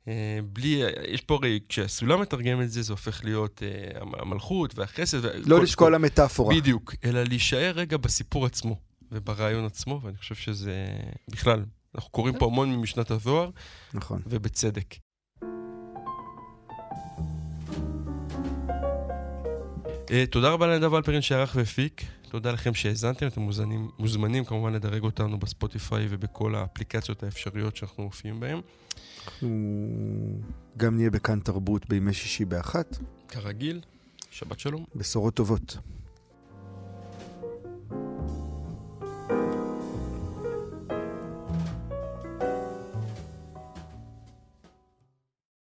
אה, 0.09 0.12
בלי, 0.53 0.82
יש 1.09 1.20
פה 1.20 1.34
הרי, 1.34 1.61
כשהסולם 1.68 2.20
מתרגם 2.20 2.62
את 2.62 2.70
זה, 2.70 2.82
זה 2.82 2.92
הופך 2.92 3.24
להיות 3.24 3.62
אה, 3.62 4.00
המלכות 4.20 4.78
והחסד. 4.78 5.24
לא 5.24 5.57
כל- 5.57 5.62
לשקול 5.62 5.94
המטאפורה. 5.94 6.55
בדיוק, 6.57 6.94
אלא 7.05 7.22
להישאר 7.22 7.72
רגע 7.74 7.96
בסיפור 7.96 8.46
עצמו 8.46 8.76
וברעיון 9.12 9.64
עצמו, 9.64 10.00
ואני 10.03 10.16
חושב 10.16 10.34
שזה 10.34 10.86
בכלל, 11.30 11.64
אנחנו 11.94 12.11
קוראים 12.11 12.34
פה 12.38 12.46
המון 12.46 12.72
ממשנת 12.72 13.11
הזוהר, 13.11 13.50
נכון. 13.94 14.22
ובצדק. 14.26 14.94
אה, 20.11 20.24
תודה 20.30 20.50
רבה 20.50 20.66
לנדב 20.66 20.94
אלפרין 20.94 21.22
שערך 21.22 21.53
והפיק, 21.57 22.03
תודה 22.33 22.53
לכם 22.53 22.74
שהאזנתם, 22.74 23.26
אתם 23.26 23.41
מוזמנים, 23.41 23.91
מוזמנים 23.99 24.45
כמובן 24.45 24.72
לדרג 24.72 25.03
אותנו 25.03 25.39
בספוטיפיי 25.39 26.07
ובכל 26.11 26.55
האפליקציות 26.55 27.22
האפשריות 27.22 27.76
שאנחנו 27.76 28.03
מופיעים 28.05 28.41
בהן. 28.41 28.61
גם 30.76 30.97
נהיה 30.97 31.11
בכאן 31.11 31.41
תרבות 31.41 31.89
בימי 31.89 32.12
שישי 32.12 32.45
באחת. 32.45 32.99
כרגיל, 33.28 33.80
שבת 34.30 34.59
שלום. 34.59 34.85
בשורות 34.95 35.35
טובות. 35.35 35.76